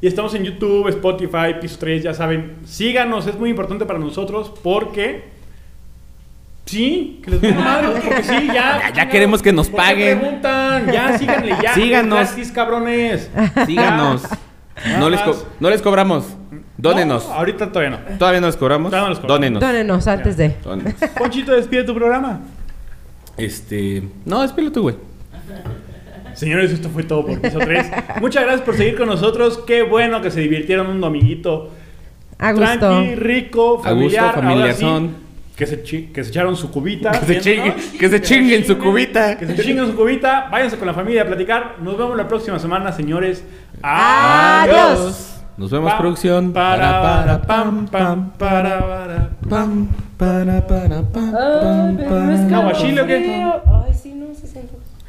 [0.00, 2.54] Y estamos en YouTube, Spotify, Piso 3, ya saben.
[2.64, 5.34] Síganos, es muy importante para nosotros porque...
[6.66, 8.78] Sí, que les den madre, porque sí, ya.
[8.88, 10.18] Ya- ya queremos que nos ¿Por qué paguen.
[10.20, 11.74] preguntan, ya, síganle, ya.
[11.74, 12.20] Síganos.
[12.20, 13.30] es gratis, cabrones.
[13.66, 14.22] Síganos.
[14.98, 15.20] No les,
[15.60, 16.24] no les cobramos.
[16.76, 17.26] Dónenos.
[17.26, 18.16] No, ahorita todavía no.
[18.18, 18.90] Todavía no les cobramos.
[18.90, 19.40] Todavía no cobramos.
[19.40, 19.60] Dónenos.
[19.60, 20.56] Dónenos antes de.
[20.62, 20.94] Dónenos.
[21.18, 22.40] Ponchito, despide tu programa.
[23.36, 24.02] Este.
[24.24, 24.96] No, despídelo tú, güey.
[26.34, 27.86] Señores, esto fue todo por piso 3.
[28.20, 29.58] Muchas gracias por seguir con nosotros.
[29.66, 31.70] Qué bueno que se divirtieron un dominguito.
[32.38, 32.78] A gusto.
[32.78, 34.74] Tranqui, rico, A gusto, familiar.
[34.74, 35.10] sí,
[35.54, 37.12] que, se que se echaron su cubita.
[37.12, 39.38] Que se chinguen, que se chinguen su cubita.
[39.38, 40.48] Que se chinguen su cubita.
[40.50, 41.76] Váyanse con la familia a platicar.
[41.80, 43.44] Nos vemos la próxima semana, señores.
[43.80, 45.33] Adiós.
[45.56, 46.52] Nos vemos, Pam, producción.
[46.52, 49.30] Para, para, pam, pam, para, para.
[49.48, 53.44] pam, para, para, pam, pam, pam, ¿Aguachile o qué?